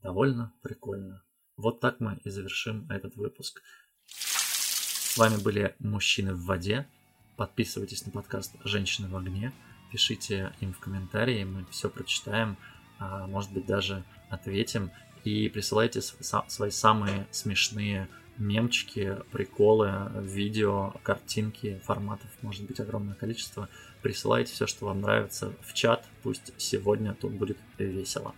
Довольно 0.04 0.54
прикольно. 0.62 1.24
Вот 1.60 1.82
так 1.82 2.00
мы 2.00 2.18
и 2.24 2.30
завершим 2.30 2.90
этот 2.90 3.18
выпуск. 3.18 3.62
С 4.08 5.18
вами 5.18 5.36
были 5.36 5.76
«Мужчины 5.80 6.34
в 6.34 6.46
воде». 6.46 6.88
Подписывайтесь 7.36 8.06
на 8.06 8.14
подкаст 8.14 8.56
«Женщины 8.64 9.10
в 9.10 9.18
огне». 9.18 9.52
Пишите 9.92 10.54
им 10.62 10.72
в 10.72 10.80
комментарии, 10.80 11.44
мы 11.44 11.66
все 11.70 11.90
прочитаем, 11.90 12.56
а 12.98 13.28
может 13.28 13.52
быть 13.52 13.66
даже 13.66 14.06
ответим. 14.30 14.90
И 15.26 15.50
присылайте 15.50 16.00
свои 16.02 16.72
самые 16.72 17.28
смешные 17.30 18.08
мемчики, 18.38 19.18
приколы, 19.34 20.10
видео, 20.16 20.94
картинки, 21.04 21.82
форматов 21.84 22.30
может 22.42 22.64
быть 22.64 22.80
огромное 22.80 23.16
количество. 23.16 23.68
Присылайте 24.02 24.54
все, 24.54 24.66
что 24.66 24.86
вам 24.86 25.02
нравится 25.02 25.54
в 25.62 25.74
чат. 25.74 26.06
Пусть 26.24 26.54
сегодня 26.58 27.16
тут 27.16 27.34
будет 27.34 27.58
весело. 27.78 28.34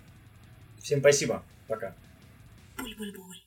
Всем 0.79 1.01
спасибо. 1.01 1.43
Пока. 1.67 1.93
Bully, 2.81 2.95
bully, 2.95 3.11
bully. 3.11 3.40